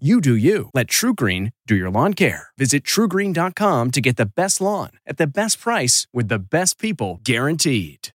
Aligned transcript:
You 0.00 0.20
do 0.20 0.34
you. 0.34 0.70
Let 0.74 0.88
TruGreen 0.88 1.52
do 1.68 1.76
your 1.76 1.88
lawn 1.88 2.14
care. 2.14 2.48
Visit 2.58 2.82
trugreen.com 2.82 3.92
to 3.92 4.00
get 4.00 4.16
the 4.16 4.26
best 4.26 4.60
lawn 4.60 4.90
at 5.06 5.18
the 5.18 5.26
best 5.28 5.60
price 5.60 6.08
with 6.12 6.26
the 6.26 6.40
best 6.40 6.80
people 6.80 7.20
guaranteed. 7.22 8.08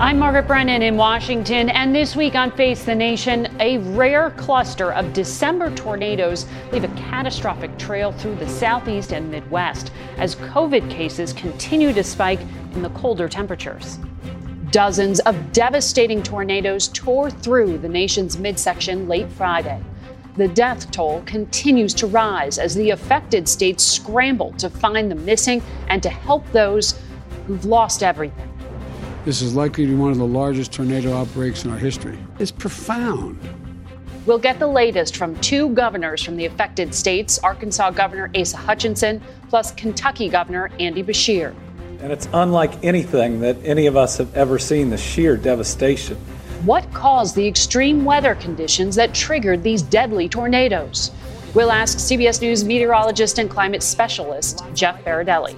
I'm 0.00 0.18
Margaret 0.18 0.46
Brennan 0.46 0.80
in 0.80 0.96
Washington, 0.96 1.68
and 1.68 1.94
this 1.94 2.16
week 2.16 2.34
on 2.34 2.50
Face 2.52 2.84
the 2.84 2.94
Nation, 2.94 3.54
a 3.60 3.76
rare 3.92 4.30
cluster 4.30 4.94
of 4.94 5.12
December 5.12 5.70
tornadoes 5.74 6.46
leave 6.72 6.84
a 6.84 6.88
catastrophic 6.96 7.76
trail 7.76 8.10
through 8.12 8.36
the 8.36 8.48
southeast 8.48 9.12
and 9.12 9.30
Midwest 9.30 9.92
as 10.16 10.36
COVID 10.36 10.90
cases 10.90 11.34
continue 11.34 11.92
to 11.92 12.02
spike 12.02 12.40
in 12.72 12.80
the 12.80 12.90
colder 12.90 13.28
temperatures. 13.28 13.98
Dozens 14.70 15.20
of 15.20 15.52
devastating 15.52 16.22
tornadoes 16.22 16.88
tore 16.88 17.30
through 17.30 17.76
the 17.76 17.88
nation's 17.88 18.38
midsection 18.38 19.08
late 19.08 19.28
Friday. 19.28 19.82
The 20.36 20.48
death 20.48 20.90
toll 20.92 21.22
continues 21.26 21.92
to 21.94 22.06
rise 22.06 22.58
as 22.58 22.74
the 22.74 22.90
affected 22.90 23.48
states 23.48 23.84
scramble 23.84 24.52
to 24.52 24.70
find 24.70 25.10
the 25.10 25.16
missing 25.16 25.60
and 25.88 26.02
to 26.02 26.08
help 26.08 26.50
those 26.52 27.00
who've 27.46 27.64
lost 27.64 28.02
everything. 28.02 28.46
This 29.24 29.42
is 29.42 29.54
likely 29.54 29.84
to 29.86 29.90
be 29.90 29.96
one 29.96 30.12
of 30.12 30.18
the 30.18 30.26
largest 30.26 30.72
tornado 30.72 31.14
outbreaks 31.14 31.64
in 31.64 31.70
our 31.70 31.76
history. 31.76 32.18
It's 32.38 32.50
profound. 32.50 33.38
We'll 34.24 34.38
get 34.38 34.58
the 34.58 34.66
latest 34.66 35.16
from 35.16 35.34
two 35.40 35.70
governors 35.70 36.22
from 36.22 36.36
the 36.36 36.46
affected 36.46 36.94
states 36.94 37.38
Arkansas 37.40 37.90
Governor 37.90 38.30
Asa 38.36 38.56
Hutchinson, 38.56 39.20
plus 39.48 39.72
Kentucky 39.72 40.28
Governor 40.28 40.70
Andy 40.78 41.02
Beshear. 41.02 41.54
And 42.00 42.12
it's 42.12 42.28
unlike 42.32 42.84
anything 42.84 43.40
that 43.40 43.56
any 43.64 43.86
of 43.86 43.96
us 43.96 44.16
have 44.18 44.34
ever 44.34 44.58
seen 44.58 44.90
the 44.90 44.96
sheer 44.96 45.36
devastation. 45.36 46.18
What 46.64 46.92
caused 46.92 47.36
the 47.36 47.48
extreme 47.48 48.04
weather 48.04 48.34
conditions 48.34 48.94
that 48.96 49.14
triggered 49.14 49.62
these 49.62 49.80
deadly 49.80 50.28
tornadoes? 50.28 51.10
We'll 51.54 51.72
ask 51.72 51.96
CBS 51.96 52.42
News 52.42 52.64
meteorologist 52.64 53.38
and 53.38 53.48
climate 53.48 53.82
specialist 53.82 54.62
Jeff 54.74 55.02
Berardelli. 55.02 55.56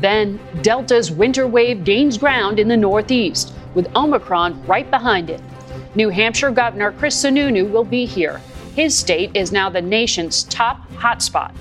Then, 0.00 0.38
Delta's 0.62 1.10
winter 1.10 1.48
wave 1.48 1.82
gains 1.82 2.16
ground 2.16 2.60
in 2.60 2.68
the 2.68 2.76
Northeast, 2.76 3.52
with 3.74 3.88
Omicron 3.96 4.64
right 4.64 4.88
behind 4.88 5.28
it. 5.28 5.40
New 5.96 6.08
Hampshire 6.08 6.52
Governor 6.52 6.92
Chris 6.92 7.20
Sununu 7.20 7.68
will 7.68 7.82
be 7.82 8.06
here. 8.06 8.40
His 8.76 8.96
state 8.96 9.32
is 9.34 9.50
now 9.50 9.68
the 9.68 9.82
nation's 9.82 10.44
top 10.44 10.88
hotspot. 10.92 11.52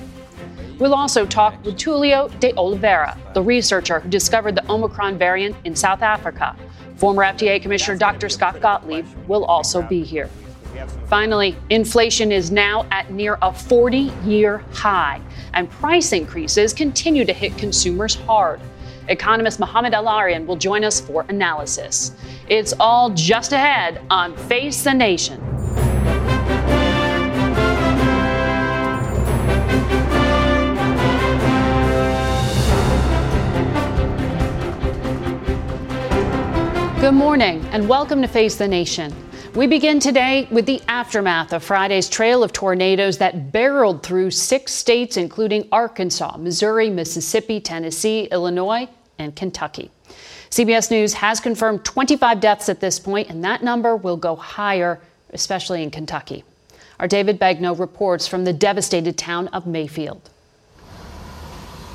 We'll 0.77 0.93
also 0.93 1.25
talk 1.25 1.65
with 1.65 1.77
Tulio 1.77 2.29
de 2.39 2.53
Oliveira, 2.55 3.17
the 3.33 3.41
researcher 3.41 4.01
who 4.01 4.09
discovered 4.09 4.53
the 4.53 4.71
Omicron 4.71 5.17
variant 5.17 5.55
in 5.63 5.75
South 5.75 6.03
Africa. 6.03 6.55
Former 6.97 7.23
FDA 7.23 7.61
Commissioner 7.61 7.97
Dr. 7.97 8.27
Scott 8.27 8.59
Gottlieb 8.59 9.05
will 9.27 9.45
also 9.45 9.81
be 9.83 10.03
here. 10.03 10.29
Finally, 11.07 11.55
inflation 11.69 12.31
is 12.31 12.51
now 12.51 12.85
at 12.91 13.11
near 13.11 13.37
a 13.41 13.53
40 13.53 14.11
year 14.25 14.59
high, 14.73 15.21
and 15.53 15.69
price 15.69 16.11
increases 16.11 16.73
continue 16.73 17.23
to 17.25 17.33
hit 17.33 17.57
consumers 17.57 18.15
hard. 18.15 18.59
Economist 19.09 19.59
Mohamed 19.59 19.93
El-Erian 19.93 20.45
will 20.45 20.55
join 20.55 20.83
us 20.83 20.99
for 20.99 21.25
analysis. 21.29 22.11
It's 22.49 22.73
all 22.79 23.11
just 23.11 23.53
ahead 23.53 24.01
on 24.09 24.35
Face 24.35 24.83
the 24.83 24.93
Nation. 24.93 25.41
Good 37.07 37.13
morning 37.13 37.63
and 37.67 37.87
welcome 37.87 38.21
to 38.21 38.27
Face 38.27 38.57
the 38.57 38.67
Nation. 38.67 39.15
We 39.55 39.65
begin 39.65 40.01
today 40.01 40.45
with 40.51 40.65
the 40.65 40.81
aftermath 40.89 41.53
of 41.53 41.63
Friday's 41.63 42.09
trail 42.09 42.43
of 42.43 42.51
tornadoes 42.51 43.17
that 43.19 43.53
barreled 43.53 44.03
through 44.03 44.31
six 44.31 44.73
states, 44.73 45.15
including 45.15 45.69
Arkansas, 45.71 46.35
Missouri, 46.35 46.89
Mississippi, 46.89 47.61
Tennessee, 47.61 48.25
Illinois, 48.29 48.89
and 49.17 49.33
Kentucky. 49.37 49.89
CBS 50.49 50.91
News 50.91 51.13
has 51.13 51.39
confirmed 51.39 51.85
25 51.85 52.41
deaths 52.41 52.67
at 52.67 52.81
this 52.81 52.99
point, 52.99 53.29
and 53.29 53.41
that 53.41 53.63
number 53.63 53.95
will 53.95 54.17
go 54.17 54.35
higher, 54.35 54.99
especially 55.29 55.83
in 55.83 55.91
Kentucky. 55.91 56.43
Our 56.99 57.07
David 57.07 57.39
Begnaud 57.39 57.79
reports 57.79 58.27
from 58.27 58.43
the 58.43 58.51
devastated 58.51 59.17
town 59.17 59.47
of 59.53 59.65
Mayfield. 59.65 60.29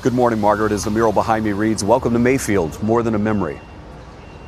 Good 0.01 0.15
morning, 0.15 0.41
Margaret. 0.41 0.71
As 0.71 0.85
the 0.85 0.89
mural 0.89 1.11
behind 1.11 1.45
me 1.45 1.51
reads, 1.51 1.83
Welcome 1.83 2.13
to 2.13 2.19
Mayfield, 2.19 2.81
more 2.81 3.03
than 3.03 3.13
a 3.13 3.19
memory. 3.19 3.59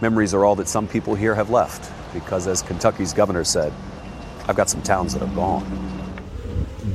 Memories 0.02 0.34
are 0.34 0.44
all 0.44 0.56
that 0.56 0.68
some 0.68 0.88
people 0.88 1.16
here 1.16 1.36
have 1.36 1.50
left 1.50 1.92
because, 2.14 2.48
as 2.48 2.62
Kentucky's 2.62 3.14
governor 3.14 3.44
said, 3.44 3.72
I've 4.48 4.56
got 4.56 4.70
some 4.70 4.82
towns 4.82 5.14
that 5.14 5.24
are 5.24 5.36
gone. 5.36 5.64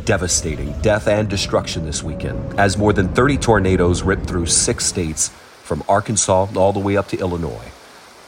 Devastating 0.04 0.78
death 0.82 1.08
and 1.08 1.28
destruction 1.28 1.84
this 1.84 2.02
weekend 2.02 2.58
as 2.58 2.76
more 2.76 2.92
than 2.92 3.08
30 3.08 3.38
tornadoes 3.38 4.02
ripped 4.02 4.26
through 4.26 4.46
six 4.46 4.84
states 4.84 5.30
from 5.62 5.82
Arkansas 5.88 6.48
all 6.56 6.72
the 6.72 6.80
way 6.80 6.96
up 6.96 7.08
to 7.08 7.18
Illinois. 7.18 7.70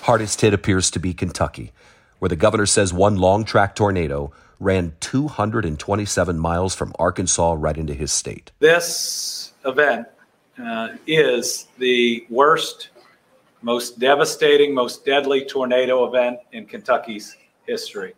Hardest 0.02 0.40
hit 0.40 0.54
appears 0.54 0.90
to 0.92 0.98
be 0.98 1.12
Kentucky, 1.12 1.72
where 2.18 2.28
the 2.28 2.36
governor 2.36 2.66
says 2.66 2.92
one 2.92 3.16
long 3.16 3.44
track 3.44 3.74
tornado 3.74 4.32
ran 4.58 4.94
227 5.00 6.38
miles 6.38 6.74
from 6.74 6.92
Arkansas 6.98 7.56
right 7.58 7.76
into 7.76 7.94
his 7.94 8.10
state. 8.10 8.52
This 8.58 9.52
event 9.64 10.08
uh, 10.58 10.90
is 11.06 11.66
the 11.78 12.24
worst 12.30 12.88
most 13.62 13.98
devastating, 13.98 14.74
most 14.74 15.04
deadly 15.04 15.44
tornado 15.44 16.04
event 16.04 16.38
in 16.52 16.66
Kentucky's 16.66 17.36
history. 17.66 18.14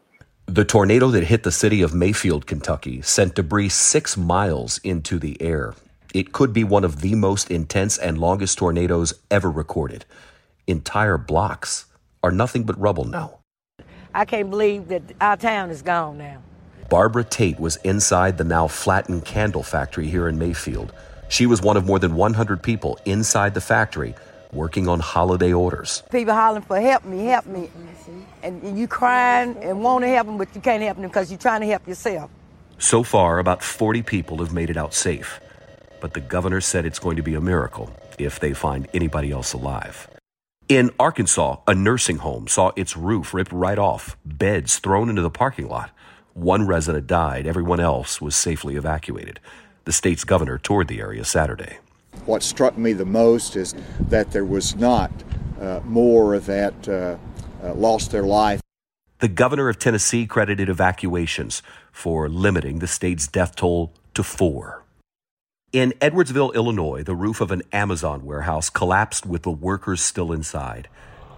The 0.47 0.65
tornado 0.65 1.09
that 1.09 1.25
hit 1.25 1.43
the 1.43 1.53
city 1.53 1.83
of 1.83 1.95
Mayfield, 1.95 2.47
Kentucky, 2.47 3.03
sent 3.03 3.35
debris 3.35 3.71
six 3.71 4.17
miles 4.17 4.79
into 4.79 5.19
the 5.19 5.41
air. 5.41 5.75
It 6.13 6.33
could 6.33 6.53
be 6.53 6.65
one 6.65 6.85
of 6.85 7.01
the 7.01 7.15
most 7.15 7.51
intense 7.51 7.99
and 7.99 8.19
longest 8.19 8.59
tornadoes 8.59 9.15
ever 9.31 9.51
recorded. 9.51 10.05
Entire 10.67 11.19
blocks 11.19 11.87
are 12.23 12.31
nothing 12.31 12.65
but 12.65 12.79
rubble 12.81 13.05
now. 13.05 13.39
I 14.15 14.25
can't 14.25 14.49
believe 14.49 14.89
that 14.89 15.03
our 15.21 15.37
town 15.37 15.71
is 15.71 15.83
gone 15.83 16.19
now. 16.19 16.41
Barbara 16.89 17.25
Tate 17.25 17.59
was 17.59 17.77
inside 17.77 18.39
the 18.39 18.45
now 18.45 18.69
flattened 18.69 19.25
candle 19.25 19.63
factory 19.63 20.07
here 20.07 20.29
in 20.29 20.39
Mayfield. 20.39 20.93
She 21.29 21.47
was 21.47 21.61
one 21.61 21.77
of 21.77 21.87
more 21.87 21.99
than 21.99 22.15
100 22.15 22.63
people 22.63 22.99
inside 23.05 23.55
the 23.55 23.61
factory 23.61 24.15
working 24.55 24.89
on 24.89 25.01
holiday 25.01 25.53
orders. 25.53 26.03
People 26.11 26.35
hollering 26.35 26.63
for 26.63 26.81
help 26.81 27.05
me, 27.05 27.25
help 27.27 27.47
me. 27.47 27.69
And 28.43 28.79
you 28.79 28.87
crying 28.87 29.57
and 29.63 29.83
want 29.83 30.05
to 30.05 30.09
help 30.09 30.27
them, 30.27 30.39
but 30.39 30.55
you 30.55 30.61
can't 30.61 30.83
help 30.83 30.97
them 30.97 31.09
because 31.09 31.31
you're 31.31 31.39
trying 31.39 31.61
to 31.63 31.67
help 31.67 31.87
yourself. 31.89 32.31
So 32.79 33.03
far, 33.03 33.39
about 33.39 33.63
40 33.63 34.03
people 34.03 34.39
have 34.39 34.53
made 34.53 34.71
it 34.71 34.77
out 34.77 34.95
safe. 34.95 35.41
But 36.01 36.15
the 36.15 36.21
governor 36.21 36.61
said 36.61 36.85
it's 36.85 36.99
going 36.99 37.17
to 37.17 37.23
be 37.23 37.35
a 37.35 37.41
miracle 37.41 37.91
if 38.19 38.39
they 38.39 38.53
find 38.53 38.89
anybody 38.93 39.31
else 39.31 39.53
alive. 39.55 40.09
In 40.69 40.91
Arkansas, 40.99 41.57
a 41.67 41.75
nursing 41.75 42.19
home 42.19 42.49
saw 42.49 42.73
its 42.77 42.97
roof 42.97 43.35
ripped 43.35 43.53
right 43.53 43.79
off, 43.79 44.17
beds 44.25 44.79
thrown 44.79 45.09
into 45.09 45.23
the 45.23 45.31
parking 45.31 45.69
lot. 45.69 45.91
One 46.33 46.67
resident 46.67 47.07
died, 47.07 47.47
everyone 47.47 47.81
else 47.81 48.21
was 48.21 48.35
safely 48.35 48.77
evacuated. 48.77 49.41
The 49.85 49.93
state's 49.93 50.25
governor 50.25 50.59
toured 50.59 50.89
the 50.89 51.01
area 51.01 51.25
Saturday. 51.25 51.79
What 52.27 52.43
struck 52.43 52.79
me 52.79 52.93
the 52.93 53.05
most 53.05 53.57
is 53.57 53.75
that 54.01 54.33
there 54.33 54.45
was 54.45 54.77
not 54.77 55.11
uh, 55.61 55.81
more 55.85 56.39
that 56.39 56.89
uh, 56.89 57.17
uh, 57.63 57.75
lost 57.75 58.11
their 58.11 58.23
life. 58.23 58.61
The 59.19 59.29
governor 59.29 59.69
of 59.69 59.79
Tennessee 59.79 60.27
credited 60.27 60.69
evacuations 60.69 61.63
for 61.93 62.29
limiting 62.29 62.81
the 62.81 62.87
state's 62.87 63.27
death 63.27 63.57
toll 63.57 63.93
to 64.15 64.23
four. 64.23 64.85
In 65.73 65.93
Edwardsville, 66.01 66.55
Illinois, 66.55 67.03
the 67.03 67.15
roof 67.15 67.41
of 67.41 67.51
an 67.51 67.63
Amazon 67.73 68.25
warehouse 68.25 68.71
collapsed 68.71 69.27
with 69.27 69.43
the 69.43 69.51
workers 69.51 70.01
still 70.01 70.33
inside. 70.33 70.89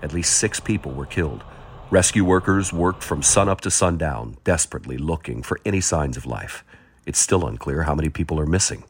At 0.02 0.12
least 0.12 0.36
six 0.36 0.60
people 0.60 0.92
were 0.92 1.06
killed. 1.06 1.42
Rescue 1.90 2.24
workers 2.24 2.72
worked 2.72 3.02
from 3.02 3.22
sunup 3.22 3.60
to 3.62 3.70
sundown, 3.70 4.36
desperately 4.44 4.98
looking 4.98 5.42
for 5.42 5.58
any 5.64 5.80
signs 5.80 6.16
of 6.16 6.26
life. 6.26 6.64
It's 7.06 7.18
still 7.18 7.46
unclear 7.46 7.84
how 7.84 7.94
many 7.94 8.08
people 8.08 8.38
are 8.40 8.46
missing. 8.46 8.84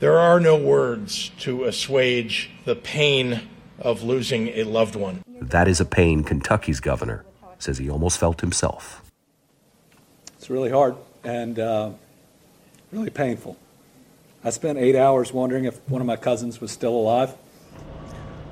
There 0.00 0.18
are 0.18 0.40
no 0.40 0.56
words 0.56 1.30
to 1.40 1.64
assuage 1.64 2.50
the 2.64 2.74
pain 2.74 3.42
of 3.78 4.02
losing 4.02 4.48
a 4.48 4.64
loved 4.64 4.96
one. 4.96 5.22
That 5.40 5.68
is 5.68 5.80
a 5.80 5.84
pain 5.84 6.24
Kentucky's 6.24 6.80
governor 6.80 7.24
says 7.62 7.78
he 7.78 7.90
almost 7.90 8.18
felt 8.18 8.40
himself. 8.40 9.02
It's 10.36 10.50
really 10.50 10.70
hard 10.70 10.96
and 11.22 11.58
uh, 11.58 11.90
really 12.90 13.10
painful. 13.10 13.56
I 14.42 14.50
spent 14.50 14.78
eight 14.78 14.96
hours 14.96 15.32
wondering 15.32 15.66
if 15.66 15.78
one 15.88 16.00
of 16.00 16.06
my 16.06 16.16
cousins 16.16 16.60
was 16.60 16.70
still 16.70 16.94
alive. 16.94 17.34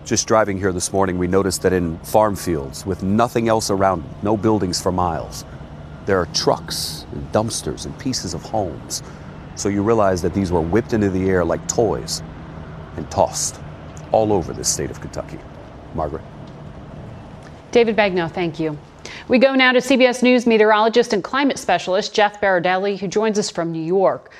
Just 0.05 0.29
driving 0.29 0.59
here 0.59 0.73
this 0.73 0.93
morning, 0.93 1.19
we 1.19 1.27
noticed 1.27 1.63
that 1.63 1.73
in 1.73 1.99
farm 2.01 2.37
fields 2.37 2.85
with 2.85 3.03
nothing 3.03 3.49
else 3.49 3.71
around, 3.71 4.05
no 4.23 4.37
buildings 4.37 4.81
for 4.81 4.93
miles, 4.93 5.45
there 6.07 6.19
are 6.19 6.27
trucks 6.27 7.07
and 7.13 7.31
dumpsters 7.33 7.85
and 7.85 7.99
pieces 7.99 8.35
of 8.35 8.43
homes. 8.43 9.03
So 9.59 9.69
you 9.69 9.83
realize 9.83 10.23
that 10.23 10.33
these 10.33 10.53
were 10.53 10.61
whipped 10.61 10.93
into 10.93 11.11
the 11.11 11.29
air 11.29 11.45
like 11.45 11.67
toys 11.67 12.23
and 12.97 13.11
tossed 13.11 13.61
all 14.13 14.33
over 14.33 14.53
the 14.53 14.63
state 14.63 14.89
of 14.89 15.01
Kentucky. 15.01 15.39
Margaret. 15.95 16.23
David 17.73 17.97
Begnaud, 17.97 18.29
thank 18.29 18.61
you. 18.61 18.79
We 19.27 19.39
go 19.39 19.57
now 19.57 19.73
to 19.73 19.81
CBS 19.81 20.23
News 20.23 20.47
meteorologist 20.47 21.13
and 21.13 21.25
climate 21.25 21.59
specialist 21.59 22.15
Jeff 22.15 22.41
Berardelli, 22.41 22.99
who 22.99 23.09
joins 23.09 23.37
us 23.37 23.51
from 23.51 23.73
New 23.73 23.83
York. 23.83 24.33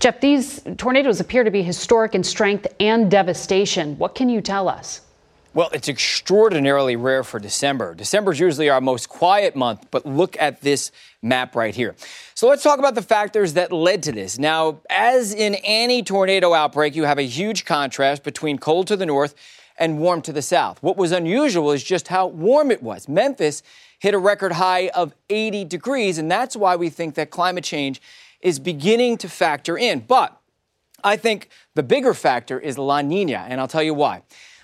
Jeff, 0.00 0.20
these 0.20 0.62
tornadoes 0.78 1.20
appear 1.20 1.44
to 1.44 1.50
be 1.50 1.62
historic 1.62 2.14
in 2.14 2.24
strength 2.24 2.66
and 2.80 3.10
devastation. 3.10 3.98
What 3.98 4.14
can 4.14 4.30
you 4.30 4.40
tell 4.40 4.68
us? 4.68 5.02
Well, 5.52 5.70
it's 5.72 5.88
extraordinarily 5.88 6.96
rare 6.96 7.22
for 7.22 7.38
December. 7.38 7.94
December 7.94 8.32
is 8.32 8.40
usually 8.40 8.70
our 8.70 8.80
most 8.80 9.08
quiet 9.08 9.54
month, 9.54 9.86
but 9.92 10.04
look 10.04 10.36
at 10.40 10.62
this 10.62 10.90
map 11.22 11.54
right 11.54 11.74
here. 11.74 11.94
So 12.36 12.48
let's 12.48 12.64
talk 12.64 12.80
about 12.80 12.96
the 12.96 13.02
factors 13.02 13.52
that 13.52 13.70
led 13.70 14.02
to 14.04 14.12
this. 14.12 14.40
Now, 14.40 14.80
as 14.90 15.32
in 15.32 15.54
any 15.62 16.02
tornado 16.02 16.52
outbreak, 16.52 16.96
you 16.96 17.04
have 17.04 17.18
a 17.18 17.22
huge 17.22 17.64
contrast 17.64 18.24
between 18.24 18.58
cold 18.58 18.88
to 18.88 18.96
the 18.96 19.06
north 19.06 19.36
and 19.78 20.00
warm 20.00 20.20
to 20.22 20.32
the 20.32 20.42
south. 20.42 20.82
What 20.82 20.96
was 20.96 21.12
unusual 21.12 21.70
is 21.70 21.84
just 21.84 22.08
how 22.08 22.26
warm 22.26 22.72
it 22.72 22.82
was. 22.82 23.08
Memphis 23.08 23.62
hit 24.00 24.14
a 24.14 24.18
record 24.18 24.50
high 24.50 24.88
of 24.88 25.14
80 25.30 25.64
degrees, 25.66 26.18
and 26.18 26.28
that's 26.28 26.56
why 26.56 26.74
we 26.74 26.90
think 26.90 27.14
that 27.14 27.30
climate 27.30 27.62
change 27.62 28.02
is 28.40 28.58
beginning 28.58 29.16
to 29.18 29.28
factor 29.28 29.78
in. 29.78 30.00
But 30.00 30.36
I 31.04 31.16
think 31.16 31.50
the 31.74 31.84
bigger 31.84 32.14
factor 32.14 32.58
is 32.58 32.76
La 32.78 33.00
Nina, 33.00 33.46
and 33.48 33.60
I'll 33.60 33.68
tell 33.68 33.82
you 33.82 33.94
why. 33.94 34.22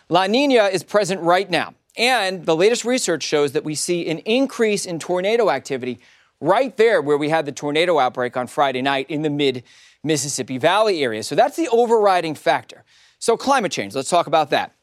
La 0.09 0.27
Nina 0.27 0.65
is 0.65 0.83
present 0.83 1.21
right 1.21 1.49
now. 1.49 1.75
And 1.97 2.47
the 2.47 2.57
latest 2.57 2.85
research 2.85 3.23
shows 3.23 3.53
that 3.53 3.63
we 3.63 3.77
see 3.77 4.09
an 4.09 4.19
increase 4.19 4.87
in 4.87 4.99
tornado 4.99 5.51
activity 5.51 6.01
right 6.41 6.77
there 6.77 7.03
where 7.03 7.19
we 7.19 7.29
had 7.29 7.47
the 7.47 7.53
tornado 7.53 7.99
outbreak 7.99 8.37
on 8.37 8.47
Friday 8.47 8.83
night 8.83 9.09
in 9.11 9.23
the 9.23 9.31
mid 9.31 9.63
Mississippi 10.03 10.59
Valley 10.59 11.03
area. 11.03 11.23
So 11.23 11.35
that's 11.35 11.57
the 11.57 11.69
overriding 11.69 12.35
factor. 12.35 12.85
So, 13.19 13.37
climate 13.37 13.71
change, 13.71 13.95
let's 13.95 14.09
talk 14.09 14.27
about 14.27 14.51
that. 14.51 14.75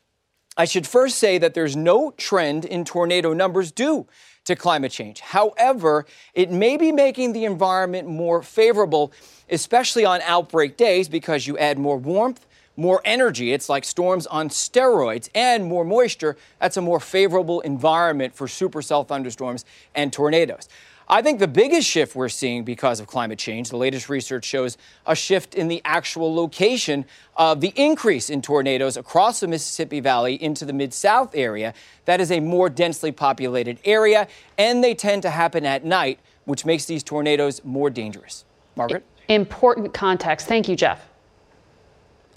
I 0.55 0.65
should 0.65 0.87
first 0.87 1.17
say 1.17 1.37
that 1.39 1.53
there's 1.53 1.75
no 1.75 2.11
trend 2.11 2.65
in 2.65 2.85
tornado 2.85 3.33
numbers 3.33 3.71
due 3.71 4.07
to 4.45 4.55
climate 4.55 4.91
change. 4.91 5.19
However, 5.19 6.05
it 6.33 6.51
may 6.51 6.77
be 6.77 6.91
making 6.91 7.33
the 7.33 7.45
environment 7.45 8.07
more 8.07 8.41
favorable, 8.43 9.11
especially 9.49 10.05
on 10.05 10.21
outbreak 10.21 10.77
days, 10.77 11.09
because 11.09 11.47
you 11.47 11.57
add 11.57 11.77
more 11.77 11.97
warmth 11.97 12.45
more 12.77 13.01
energy. 13.03 13.51
It's 13.51 13.69
like 13.69 13.83
storms 13.83 14.27
on 14.27 14.49
steroids 14.49 15.29
and 15.33 15.65
more 15.65 15.83
moisture. 15.83 16.37
That's 16.61 16.77
a 16.77 16.81
more 16.81 16.99
favorable 16.99 17.59
environment 17.61 18.35
for 18.35 18.45
supercell 18.47 19.05
thunderstorms 19.05 19.65
and 19.95 20.13
tornadoes. 20.13 20.69
I 21.09 21.21
think 21.21 21.39
the 21.39 21.47
biggest 21.47 21.87
shift 21.87 22.15
we're 22.15 22.27
seeing 22.27 22.65
because 22.65 22.99
of 22.99 23.07
climate 23.07 23.39
change, 23.39 23.69
the 23.69 23.77
latest 23.77 24.09
research 24.09 24.43
shows 24.43 24.77
a 25.05 25.15
shift 25.15 25.55
in 25.55 25.69
the 25.69 25.81
actual 25.85 26.35
location 26.35 27.05
of 27.37 27.61
the 27.61 27.71
increase 27.77 28.29
in 28.29 28.41
tornadoes 28.41 28.97
across 28.97 29.39
the 29.39 29.47
Mississippi 29.47 30.01
Valley 30.01 30.41
into 30.41 30.65
the 30.65 30.73
Mid 30.73 30.93
South 30.93 31.33
area. 31.33 31.73
That 32.05 32.19
is 32.19 32.29
a 32.29 32.41
more 32.41 32.69
densely 32.69 33.13
populated 33.13 33.79
area, 33.85 34.27
and 34.57 34.83
they 34.83 34.93
tend 34.93 35.21
to 35.21 35.29
happen 35.29 35.65
at 35.65 35.85
night, 35.85 36.19
which 36.43 36.65
makes 36.65 36.83
these 36.83 37.03
tornadoes 37.03 37.63
more 37.63 37.89
dangerous. 37.89 38.43
Margaret? 38.75 39.05
Important 39.29 39.93
context. 39.93 40.47
Thank 40.47 40.67
you, 40.67 40.75
Jeff. 40.75 41.07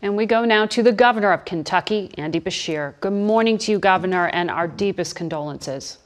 And 0.01 0.17
we 0.17 0.27
go 0.27 0.45
now 0.45 0.65
to 0.67 0.83
the 0.83 0.93
governor 0.93 1.33
of 1.33 1.45
Kentucky, 1.45 2.11
Andy 2.17 2.41
Beshear. 2.41 2.95
Good 3.01 3.13
morning 3.13 3.59
to 3.59 3.73
you, 3.73 3.79
Governor, 3.81 4.29
and 4.29 4.49
our 4.49 4.69
deepest 4.69 5.17
condolences. 5.17 5.99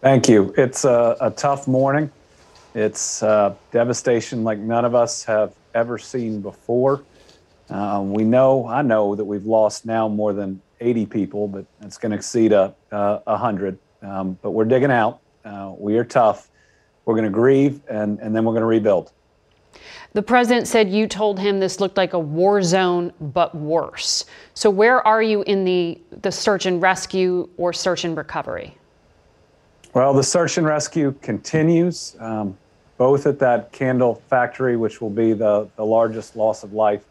Thank 0.00 0.28
you. 0.28 0.54
It's 0.56 0.84
a, 0.84 1.16
a 1.20 1.30
tough 1.32 1.66
morning. 1.66 2.08
It's 2.72 3.20
uh, 3.20 3.56
devastation 3.72 4.44
like 4.44 4.58
none 4.60 4.84
of 4.84 4.94
us 4.94 5.24
have 5.24 5.54
ever 5.74 5.98
seen 5.98 6.40
before. 6.40 7.02
Uh, 7.68 8.02
we 8.04 8.22
know, 8.22 8.64
I 8.68 8.82
know 8.82 9.16
that 9.16 9.24
we've 9.24 9.44
lost 9.44 9.86
now 9.86 10.08
more 10.08 10.32
than 10.32 10.62
80 10.80 11.06
people, 11.06 11.48
but 11.48 11.64
it's 11.82 11.98
going 11.98 12.12
to 12.12 12.16
exceed 12.16 12.52
a, 12.52 12.72
a 12.92 13.20
100. 13.24 13.76
Um, 14.02 14.38
but 14.40 14.52
we're 14.52 14.66
digging 14.66 14.92
out. 14.92 15.18
Uh, 15.44 15.72
we 15.76 15.96
are 15.98 16.04
tough. 16.04 16.48
We're 17.04 17.14
going 17.14 17.24
to 17.24 17.30
grieve, 17.30 17.80
and, 17.88 18.20
and 18.20 18.36
then 18.36 18.44
we're 18.44 18.52
going 18.52 18.60
to 18.60 18.66
rebuild. 18.66 19.10
The 20.12 20.22
president 20.22 20.68
said 20.68 20.88
you 20.88 21.08
told 21.08 21.40
him 21.40 21.58
this 21.58 21.80
looked 21.80 21.96
like 21.96 22.12
a 22.12 22.18
war 22.18 22.62
zone, 22.62 23.12
but 23.20 23.52
worse. 23.52 24.26
So, 24.54 24.70
where 24.70 25.04
are 25.06 25.22
you 25.22 25.42
in 25.42 25.64
the, 25.64 26.00
the 26.22 26.30
search 26.30 26.66
and 26.66 26.80
rescue 26.80 27.48
or 27.56 27.72
search 27.72 28.04
and 28.04 28.16
recovery? 28.16 28.78
Well, 29.98 30.14
the 30.14 30.22
search 30.22 30.58
and 30.58 30.64
rescue 30.64 31.12
continues, 31.22 32.14
um, 32.20 32.56
both 32.98 33.26
at 33.26 33.40
that 33.40 33.72
candle 33.72 34.22
factory, 34.30 34.76
which 34.76 35.00
will 35.00 35.10
be 35.10 35.32
the, 35.32 35.68
the 35.74 35.84
largest 35.84 36.36
loss 36.36 36.62
of 36.62 36.72
life, 36.72 37.02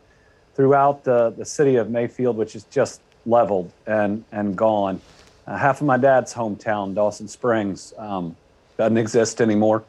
throughout 0.55 1.03
the, 1.03 1.31
the 1.31 1.43
city 1.43 1.75
of 1.75 1.89
Mayfield, 1.89 2.37
which 2.37 2.55
is 2.55 2.63
just 2.71 3.01
leveled 3.25 3.73
and, 3.87 4.23
and 4.31 4.55
gone. 4.55 5.01
Uh, 5.45 5.57
half 5.57 5.81
of 5.81 5.85
my 5.85 5.97
dad's 5.97 6.33
hometown, 6.33 6.95
Dawson 6.95 7.27
Springs, 7.27 7.93
um, 7.97 8.37
doesn't 8.77 8.97
exist 8.97 9.41
anymore 9.41 9.83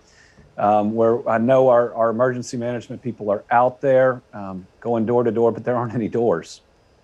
um, 0.56 0.92
where 0.92 1.26
I 1.28 1.38
know 1.38 1.68
our, 1.68 1.94
our 1.94 2.10
emergency 2.10 2.56
management 2.56 3.00
people 3.00 3.30
are 3.30 3.44
out 3.52 3.80
there 3.80 4.22
um, 4.32 4.66
going 4.80 5.06
door 5.06 5.22
to 5.22 5.30
door, 5.30 5.52
but 5.52 5.62
there 5.62 5.76
aren't 5.76 5.94
any 5.94 6.08
doors. 6.08 6.62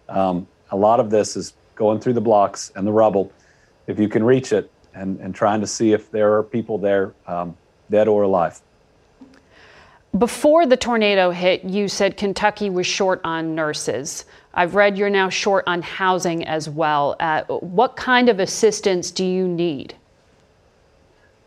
Um, 0.08 0.49
a 0.73 0.76
lot 0.76 0.99
of 0.99 1.11
this 1.11 1.37
is 1.37 1.55
going 1.76 2.00
through 2.00 2.14
the 2.14 2.20
blocks 2.20 2.73
and 2.75 2.85
the 2.85 2.93
rubble, 2.93 3.31
if 3.87 4.00
you 4.00 4.08
can 4.08 4.25
reach 4.25 4.52
it, 4.52 4.73
and, 4.94 5.19
and 5.20 5.35
trying 5.35 5.61
to 5.61 5.67
see 5.67 5.93
if 5.93 6.11
there 6.11 6.37
are 6.37 6.43
people 6.43 6.79
there, 6.79 7.14
um, 7.26 7.56
dead 7.91 8.08
or 8.08 8.23
alive. 8.23 8.61
Before 10.17 10.64
the 10.64 10.76
tornado 10.76 11.32
hit, 11.32 11.64
you 11.64 11.88
said 11.88 12.17
Kentucky 12.17 12.70
was 12.70 12.87
short 12.87 13.20
on 13.25 13.55
nurses. 13.55 14.26
I've 14.55 14.76
read 14.76 14.96
you're 14.96 15.11
now 15.11 15.29
short 15.29 15.64
on 15.67 15.82
housing 15.82 16.46
as 16.46 16.69
well. 16.69 17.17
Uh, 17.19 17.43
what 17.44 17.96
kind 17.96 18.29
of 18.29 18.38
assistance 18.38 19.11
do 19.11 19.25
you 19.25 19.49
need? 19.49 19.96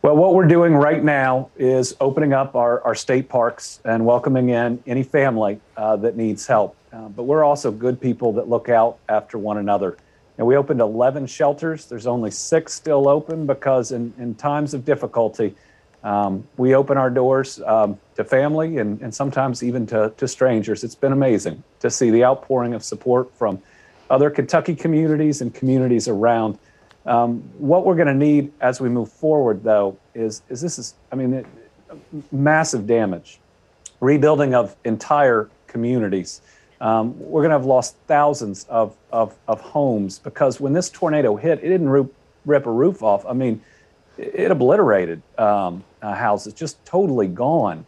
Well, 0.01 0.17
what 0.17 0.35
we're 0.35 0.47
doing 0.47 0.75
right 0.75 1.03
now 1.03 1.49
is 1.57 1.95
opening 2.01 2.33
up 2.33 2.55
our, 2.55 2.81
our 2.81 2.93
state 2.93 3.29
parks 3.29 3.79
and 3.85 4.05
welcoming 4.05 4.49
in 4.49 4.83
any 4.85 5.03
family 5.03 5.59
uh, 5.77 5.95
that 5.97 6.17
needs 6.17 6.45
help. 6.45 6.75
Uh, 6.91 7.07
but 7.09 7.23
we're 7.23 7.43
also 7.43 7.71
good 7.71 7.99
people 7.99 8.33
that 8.33 8.49
look 8.49 8.69
out 8.69 8.97
after 9.09 9.37
one 9.37 9.57
another. 9.57 9.97
And 10.37 10.45
we 10.45 10.55
opened 10.55 10.81
11 10.81 11.27
shelters. 11.27 11.85
There's 11.85 12.07
only 12.07 12.31
six 12.31 12.73
still 12.73 13.07
open 13.07 13.45
because 13.45 13.91
in, 13.91 14.13
in 14.19 14.35
times 14.35 14.73
of 14.73 14.85
difficulty, 14.85 15.55
um, 16.03 16.47
we 16.57 16.75
open 16.75 16.97
our 16.97 17.09
doors 17.09 17.59
um, 17.65 17.97
to 18.15 18.23
family 18.23 18.77
and, 18.77 19.01
and 19.01 19.13
sometimes 19.13 19.63
even 19.63 19.85
to, 19.87 20.13
to 20.17 20.27
strangers. 20.27 20.83
It's 20.83 20.95
been 20.95 21.11
amazing 21.11 21.63
to 21.79 21.89
see 21.89 22.11
the 22.11 22.23
outpouring 22.23 22.73
of 22.73 22.83
support 22.83 23.35
from 23.35 23.61
other 24.09 24.29
Kentucky 24.29 24.75
communities 24.75 25.41
and 25.41 25.53
communities 25.53 26.07
around 26.07 26.59
um, 27.07 27.39
what 27.57 27.85
we're 27.85 27.95
going 27.95 28.07
to 28.07 28.13
need 28.13 28.51
as 28.59 28.81
we 28.81 28.89
move 28.89 29.11
forward, 29.11 29.63
though, 29.63 29.97
is 30.13 30.41
is 30.49 30.61
this 30.61 30.77
is 30.77 30.93
I 31.11 31.15
mean, 31.15 31.33
it, 31.33 31.45
massive 32.31 32.85
damage, 32.85 33.39
rebuilding 34.01 34.53
of 34.53 34.75
entire 34.83 35.49
communities. 35.67 36.41
Um, 36.79 37.17
we're 37.19 37.41
going 37.41 37.49
to 37.49 37.57
have 37.57 37.65
lost 37.65 37.95
thousands 38.07 38.65
of, 38.69 38.95
of, 39.11 39.35
of, 39.47 39.59
homes 39.61 40.19
because 40.19 40.59
when 40.59 40.73
this 40.73 40.89
tornado 40.89 41.35
hit, 41.35 41.59
it 41.63 41.69
didn't 41.69 41.89
rip, 41.89 42.13
rip 42.45 42.67
a 42.67 42.71
roof 42.71 43.01
off. 43.01 43.25
I 43.25 43.33
mean, 43.33 43.61
it, 44.17 44.35
it 44.35 44.51
obliterated 44.51 45.21
um, 45.39 45.83
uh, 46.01 46.13
houses, 46.13 46.53
just 46.53 46.83
totally 46.85 47.27
gone. 47.27 47.85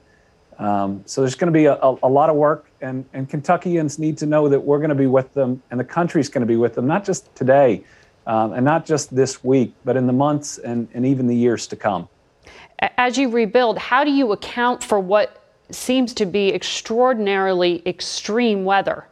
Um, 0.57 1.03
so 1.05 1.21
there's 1.21 1.35
going 1.35 1.53
to 1.53 1.57
be 1.57 1.65
a, 1.65 1.75
a, 1.75 1.97
a, 2.03 2.09
lot 2.09 2.29
of 2.29 2.35
work, 2.35 2.69
and, 2.81 3.05
and 3.13 3.29
Kentuckians 3.29 3.97
need 3.97 4.17
to 4.17 4.25
know 4.25 4.49
that 4.49 4.59
we're 4.59 4.79
going 4.79 4.89
to 4.89 4.95
be 4.95 5.07
with 5.07 5.33
them, 5.33 5.61
and 5.71 5.79
the 5.79 5.85
country's 5.85 6.27
going 6.27 6.41
to 6.41 6.47
be 6.47 6.57
with 6.57 6.75
them, 6.75 6.85
not 6.85 7.05
just 7.05 7.33
today, 7.33 7.83
um, 8.27 8.53
and 8.53 8.65
not 8.65 8.85
just 8.85 9.15
this 9.15 9.41
week, 9.43 9.73
but 9.85 9.95
in 9.95 10.05
the 10.05 10.13
months 10.13 10.57
and, 10.57 10.87
and 10.93 11.05
even 11.05 11.27
the 11.27 11.35
years 11.35 11.65
to 11.67 11.75
come. 11.77 12.09
As 12.97 13.17
you 13.17 13.29
rebuild, 13.29 13.77
how 13.77 14.03
do 14.03 14.11
you 14.11 14.31
account 14.31 14.83
for 14.83 14.99
what 14.99 15.38
seems 15.71 16.13
to 16.15 16.25
be 16.25 16.53
extraordinarily 16.53 17.81
extreme 17.85 18.65
weather? 18.65 19.05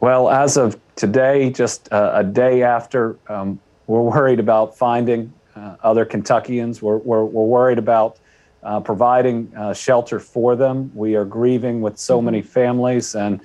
Well, 0.00 0.30
as 0.30 0.56
of 0.56 0.80
today, 0.96 1.50
just 1.50 1.92
uh, 1.92 2.12
a 2.14 2.24
day 2.24 2.62
after, 2.62 3.16
um, 3.28 3.60
we're 3.86 4.02
worried 4.02 4.40
about 4.40 4.76
finding 4.76 5.32
uh, 5.56 5.76
other 5.82 6.04
Kentuckians. 6.04 6.80
We're, 6.80 6.96
we're, 6.98 7.24
we're 7.24 7.44
worried 7.44 7.78
about 7.78 8.18
uh, 8.62 8.80
providing 8.80 9.52
uh, 9.56 9.74
shelter 9.74 10.18
for 10.18 10.56
them. 10.56 10.90
We 10.94 11.16
are 11.16 11.24
grieving 11.24 11.80
with 11.80 11.98
so 11.98 12.18
mm-hmm. 12.18 12.26
many 12.26 12.42
families 12.42 13.14
and 13.14 13.40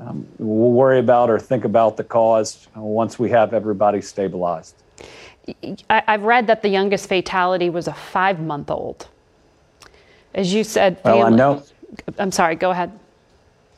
um, 0.00 0.26
we'll 0.38 0.72
worry 0.72 0.98
about 0.98 1.28
or 1.28 1.38
think 1.38 1.64
about 1.64 1.96
the 1.96 2.04
cause 2.04 2.68
once 2.74 3.18
we 3.18 3.28
have 3.30 3.52
everybody 3.52 4.00
stabilized. 4.00 4.76
I, 5.90 6.02
have 6.06 6.22
read 6.22 6.46
that 6.46 6.62
the 6.62 6.68
youngest 6.68 7.08
fatality 7.08 7.68
was 7.70 7.86
a 7.86 7.92
five 7.92 8.40
month 8.40 8.70
old. 8.70 9.08
As 10.34 10.52
you 10.52 10.64
said, 10.64 11.00
family, 11.00 11.18
well, 11.18 11.32
I 11.32 11.36
know. 11.36 11.62
I'm 12.18 12.32
sorry, 12.32 12.54
go 12.54 12.70
ahead. 12.70 12.92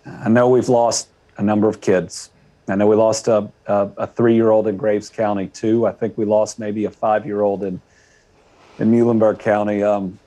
I 0.05 0.29
know 0.29 0.49
we've 0.49 0.69
lost 0.69 1.09
a 1.39 1.43
number 1.43 1.69
of 1.69 1.81
kids. 1.81 2.31
I 2.69 2.77
know 2.77 2.87
we 2.87 2.97
lost 2.97 3.29
a, 3.29 3.51
a, 3.67 3.91
a 3.97 4.07
three 4.07 4.35
year 4.35 4.51
old 4.51 4.69
in 4.69 4.77
Graves 4.77 5.11
County, 5.11 5.49
too. 5.49 5.87
I 5.87 5.93
think 5.93 6.17
we 6.17 6.25
lost 6.25 6.59
maybe 6.59 6.85
a 6.85 6.91
five 6.91 7.27
year 7.27 7.41
old 7.41 7.63
in, 7.63 7.81
in 8.79 8.91
Muhlenberg 8.91 9.39
County. 9.39 9.83
Um, 9.83 10.19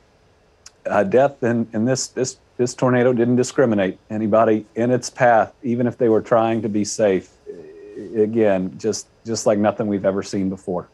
uh, 0.86 1.03
death 1.03 1.41
in, 1.44 1.67
in 1.74 1.86
this, 1.86 2.08
this, 2.08 2.38
this 2.58 2.74
tornado 2.74 3.13
didn't 3.13 3.36
discriminate 3.36 3.98
anybody 4.10 4.65
in 4.75 4.91
its 4.91 5.10
path, 5.10 5.53
even 5.63 5.88
if 5.88 5.98
they 5.98 6.10
were 6.10 6.22
trying 6.22 6.62
to 6.62 6.70
be 6.70 6.84
safe. 6.84 7.32
Again, 8.15 8.77
just, 8.77 9.08
just 9.25 9.46
like 9.46 9.58
nothing 9.58 9.88
we've 9.88 10.05
ever 10.05 10.22
seen 10.22 10.50
before. 10.50 10.89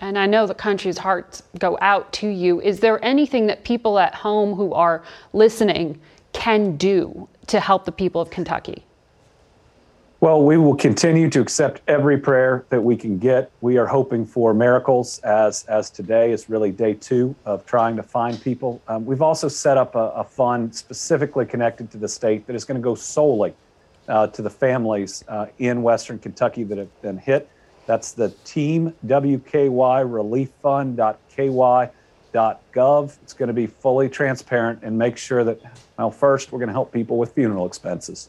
And 0.00 0.18
I 0.18 0.26
know 0.26 0.46
the 0.46 0.54
country's 0.54 0.98
hearts 0.98 1.42
go 1.58 1.76
out 1.80 2.12
to 2.14 2.28
you. 2.28 2.60
Is 2.60 2.80
there 2.80 3.04
anything 3.04 3.46
that 3.48 3.64
people 3.64 3.98
at 3.98 4.14
home 4.14 4.54
who 4.54 4.72
are 4.72 5.02
listening 5.32 6.00
can 6.32 6.76
do 6.76 7.28
to 7.48 7.58
help 7.58 7.84
the 7.84 7.92
people 7.92 8.20
of 8.20 8.30
Kentucky? 8.30 8.84
Well, 10.20 10.42
we 10.42 10.56
will 10.56 10.74
continue 10.74 11.30
to 11.30 11.40
accept 11.40 11.80
every 11.86 12.18
prayer 12.18 12.64
that 12.70 12.82
we 12.82 12.96
can 12.96 13.18
get. 13.18 13.52
We 13.60 13.78
are 13.78 13.86
hoping 13.86 14.26
for 14.26 14.52
miracles, 14.52 15.20
as 15.20 15.64
as 15.66 15.90
today 15.90 16.32
is 16.32 16.50
really 16.50 16.72
day 16.72 16.94
two 16.94 17.36
of 17.44 17.64
trying 17.66 17.94
to 17.96 18.02
find 18.02 18.40
people. 18.42 18.82
Um, 18.88 19.06
we've 19.06 19.22
also 19.22 19.46
set 19.46 19.76
up 19.76 19.94
a, 19.94 20.10
a, 20.16 20.24
fund 20.24 20.74
specifically 20.74 21.46
connected 21.46 21.92
to 21.92 21.98
the 21.98 22.08
state 22.08 22.48
that 22.48 22.56
is 22.56 22.64
going 22.64 22.80
to 22.80 22.82
go 22.82 22.96
solely 22.96 23.54
uh, 24.08 24.26
to 24.26 24.42
the 24.42 24.50
families 24.50 25.22
uh, 25.28 25.46
in 25.58 25.82
Western 25.82 26.18
Kentucky 26.18 26.64
that 26.64 26.78
have 26.78 27.00
been 27.00 27.18
hit. 27.18 27.48
That's 27.88 28.12
the 28.12 28.28
Team 28.44 28.92
WKY 29.06 30.12
Relief 30.12 30.50
Fund.ky.gov. 30.60 31.92
It's 33.22 33.32
going 33.32 33.46
to 33.46 33.54
be 33.54 33.66
fully 33.66 34.10
transparent 34.10 34.80
and 34.82 34.98
make 34.98 35.16
sure 35.16 35.42
that, 35.42 35.58
well, 35.96 36.10
first 36.10 36.52
we're 36.52 36.58
going 36.58 36.68
to 36.68 36.74
help 36.74 36.92
people 36.92 37.16
with 37.16 37.32
funeral 37.32 37.64
expenses. 37.64 38.28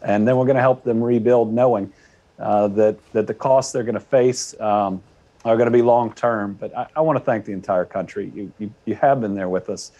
And 0.00 0.28
then 0.28 0.36
we're 0.36 0.44
going 0.44 0.54
to 0.54 0.62
help 0.62 0.84
them 0.84 1.02
rebuild 1.02 1.52
knowing 1.52 1.92
uh, 2.38 2.68
that, 2.68 2.96
that 3.12 3.26
the 3.26 3.34
costs 3.34 3.72
they're 3.72 3.82
going 3.82 3.94
to 3.94 4.00
face 4.00 4.54
um, 4.60 5.02
are 5.44 5.56
going 5.56 5.66
to 5.66 5.76
be 5.76 5.82
long 5.82 6.12
term. 6.12 6.52
But 6.52 6.78
I, 6.78 6.86
I 6.94 7.00
want 7.00 7.18
to 7.18 7.24
thank 7.24 7.46
the 7.46 7.52
entire 7.52 7.84
country. 7.84 8.30
You, 8.32 8.52
you, 8.60 8.72
you 8.84 8.94
have 8.94 9.20
been 9.20 9.34
there 9.34 9.48
with 9.48 9.70
us. 9.70 9.90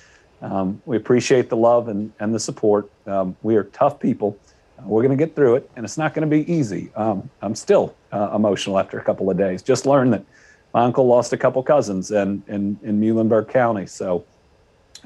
Um, 0.41 0.81
we 0.87 0.97
appreciate 0.97 1.49
the 1.49 1.57
love 1.57 1.89
and, 1.89 2.13
and 2.21 2.33
the 2.33 2.39
support. 2.39 2.89
Um, 3.09 3.37
we 3.43 3.57
are 3.57 3.65
tough 3.65 3.99
people. 3.99 4.39
We're 4.85 5.03
going 5.03 5.17
to 5.17 5.25
get 5.25 5.35
through 5.35 5.57
it, 5.57 5.71
and 5.77 5.85
it's 5.85 5.99
not 5.99 6.15
going 6.15 6.29
to 6.29 6.37
be 6.37 6.51
easy. 6.53 6.91
Um, 6.95 7.29
I'm 7.43 7.55
still 7.55 7.95
uh, 8.13 8.33
emotional 8.35 8.79
after 8.79 8.99
a 8.99 9.05
couple 9.05 9.31
of 9.31 9.37
days. 9.37 9.63
Just 9.63 9.87
learned 9.87 10.13
that 10.13 10.25
my 10.73 10.85
uncle 10.85 11.07
lost 11.07 11.33
a 11.33 11.37
couple 11.37 11.63
cousins 11.63 12.11
in, 12.11 12.43
in, 12.49 12.79
in 12.83 13.01
Muhlenberg 13.01 13.49
County. 13.49 13.87
So 13.87 14.25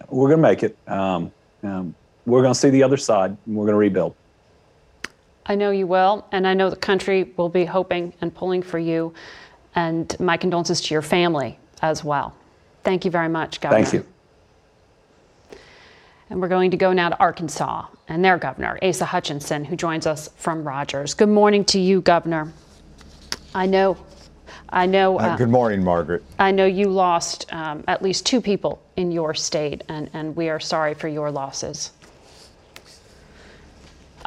we're 0.09 0.29
going 0.29 0.43
to 0.43 0.49
make 0.49 0.63
it. 0.63 0.77
Um, 0.87 1.33
um, 1.63 1.95
we're 2.27 2.43
going 2.43 2.55
to 2.55 2.59
see 2.59 2.71
the 2.71 2.83
other 2.83 2.97
side, 2.97 3.37
and 3.47 3.57
we're 3.57 3.65
going 3.65 3.75
to 3.75 3.79
rebuild. 3.79 4.15
I 5.47 5.55
know 5.55 5.71
you 5.71 5.87
will, 5.87 6.27
and 6.33 6.47
I 6.47 6.55
know 6.55 6.69
the 6.69 6.77
country 6.77 7.33
will 7.37 7.49
be 7.49 7.65
hoping 7.65 8.13
and 8.21 8.35
pulling 8.35 8.63
for 8.63 8.79
you. 8.79 9.15
And 9.75 10.15
my 10.21 10.37
condolences 10.37 10.81
to 10.83 10.95
your 10.95 11.03
family 11.03 11.59
as 11.81 12.05
well. 12.05 12.35
Thank 12.85 13.05
you 13.05 13.11
very 13.11 13.29
much, 13.29 13.61
Governor. 13.61 13.85
Thank 13.85 13.95
you. 13.95 14.18
And 16.31 16.43
we're 16.43 16.49
going 16.49 16.71
to 16.73 16.77
go 16.77 16.93
now 16.93 17.09
to 17.09 17.19
Arkansas 17.19 17.87
and 18.07 18.23
their 18.23 18.37
governor, 18.37 18.79
Asa 18.83 19.07
Hutchinson, 19.07 19.65
who 19.65 19.77
joins 19.77 20.07
us 20.07 20.29
from 20.37 20.63
Rogers. 20.63 21.15
Good 21.15 21.31
morning 21.31 21.65
to 21.67 21.81
you, 21.81 22.03
Governor. 22.03 22.53
I 23.55 23.65
know. 23.65 23.97
I 24.69 24.85
know. 24.85 25.19
Uh, 25.19 25.23
uh, 25.23 25.37
good 25.37 25.49
morning, 25.49 25.83
Margaret. 25.83 26.23
I 26.39 26.51
know 26.51 26.67
you 26.67 26.91
lost 26.91 27.51
um, 27.53 27.83
at 27.89 28.03
least 28.03 28.27
two 28.27 28.43
people 28.43 28.83
in 28.97 29.11
your 29.11 29.33
state, 29.33 29.85
and, 29.89 30.11
and 30.13 30.37
we 30.37 30.51
are 30.51 30.61
sorry 30.61 30.93
for 30.93 31.09
your 31.09 31.31
losses. 31.31 31.93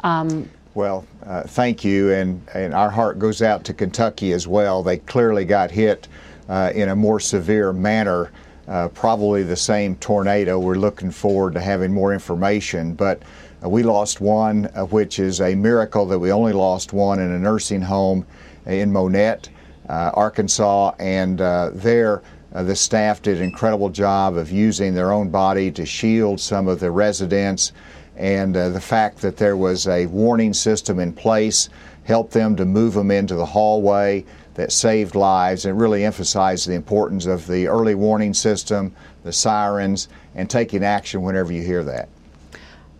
Um, 0.02 0.50
well, 0.74 1.06
uh, 1.24 1.42
thank 1.42 1.84
you, 1.84 2.12
and, 2.12 2.42
and 2.54 2.74
our 2.74 2.90
heart 2.90 3.20
goes 3.20 3.42
out 3.42 3.62
to 3.64 3.74
Kentucky 3.74 4.32
as 4.32 4.48
well. 4.48 4.82
They 4.82 4.96
clearly 4.96 5.44
got 5.44 5.70
hit 5.70 6.08
uh, 6.48 6.72
in 6.74 6.88
a 6.88 6.96
more 6.96 7.20
severe 7.20 7.72
manner, 7.72 8.32
uh, 8.72 8.88
probably 8.88 9.42
the 9.42 9.54
same 9.54 9.94
tornado. 9.96 10.58
We're 10.58 10.76
looking 10.76 11.10
forward 11.10 11.52
to 11.54 11.60
having 11.60 11.92
more 11.92 12.14
information, 12.14 12.94
but 12.94 13.22
uh, 13.62 13.68
we 13.68 13.82
lost 13.82 14.22
one, 14.22 14.70
uh, 14.74 14.86
which 14.86 15.18
is 15.18 15.42
a 15.42 15.54
miracle 15.54 16.06
that 16.06 16.18
we 16.18 16.32
only 16.32 16.54
lost 16.54 16.94
one 16.94 17.20
in 17.20 17.30
a 17.30 17.38
nursing 17.38 17.82
home 17.82 18.26
in 18.64 18.90
Monette, 18.90 19.50
uh, 19.90 20.12
Arkansas, 20.14 20.94
and 20.98 21.38
there. 21.38 22.22
Uh, 22.54 22.62
the 22.62 22.76
staff 22.76 23.20
did 23.22 23.38
an 23.38 23.44
incredible 23.44 23.88
job 23.88 24.36
of 24.36 24.50
using 24.50 24.94
their 24.94 25.12
own 25.12 25.28
body 25.28 25.70
to 25.70 25.86
shield 25.86 26.40
some 26.40 26.68
of 26.68 26.80
the 26.80 26.90
residents 26.90 27.72
and 28.16 28.56
uh, 28.56 28.68
the 28.68 28.80
fact 28.80 29.18
that 29.22 29.38
there 29.38 29.56
was 29.56 29.86
a 29.88 30.06
warning 30.06 30.52
system 30.52 30.98
in 30.98 31.12
place 31.12 31.70
helped 32.04 32.32
them 32.32 32.54
to 32.56 32.64
move 32.64 32.92
them 32.94 33.10
into 33.10 33.34
the 33.34 33.46
hallway 33.46 34.24
that 34.54 34.72
saved 34.72 35.14
lives 35.14 35.64
and 35.64 35.80
really 35.80 36.04
emphasized 36.04 36.68
the 36.68 36.74
importance 36.74 37.26
of 37.26 37.46
the 37.46 37.66
early 37.66 37.94
warning 37.94 38.34
system, 38.34 38.94
the 39.24 39.32
sirens, 39.32 40.08
and 40.34 40.48
taking 40.48 40.84
action 40.84 41.22
whenever 41.22 41.52
you 41.52 41.62
hear 41.62 41.82
that. 41.84 42.08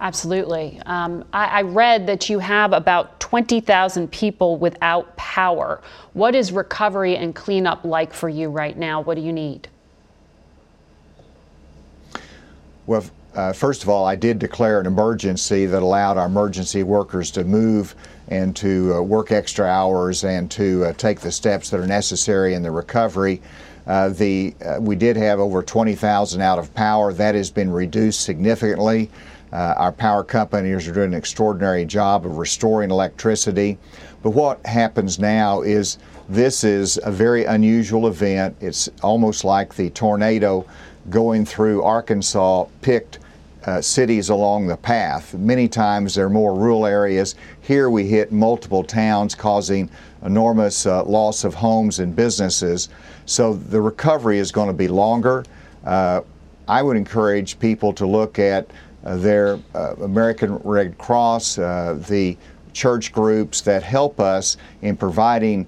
Absolutely. 0.00 0.80
Um, 0.86 1.24
I, 1.32 1.46
I, 1.46 1.62
read 1.62 2.08
that 2.08 2.28
you 2.28 2.40
have 2.40 2.72
about 2.72 3.20
20,000 3.20 4.10
people 4.10 4.56
without 4.56 5.16
power. 5.16 5.80
What 6.14 6.34
is 6.34 6.50
recovery 6.50 7.16
and 7.16 7.32
cleanup 7.32 7.84
like 7.84 8.12
for 8.12 8.28
you 8.28 8.48
right 8.48 8.76
now? 8.76 9.00
What 9.00 9.14
do 9.14 9.20
you 9.20 9.32
need? 9.32 9.68
Well, 12.86 13.04
uh, 13.34 13.52
first 13.52 13.82
of 13.82 13.88
all, 13.88 14.04
I 14.04 14.16
did 14.16 14.38
declare 14.38 14.80
an 14.80 14.86
emergency 14.86 15.66
that 15.66 15.82
allowed 15.82 16.18
our 16.18 16.26
emergency 16.26 16.82
workers 16.82 17.30
to 17.32 17.44
move 17.44 17.94
and 18.28 18.54
to 18.56 18.94
uh, 18.94 19.00
work 19.02 19.32
extra 19.32 19.66
hours 19.66 20.24
and 20.24 20.50
to 20.52 20.84
uh, 20.84 20.92
take 20.94 21.20
the 21.20 21.32
steps 21.32 21.70
that 21.70 21.80
are 21.80 21.86
necessary 21.86 22.54
in 22.54 22.62
the 22.62 22.70
recovery. 22.70 23.40
Uh, 23.86 24.10
the 24.10 24.54
uh, 24.64 24.78
we 24.80 24.94
did 24.94 25.16
have 25.16 25.40
over 25.40 25.62
20,000 25.62 26.40
out 26.40 26.58
of 26.58 26.72
power. 26.74 27.12
That 27.12 27.34
has 27.34 27.50
been 27.50 27.70
reduced 27.70 28.20
significantly. 28.20 29.10
Uh, 29.52 29.74
our 29.76 29.92
power 29.92 30.24
companies 30.24 30.86
are 30.88 30.92
doing 30.92 31.12
an 31.12 31.18
extraordinary 31.18 31.84
job 31.84 32.24
of 32.24 32.38
restoring 32.38 32.90
electricity. 32.90 33.76
But 34.22 34.30
what 34.30 34.64
happens 34.64 35.18
now 35.18 35.62
is 35.62 35.98
this 36.28 36.64
is 36.64 36.98
a 37.02 37.10
very 37.10 37.44
unusual 37.44 38.06
event. 38.06 38.56
It's 38.60 38.88
almost 39.02 39.44
like 39.44 39.74
the 39.74 39.90
tornado 39.90 40.64
going 41.10 41.44
through 41.44 41.82
Arkansas 41.82 42.66
picked 42.80 43.18
uh, 43.64 43.80
cities 43.80 44.28
along 44.28 44.66
the 44.66 44.76
path. 44.76 45.34
Many 45.34 45.68
times 45.68 46.14
they're 46.14 46.28
more 46.28 46.54
rural 46.54 46.86
areas. 46.86 47.34
Here 47.60 47.90
we 47.90 48.06
hit 48.06 48.32
multiple 48.32 48.82
towns, 48.82 49.34
causing 49.34 49.88
enormous 50.24 50.86
uh, 50.86 51.04
loss 51.04 51.44
of 51.44 51.54
homes 51.54 51.98
and 52.00 52.14
businesses. 52.14 52.88
So 53.26 53.54
the 53.54 53.80
recovery 53.80 54.38
is 54.38 54.52
going 54.52 54.68
to 54.68 54.74
be 54.74 54.88
longer. 54.88 55.44
Uh, 55.84 56.22
I 56.68 56.82
would 56.82 56.96
encourage 56.96 57.58
people 57.58 57.92
to 57.94 58.06
look 58.06 58.38
at 58.38 58.70
uh, 59.04 59.16
their 59.16 59.58
uh, 59.74 59.94
American 60.02 60.56
Red 60.58 60.96
Cross, 60.98 61.58
uh, 61.58 61.98
the 62.08 62.36
church 62.72 63.12
groups 63.12 63.60
that 63.62 63.82
help 63.82 64.20
us 64.20 64.56
in 64.80 64.96
providing 64.96 65.66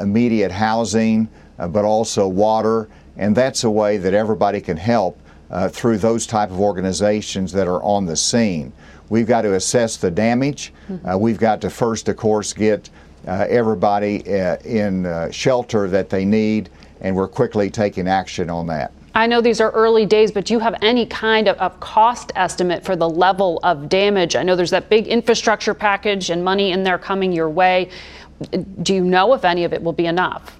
immediate 0.00 0.52
housing, 0.52 1.28
but 1.56 1.84
also 1.84 2.28
water. 2.28 2.88
And 3.16 3.34
that's 3.34 3.64
a 3.64 3.70
way 3.70 3.96
that 3.96 4.14
everybody 4.14 4.60
can 4.60 4.76
help 4.76 5.18
uh, 5.50 5.68
through 5.68 5.98
those 5.98 6.26
type 6.26 6.50
of 6.50 6.60
organizations 6.60 7.52
that 7.52 7.68
are 7.68 7.82
on 7.82 8.06
the 8.06 8.16
scene. 8.16 8.72
We've 9.08 9.26
got 9.26 9.42
to 9.42 9.54
assess 9.54 9.96
the 9.96 10.10
damage. 10.10 10.72
Mm-hmm. 10.88 11.08
Uh, 11.08 11.16
we've 11.16 11.38
got 11.38 11.60
to 11.60 11.70
first, 11.70 12.08
of 12.08 12.16
course, 12.16 12.52
get 12.52 12.90
uh, 13.26 13.46
everybody 13.48 14.22
uh, 14.40 14.56
in 14.64 15.06
uh, 15.06 15.30
shelter 15.30 15.88
that 15.88 16.10
they 16.10 16.24
need, 16.24 16.70
and 17.00 17.14
we're 17.14 17.28
quickly 17.28 17.70
taking 17.70 18.08
action 18.08 18.50
on 18.50 18.66
that. 18.68 18.92
I 19.14 19.26
know 19.26 19.40
these 19.40 19.62
are 19.62 19.70
early 19.70 20.04
days, 20.04 20.30
but 20.30 20.44
do 20.44 20.52
you 20.52 20.60
have 20.60 20.76
any 20.82 21.06
kind 21.06 21.48
of, 21.48 21.56
of, 21.56 21.80
cost 21.80 22.32
estimate 22.36 22.84
for 22.84 22.96
the 22.96 23.08
level 23.08 23.58
of 23.62 23.88
damage? 23.88 24.36
I 24.36 24.42
know 24.42 24.54
there's 24.54 24.70
that 24.72 24.90
big 24.90 25.06
infrastructure 25.06 25.72
package 25.72 26.28
and 26.28 26.44
money 26.44 26.72
in 26.72 26.82
there 26.82 26.98
coming 26.98 27.32
your 27.32 27.48
way. 27.48 27.88
Do 28.82 28.94
you 28.94 29.02
know 29.02 29.32
if 29.32 29.46
any 29.46 29.64
of 29.64 29.72
it 29.72 29.82
will 29.82 29.94
be 29.94 30.04
enough? 30.04 30.58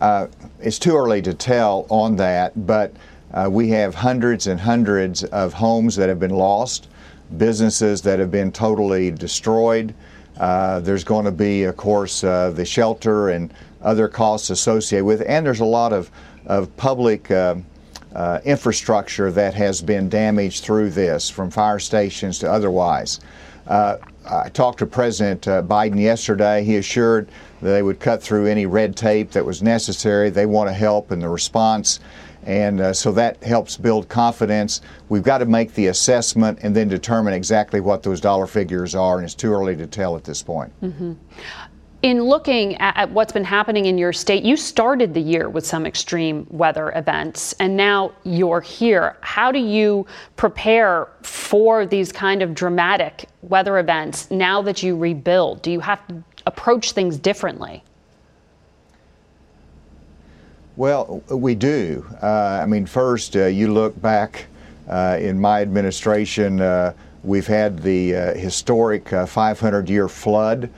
Uh, 0.00 0.28
it's 0.60 0.78
too 0.78 0.96
early 0.96 1.20
to 1.20 1.34
tell 1.34 1.86
on 1.90 2.16
that, 2.16 2.66
but 2.66 2.92
uh, 3.34 3.48
we 3.50 3.68
have 3.68 3.94
hundreds 3.94 4.46
and 4.46 4.58
hundreds 4.58 5.24
of 5.24 5.52
homes 5.52 5.94
that 5.96 6.08
have 6.08 6.18
been 6.18 6.34
lost, 6.34 6.88
businesses 7.36 8.02
that 8.02 8.18
have 8.18 8.30
been 8.30 8.50
totally 8.50 9.10
destroyed. 9.10 9.94
Uh, 10.38 10.80
there's 10.80 11.04
going 11.04 11.26
to 11.26 11.30
be, 11.30 11.64
of 11.64 11.76
course, 11.76 12.24
uh, 12.24 12.50
the 12.50 12.64
shelter 12.64 13.28
and 13.28 13.52
other 13.82 14.08
costs 14.08 14.48
associated 14.48 15.04
with 15.04 15.20
it, 15.20 15.26
and 15.26 15.44
there's 15.44 15.60
a 15.60 15.64
lot 15.64 15.92
of, 15.92 16.10
of 16.46 16.74
public 16.78 17.30
uh, 17.30 17.54
uh, 18.14 18.40
infrastructure 18.44 19.30
that 19.30 19.52
has 19.52 19.82
been 19.82 20.08
damaged 20.08 20.64
through 20.64 20.88
this, 20.90 21.28
from 21.28 21.50
fire 21.50 21.78
stations 21.78 22.38
to 22.38 22.50
otherwise. 22.50 23.20
I 23.68 24.48
talked 24.52 24.80
to 24.80 24.86
President 24.86 25.42
Biden 25.42 25.98
yesterday. 26.00 26.64
He 26.64 26.76
assured 26.76 27.28
they 27.60 27.82
would 27.82 28.00
cut 28.00 28.22
through 28.22 28.46
any 28.46 28.66
red 28.66 28.96
tape 28.96 29.30
that 29.32 29.44
was 29.44 29.62
necessary. 29.62 30.30
They 30.30 30.46
want 30.46 30.68
to 30.68 30.74
help 30.74 31.12
in 31.12 31.20
the 31.20 31.28
response. 31.28 32.00
And 32.44 32.80
uh, 32.80 32.92
so 32.94 33.12
that 33.12 33.42
helps 33.42 33.76
build 33.76 34.08
confidence. 34.08 34.80
We've 35.10 35.22
got 35.22 35.38
to 35.38 35.44
make 35.44 35.74
the 35.74 35.88
assessment 35.88 36.60
and 36.62 36.74
then 36.74 36.88
determine 36.88 37.34
exactly 37.34 37.80
what 37.80 38.02
those 38.02 38.20
dollar 38.20 38.46
figures 38.46 38.94
are, 38.94 39.16
and 39.16 39.24
it's 39.24 39.34
too 39.34 39.52
early 39.52 39.76
to 39.76 39.86
tell 39.86 40.16
at 40.16 40.24
this 40.24 40.42
point. 40.42 40.72
Mm-hmm. 40.82 41.12
In 42.02 42.22
looking 42.22 42.76
at, 42.76 43.10
what's 43.10 43.30
been 43.30 43.44
happening 43.44 43.84
in 43.84 43.98
your 43.98 44.14
state, 44.14 44.42
you 44.42 44.56
started 44.56 45.12
the 45.12 45.20
year 45.20 45.50
with 45.50 45.66
some 45.66 45.84
extreme 45.84 46.46
weather 46.48 46.92
events, 46.96 47.52
and 47.60 47.76
now 47.76 48.12
you're 48.24 48.62
here. 48.62 49.18
How 49.20 49.52
do 49.52 49.58
you 49.58 50.06
prepare 50.36 51.08
for 51.20 51.84
these 51.84 52.10
kind 52.10 52.40
of 52.40 52.54
dramatic 52.54 53.28
weather 53.42 53.78
events 53.78 54.30
now 54.30 54.62
that 54.62 54.82
you 54.82 54.96
rebuild? 54.96 55.60
Do 55.60 55.70
you 55.70 55.80
have 55.80 56.06
to 56.08 56.24
approach 56.46 56.92
things 56.92 57.18
differently? 57.18 57.82
Well, 60.80 61.22
we 61.28 61.56
do. 61.56 62.06
Uh, 62.22 62.60
I 62.62 62.64
mean, 62.64 62.86
first, 62.86 63.36
uh, 63.36 63.46
you 63.46 63.70
look 63.70 64.00
back 64.00 64.46
uh, 64.88 65.18
in 65.20 65.38
my 65.38 65.60
administration, 65.60 66.60
uh, 66.60 66.94
we've 67.22 67.46
had 67.46 67.82
the 67.82 68.14
uh, 68.14 68.34
historic 68.34 69.08
500 69.10 69.90
year 69.90 70.08
flood. 70.08 70.70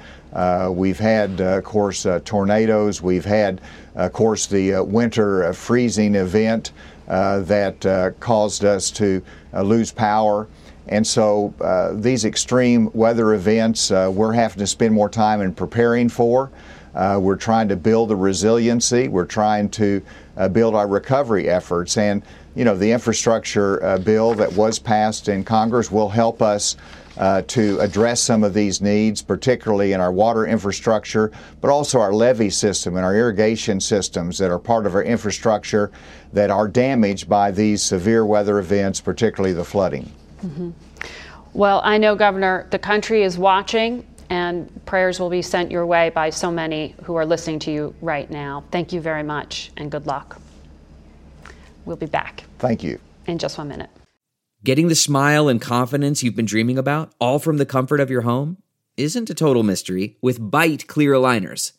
we've 0.71 0.99
had, 0.99 1.40
of 1.40 1.62
course, 1.62 2.04
tornadoes. 2.25 3.00
We've 3.00 3.25
had, 3.25 3.61
of 3.95 4.12
course, 4.12 4.47
the 4.47 4.83
winter 4.83 5.52
freezing 5.52 6.16
event 6.16 6.73
that 7.07 8.14
caused 8.19 8.64
us 8.64 8.90
to 8.90 9.23
lose 9.52 9.92
power. 9.92 10.49
And 10.92 11.06
so 11.06 11.54
uh, 11.62 11.94
these 11.94 12.26
extreme 12.26 12.90
weather 12.92 13.32
events, 13.32 13.90
uh, 13.90 14.11
we're 14.12 14.34
having 14.34 14.58
to 14.58 14.66
spend 14.66 14.92
more 14.92 15.08
time 15.08 15.40
in 15.40 15.54
preparing 15.54 16.11
for. 16.11 16.50
Uh, 16.94 17.18
we're 17.18 17.37
trying 17.37 17.68
to 17.68 17.76
build 17.76 18.11
the 18.11 18.16
resiliency. 18.16 19.08
We're 19.08 19.25
trying 19.25 19.70
to 19.70 20.02
uh, 20.37 20.49
build 20.49 20.75
our 20.75 20.87
recovery 20.87 21.49
efforts. 21.49 21.96
And, 21.96 22.22
you 22.54 22.66
know, 22.66 22.76
the 22.76 22.92
infrastructure 22.92 23.82
uh, 23.82 23.99
bill 24.00 24.34
that 24.34 24.52
was 24.52 24.78
passed 24.78 25.28
in 25.28 25.44
Congress 25.44 25.90
will 25.90 26.11
help 26.11 26.42
us 26.42 26.76
uh, 27.16 27.40
to 27.42 27.78
address 27.80 28.20
some 28.20 28.44
of 28.44 28.52
these 28.52 28.82
needs, 28.82 29.22
particularly 29.22 29.94
in 29.94 30.00
our 30.00 30.12
water 30.12 30.46
infrastructure, 30.46 31.32
but 31.62 31.70
also 31.70 32.00
our 32.00 32.12
levee 32.12 32.50
system 32.50 32.96
and 32.96 33.04
our 33.04 33.16
irrigation 33.16 33.80
systems 33.80 34.37
that 34.37 34.50
are 34.50 34.58
part 34.58 34.84
of 34.84 34.94
our 34.94 35.02
infrastructure 35.02 35.90
that 36.34 36.50
are 36.50 36.68
damaged 36.68 37.30
by 37.30 37.50
these 37.50 37.82
severe 37.82 38.26
weather 38.26 38.58
events, 38.58 39.00
particularly 39.00 39.54
the 39.54 39.64
flooding. 39.64 40.12
Mm-hmm. 40.44 40.70
Well, 41.54 41.80
I 41.84 41.99
know, 41.99 42.16
Governor, 42.16 42.66
the 42.70 42.78
country 42.78 43.22
is 43.22 43.37
watching 43.37 44.06
and 44.30 44.84
prayers 44.87 45.20
will 45.20 45.28
be 45.28 45.42
sent 45.42 45.70
your 45.70 45.84
way 45.84 46.08
by 46.08 46.30
so 46.30 46.50
many 46.50 46.94
who 47.02 47.16
are 47.16 47.26
listening 47.26 47.58
to 47.61 47.70
you 47.70 47.94
right 48.00 48.30
now. 48.30 48.64
Thank 48.70 48.92
you 48.92 49.00
very 49.00 49.22
much 49.22 49.70
and 49.76 49.90
good 49.90 50.06
luck. 50.06 50.40
We'll 51.84 51.96
be 51.96 52.06
back. 52.06 52.44
Thank 52.58 52.82
you. 52.82 52.99
In 53.26 53.38
just 53.38 53.58
one 53.58 53.68
minute. 53.68 53.90
Getting 54.64 54.88
the 54.88 54.94
smile 54.94 55.49
and 55.49 55.61
confidence 55.61 56.22
you've 56.22 56.37
been 56.37 56.46
dreaming 56.46 56.78
about, 56.78 57.12
all 57.20 57.38
from 57.38 57.58
the 57.58 57.66
comfort 57.66 58.00
of 58.00 58.11
your 58.11 58.22
home, 58.22 58.58
isn't 58.96 59.28
a 59.28 59.34
total 59.34 59.62
mystery 59.62 60.16
with 60.22 60.40
Byte 60.40 60.87
clear 60.87 61.12
aligners. 61.12 61.72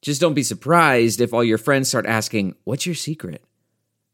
Just 0.00 0.20
don't 0.20 0.34
be 0.34 0.42
surprised 0.42 1.20
if 1.20 1.34
all 1.34 1.44
your 1.44 1.58
friends 1.58 1.88
start 1.88 2.06
asking, 2.06 2.54
What's 2.64 2.86
your 2.86 2.94
secret? 2.94 3.44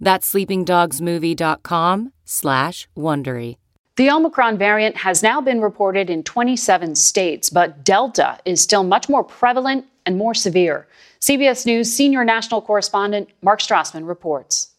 That's 0.00 0.32
sleepingdogsmovie.com 0.32 2.12
slash 2.24 2.88
Wondery. 2.96 3.56
The 3.96 4.10
Omicron 4.10 4.56
variant 4.56 4.96
has 4.96 5.22
now 5.22 5.40
been 5.42 5.60
reported 5.60 6.08
in 6.08 6.22
27 6.22 6.94
states, 6.94 7.50
but 7.50 7.84
Delta 7.84 8.38
is 8.46 8.62
still 8.62 8.82
much 8.82 9.08
more 9.10 9.22
prevalent 9.22 9.84
and 10.06 10.16
more 10.16 10.32
severe. 10.32 10.86
CBS 11.20 11.66
News 11.66 11.92
senior 11.92 12.24
national 12.24 12.62
correspondent 12.62 13.28
Mark 13.42 13.60
Strassmann 13.60 14.08
reports. 14.08 14.70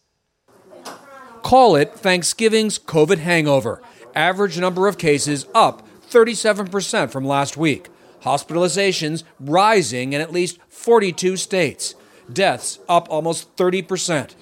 Call 1.42 1.76
it 1.76 1.94
Thanksgiving's 1.94 2.78
COVID 2.78 3.18
hangover. 3.18 3.80
Average 4.14 4.58
number 4.58 4.88
of 4.88 4.98
cases 4.98 5.46
up 5.54 5.86
37% 6.10 7.10
from 7.10 7.24
last 7.24 7.56
week. 7.56 7.88
Hospitalizations 8.22 9.24
rising 9.38 10.12
in 10.12 10.20
at 10.20 10.32
least 10.32 10.58
42 10.68 11.36
states. 11.36 11.94
Deaths 12.32 12.78
up 12.88 13.08
almost 13.10 13.54
30%. 13.56 14.34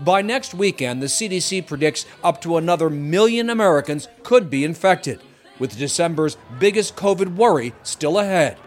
By 0.00 0.20
next 0.20 0.52
weekend, 0.52 1.00
the 1.00 1.06
CDC 1.06 1.66
predicts 1.66 2.04
up 2.22 2.42
to 2.42 2.58
another 2.58 2.90
million 2.90 3.48
Americans 3.48 4.08
could 4.22 4.50
be 4.50 4.62
infected, 4.62 5.20
with 5.58 5.78
December's 5.78 6.36
biggest 6.58 6.96
COVID 6.96 7.34
worry 7.34 7.72
still 7.82 8.18
ahead. 8.18 8.58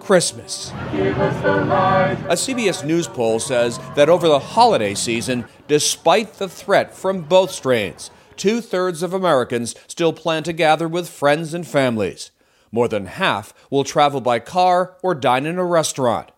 Christmas. 0.00 0.72
A 0.72 2.34
CBS 2.34 2.84
News 2.84 3.06
poll 3.06 3.38
says 3.38 3.78
that 3.94 4.08
over 4.08 4.26
the 4.26 4.40
holiday 4.40 4.94
season, 4.94 5.44
despite 5.68 6.34
the 6.34 6.48
threat 6.48 6.92
from 6.92 7.20
both 7.22 7.52
strains, 7.52 8.10
two 8.36 8.60
thirds 8.60 9.04
of 9.04 9.14
Americans 9.14 9.76
still 9.86 10.12
plan 10.12 10.42
to 10.42 10.52
gather 10.52 10.88
with 10.88 11.08
friends 11.08 11.54
and 11.54 11.64
families. 11.64 12.32
More 12.72 12.88
than 12.88 13.06
half 13.06 13.54
will 13.70 13.84
travel 13.84 14.20
by 14.20 14.40
car 14.40 14.96
or 15.00 15.14
dine 15.14 15.46
in 15.46 15.58
a 15.58 15.64
restaurant. 15.64 16.31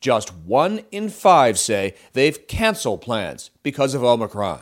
Just 0.00 0.34
one 0.34 0.80
in 0.90 1.08
five 1.08 1.58
say 1.58 1.94
they've 2.12 2.46
canceled 2.46 3.00
plans 3.00 3.50
because 3.62 3.94
of 3.94 4.04
Omicron. 4.04 4.60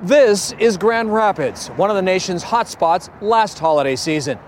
This 0.00 0.52
is 0.58 0.76
Grand 0.76 1.12
Rapids, 1.12 1.68
one 1.68 1.90
of 1.90 1.96
the 1.96 2.02
nation's 2.02 2.42
hotspots 2.42 3.10
last 3.20 3.58
holiday 3.58 3.96
season. 3.96 4.38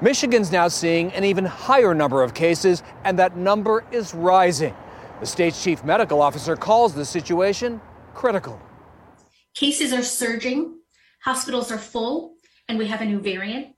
Michigan's 0.00 0.50
now 0.50 0.68
seeing 0.68 1.12
an 1.12 1.24
even 1.24 1.44
higher 1.44 1.94
number 1.94 2.22
of 2.22 2.34
cases, 2.34 2.82
and 3.04 3.18
that 3.18 3.36
number 3.36 3.84
is 3.92 4.14
rising. 4.14 4.74
The 5.20 5.26
state's 5.26 5.62
chief 5.62 5.84
medical 5.84 6.20
officer 6.20 6.56
calls 6.56 6.94
the 6.94 7.04
situation 7.04 7.80
critical. 8.14 8.60
Cases 9.54 9.92
are 9.92 10.02
surging, 10.02 10.78
hospitals 11.20 11.70
are 11.70 11.78
full, 11.78 12.34
and 12.68 12.78
we 12.78 12.86
have 12.86 13.00
a 13.00 13.04
new 13.04 13.20
variant. 13.20 13.76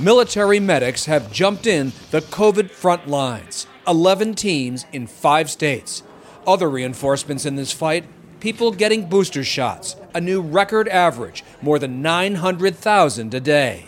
Military 0.00 0.58
medics 0.58 1.04
have 1.04 1.30
jumped 1.30 1.66
in 1.66 1.92
the 2.10 2.22
COVID 2.22 2.70
front 2.70 3.06
lines. 3.06 3.66
11 3.86 4.34
teams 4.34 4.86
in 4.92 5.06
five 5.06 5.50
states. 5.50 6.02
Other 6.46 6.68
reinforcements 6.70 7.46
in 7.46 7.56
this 7.56 7.72
fight 7.72 8.04
people 8.40 8.72
getting 8.72 9.06
booster 9.06 9.44
shots, 9.44 9.96
a 10.14 10.20
new 10.20 10.40
record 10.40 10.88
average, 10.88 11.44
more 11.62 11.78
than 11.78 12.02
900,000 12.02 13.34
a 13.34 13.40
day. 13.40 13.86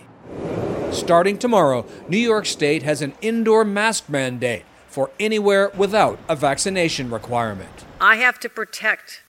Starting 0.93 1.39
tomorrow, 1.39 1.87
New 2.07 2.19
York 2.19 2.45
State 2.45 2.83
has 2.83 3.01
an 3.01 3.15
indoor 3.23 3.65
mask 3.65 4.09
mandate 4.09 4.65
for 4.89 5.11
anywhere 5.19 5.71
without 5.71 6.19
a 6.29 6.37
vaccination 6.37 7.11
requirement. 7.11 7.87
I 7.99 8.17
have 8.17 8.39
to 8.41 8.49
protect 8.49 9.23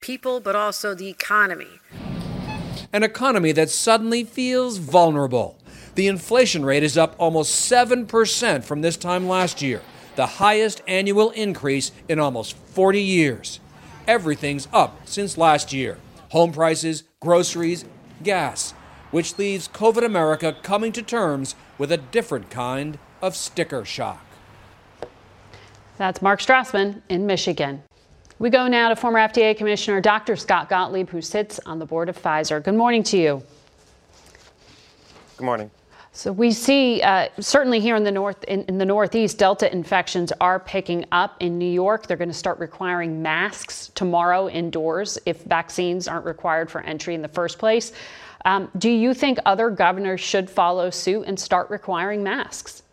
people, 0.00 0.38
but 0.38 0.54
also 0.54 0.94
the 0.94 1.08
economy. 1.08 1.80
An 2.92 3.02
economy 3.02 3.50
that 3.52 3.70
suddenly 3.70 4.22
feels 4.22 4.78
vulnerable. 4.78 5.58
The 5.94 6.08
inflation 6.08 6.64
rate 6.64 6.82
is 6.82 6.98
up 6.98 7.14
almost 7.18 7.70
7% 7.70 8.64
from 8.64 8.80
this 8.80 8.96
time 8.96 9.28
last 9.28 9.62
year, 9.62 9.80
the 10.16 10.26
highest 10.26 10.82
annual 10.88 11.30
increase 11.30 11.92
in 12.08 12.18
almost 12.18 12.56
40 12.56 13.00
years. 13.00 13.60
Everything's 14.08 14.66
up 14.72 15.06
since 15.06 15.38
last 15.38 15.72
year 15.72 15.98
home 16.30 16.50
prices, 16.50 17.04
groceries, 17.20 17.84
gas, 18.24 18.72
which 19.12 19.38
leaves 19.38 19.68
COVID 19.68 20.04
America 20.04 20.56
coming 20.64 20.90
to 20.90 21.00
terms 21.00 21.54
with 21.78 21.92
a 21.92 21.96
different 21.96 22.50
kind 22.50 22.98
of 23.22 23.36
sticker 23.36 23.84
shock. 23.84 24.24
That's 25.96 26.20
Mark 26.20 26.40
Strassmann 26.40 27.02
in 27.08 27.24
Michigan. 27.24 27.84
We 28.40 28.50
go 28.50 28.66
now 28.66 28.88
to 28.88 28.96
former 28.96 29.20
FDA 29.20 29.56
Commissioner 29.56 30.00
Dr. 30.00 30.34
Scott 30.34 30.68
Gottlieb, 30.68 31.08
who 31.08 31.22
sits 31.22 31.60
on 31.64 31.78
the 31.78 31.86
board 31.86 32.08
of 32.08 32.20
Pfizer. 32.20 32.60
Good 32.60 32.74
morning 32.74 33.04
to 33.04 33.16
you. 33.16 33.42
Good 35.36 35.44
morning. 35.44 35.70
So 36.16 36.30
we 36.30 36.52
see 36.52 37.02
uh, 37.02 37.28
certainly 37.40 37.80
here 37.80 37.96
in 37.96 38.04
the 38.04 38.12
north, 38.12 38.44
in, 38.44 38.62
in, 38.66 38.78
the 38.78 38.84
Northeast, 38.84 39.36
Delta 39.36 39.70
infections 39.72 40.32
are 40.40 40.60
picking 40.60 41.04
up. 41.10 41.34
In 41.40 41.58
New 41.58 41.70
York, 41.70 42.06
they're 42.06 42.16
going 42.16 42.28
to 42.28 42.32
start 42.32 42.60
requiring 42.60 43.20
masks 43.20 43.90
tomorrow 43.96 44.48
indoors 44.48 45.18
if 45.26 45.42
vaccines 45.42 46.06
aren't 46.06 46.24
required 46.24 46.70
for 46.70 46.82
entry 46.82 47.16
in 47.16 47.22
the 47.22 47.28
first 47.28 47.58
place. 47.58 47.92
Um, 48.44 48.70
do 48.78 48.90
you 48.90 49.12
think 49.12 49.40
other 49.44 49.70
governors 49.70 50.20
should 50.20 50.48
follow 50.48 50.88
suit 50.88 51.24
and 51.26 51.38
start 51.38 51.68
requiring 51.68 52.22
masks? 52.22 52.83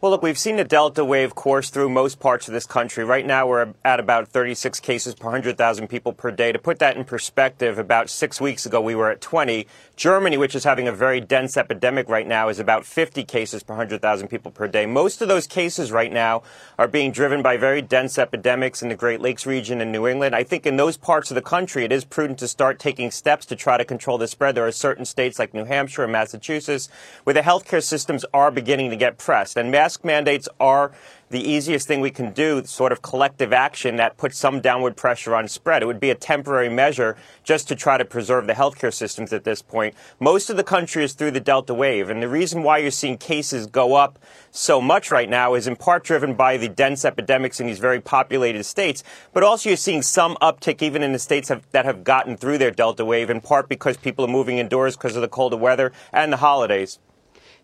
Well, 0.00 0.12
look, 0.12 0.22
we've 0.22 0.38
seen 0.38 0.54
the 0.54 0.62
Delta 0.62 1.04
wave 1.04 1.34
course 1.34 1.70
through 1.70 1.88
most 1.88 2.20
parts 2.20 2.46
of 2.46 2.54
this 2.54 2.66
country. 2.66 3.02
Right 3.02 3.26
now, 3.26 3.48
we're 3.48 3.74
at 3.84 3.98
about 3.98 4.28
36 4.28 4.78
cases 4.78 5.16
per 5.16 5.24
100,000 5.24 5.88
people 5.88 6.12
per 6.12 6.30
day. 6.30 6.52
To 6.52 6.58
put 6.60 6.78
that 6.78 6.96
in 6.96 7.04
perspective, 7.04 7.80
about 7.80 8.08
six 8.08 8.40
weeks 8.40 8.64
ago, 8.64 8.80
we 8.80 8.94
were 8.94 9.10
at 9.10 9.20
20. 9.20 9.66
Germany, 9.96 10.36
which 10.36 10.54
is 10.54 10.62
having 10.62 10.86
a 10.86 10.92
very 10.92 11.20
dense 11.20 11.56
epidemic 11.56 12.08
right 12.08 12.28
now, 12.28 12.48
is 12.48 12.60
about 12.60 12.86
50 12.86 13.24
cases 13.24 13.64
per 13.64 13.72
100,000 13.72 14.28
people 14.28 14.52
per 14.52 14.68
day. 14.68 14.86
Most 14.86 15.20
of 15.20 15.26
those 15.26 15.48
cases 15.48 15.90
right 15.90 16.12
now 16.12 16.44
are 16.78 16.86
being 16.86 17.10
driven 17.10 17.42
by 17.42 17.56
very 17.56 17.82
dense 17.82 18.18
epidemics 18.18 18.82
in 18.82 18.90
the 18.90 18.94
Great 18.94 19.20
Lakes 19.20 19.46
region 19.46 19.80
in 19.80 19.90
New 19.90 20.06
England. 20.06 20.32
I 20.32 20.44
think 20.44 20.64
in 20.64 20.76
those 20.76 20.96
parts 20.96 21.32
of 21.32 21.34
the 21.34 21.42
country, 21.42 21.84
it 21.84 21.90
is 21.90 22.04
prudent 22.04 22.38
to 22.38 22.46
start 22.46 22.78
taking 22.78 23.10
steps 23.10 23.44
to 23.46 23.56
try 23.56 23.76
to 23.76 23.84
control 23.84 24.16
the 24.16 24.28
spread. 24.28 24.54
There 24.54 24.64
are 24.64 24.70
certain 24.70 25.06
states 25.06 25.40
like 25.40 25.52
New 25.52 25.64
Hampshire 25.64 26.04
and 26.04 26.12
Massachusetts 26.12 26.88
where 27.24 27.34
the 27.34 27.40
healthcare 27.40 27.82
systems 27.82 28.24
are 28.32 28.52
beginning 28.52 28.90
to 28.90 28.96
get 28.96 29.18
pressed. 29.18 29.56
And 29.56 29.72
mask 29.88 30.04
mandates 30.04 30.50
are 30.60 30.92
the 31.30 31.40
easiest 31.40 31.88
thing 31.88 32.02
we 32.02 32.10
can 32.10 32.30
do, 32.32 32.62
sort 32.66 32.92
of 32.92 33.00
collective 33.00 33.54
action 33.54 33.96
that 33.96 34.18
puts 34.18 34.36
some 34.36 34.60
downward 34.60 34.98
pressure 34.98 35.34
on 35.34 35.48
spread. 35.48 35.82
It 35.82 35.86
would 35.86 35.98
be 35.98 36.10
a 36.10 36.14
temporary 36.14 36.68
measure 36.68 37.16
just 37.42 37.68
to 37.68 37.74
try 37.74 37.96
to 37.96 38.04
preserve 38.04 38.46
the 38.46 38.52
healthcare 38.52 38.92
systems 38.92 39.32
at 39.32 39.44
this 39.44 39.62
point. 39.62 39.94
Most 40.20 40.50
of 40.50 40.58
the 40.58 40.62
country 40.62 41.04
is 41.04 41.14
through 41.14 41.30
the 41.30 41.40
Delta 41.40 41.72
wave, 41.72 42.10
and 42.10 42.22
the 42.22 42.28
reason 42.28 42.62
why 42.62 42.76
you're 42.78 42.90
seeing 42.90 43.16
cases 43.16 43.66
go 43.66 43.94
up 43.94 44.18
so 44.50 44.78
much 44.78 45.10
right 45.10 45.30
now 45.30 45.54
is 45.54 45.66
in 45.66 45.74
part 45.74 46.04
driven 46.04 46.34
by 46.34 46.58
the 46.58 46.68
dense 46.68 47.06
epidemics 47.06 47.58
in 47.58 47.66
these 47.66 47.78
very 47.78 48.00
populated 48.00 48.64
states, 48.64 49.02
but 49.32 49.42
also 49.42 49.70
you're 49.70 49.78
seeing 49.78 50.02
some 50.02 50.36
uptick 50.42 50.82
even 50.82 51.02
in 51.02 51.12
the 51.12 51.18
states 51.18 51.48
have, 51.48 51.64
that 51.70 51.86
have 51.86 52.04
gotten 52.04 52.36
through 52.36 52.58
their 52.58 52.70
Delta 52.70 53.06
wave, 53.06 53.30
in 53.30 53.40
part 53.40 53.70
because 53.70 53.96
people 53.96 54.22
are 54.22 54.28
moving 54.28 54.58
indoors 54.58 54.98
because 54.98 55.16
of 55.16 55.22
the 55.22 55.28
colder 55.28 55.56
weather 55.56 55.92
and 56.12 56.30
the 56.30 56.36
holidays. 56.36 56.98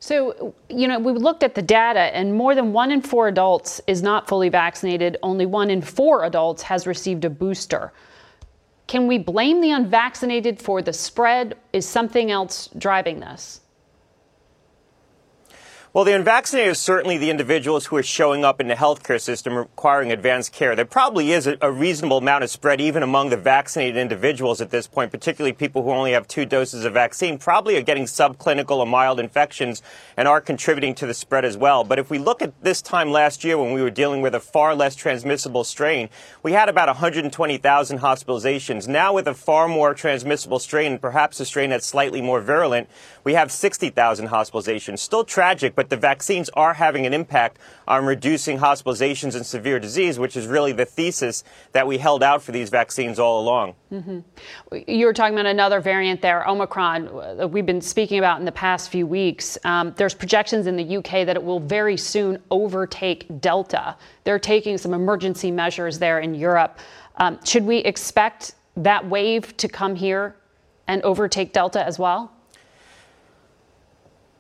So, 0.01 0.55
you 0.69 0.87
know, 0.87 0.99
we 0.99 1.13
looked 1.13 1.43
at 1.43 1.55
the 1.55 1.63
data, 1.63 2.15
and 2.15 2.35
more 2.35 2.55
than 2.55 2.73
one 2.73 2.91
in 2.91 3.01
four 3.01 3.29
adults 3.29 3.81
is 3.87 4.03
not 4.03 4.29
fully 4.29 4.51
vaccinated. 4.51 5.17
Only 5.23 5.47
one 5.47 5.71
in 5.71 5.81
four 5.81 6.25
adults 6.25 6.63
has 6.63 6.87
received 6.87 7.25
a 7.25 7.31
booster. 7.31 7.93
Can 8.87 9.07
we 9.07 9.17
blame 9.19 9.63
the 9.63 9.71
unvaccinated 9.71 10.61
for 10.61 10.83
the 10.83 10.93
spread? 10.93 11.57
Is 11.73 11.89
something 11.89 12.31
else 12.31 12.69
driving 12.77 13.21
this? 13.21 13.61
Well, 15.95 16.03
the 16.03 16.13
unvaccinated 16.13 16.73
are 16.73 16.75
certainly 16.75 17.19
the 17.19 17.31
individuals 17.31 17.87
who 17.87 17.97
are 17.97 18.03
showing 18.03 18.45
up 18.45 18.61
in 18.61 18.67
the 18.67 18.75
healthcare 18.75 19.21
system 19.21 19.55
requiring 19.55 20.11
advanced 20.11 20.53
care. 20.53 20.75
There 20.75 20.85
probably 20.85 21.31
is 21.31 21.47
a, 21.47 21.71
reasonable 21.71 22.19
amount 22.19 22.43
of 22.43 22.51
spread 22.51 22.81
even 22.81 23.05
among 23.05 23.31
the 23.31 23.37
vaccinated 23.37 23.97
individuals 23.97 24.61
at 24.61 24.71
this 24.71 24.89
point, 24.89 25.13
particularly 25.13 25.53
people 25.53 25.85
who 25.85 25.93
only 25.93 26.11
have 26.11 26.27
two 26.27 26.47
doses 26.47 26.85
of 26.85 26.95
vaccine, 26.95 27.39
probably 27.39 27.77
are 27.77 27.81
getting 27.81 28.07
subclinical 28.07 28.79
or 28.79 28.87
mild 28.87 29.21
infections 29.21 29.83
and 30.17 30.27
are 30.27 30.41
contributing 30.41 30.97
to 30.97 31.07
the 31.07 31.15
spread 31.15 31.45
as 31.45 31.57
well. 31.57 31.85
But 31.85 32.01
if 32.01 32.11
we 32.11 32.19
look 32.19 32.43
at 32.43 32.61
this 32.61 32.83
time 32.83 33.13
last 33.13 33.45
year 33.45 33.57
when 33.57 33.73
we 33.73 33.81
were 33.81 33.89
dealing 33.89 34.21
with 34.21 34.35
a 34.35 34.41
far 34.41 34.75
less 34.75 34.97
transmissible 34.97 35.63
strain, 35.63 36.09
we 36.43 36.51
had 36.51 36.69
about 36.69 36.89
120,000 36.89 38.01
hospitalizations. 38.01 38.89
Now 38.89 39.13
with 39.13 39.29
a 39.29 39.35
far 39.35 39.69
more 39.69 39.95
transmissible 39.95 40.59
strain, 40.59 40.99
perhaps 40.99 41.39
a 41.39 41.45
strain 41.45 41.71
that's 41.71 41.87
slightly 41.87 42.21
more 42.21 42.41
virulent, 42.41 42.89
we 43.23 43.35
have 43.35 43.53
60,000 43.53 44.29
hospitalizations. 44.29 44.99
Still 44.99 45.23
tragic, 45.23 45.77
but 45.77 45.84
but 45.85 45.90
the 45.90 45.97
vaccines 45.99 46.49
are 46.55 46.73
having 46.73 47.05
an 47.05 47.12
impact 47.12 47.59
on 47.87 48.07
reducing 48.07 48.57
hospitalizations 48.57 49.35
and 49.35 49.44
severe 49.44 49.79
disease, 49.79 50.18
which 50.18 50.35
is 50.35 50.47
really 50.47 50.73
the 50.73 50.87
thesis 50.87 51.44
that 51.73 51.87
we 51.87 51.99
held 51.99 52.23
out 52.23 52.42
for 52.42 52.53
these 52.53 52.70
vaccines 52.70 53.18
all 53.18 53.42
along. 53.42 53.75
Mm-hmm. 53.92 54.20
You 54.88 55.05
were 55.05 55.12
talking 55.12 55.35
about 55.35 55.44
another 55.44 55.81
variant 55.81 56.23
there, 56.23 56.49
Omicron, 56.49 57.37
that 57.37 57.51
we've 57.51 57.66
been 57.66 57.83
speaking 57.83 58.18
about 58.18 58.38
in 58.38 58.47
the 58.47 58.53
past 58.53 58.88
few 58.88 59.07
weeks. 59.07 59.59
Um, 59.64 59.92
there's 59.99 60.14
projections 60.14 60.66
in 60.66 60.77
the 60.77 60.97
UK 60.97 61.27
that 61.27 61.37
it 61.37 61.44
will 61.44 61.61
very 61.61 61.99
soon 61.99 62.42
overtake 62.51 63.27
Delta. 63.42 63.94
They're 64.25 64.38
taking 64.38 64.79
some 64.79 64.94
emergency 64.94 65.51
measures 65.51 65.99
there 65.99 66.20
in 66.20 66.35
Europe. 66.35 66.79
Um, 67.16 67.38
should 67.44 67.66
we 67.66 67.79
expect 67.79 68.55
that 68.79 69.07
wave 69.07 69.55
to 69.59 69.68
come 69.68 69.97
here 69.97 70.35
and 70.88 71.03
overtake 71.03 71.53
Delta 71.53 71.85
as 71.85 71.99
well? 71.99 72.34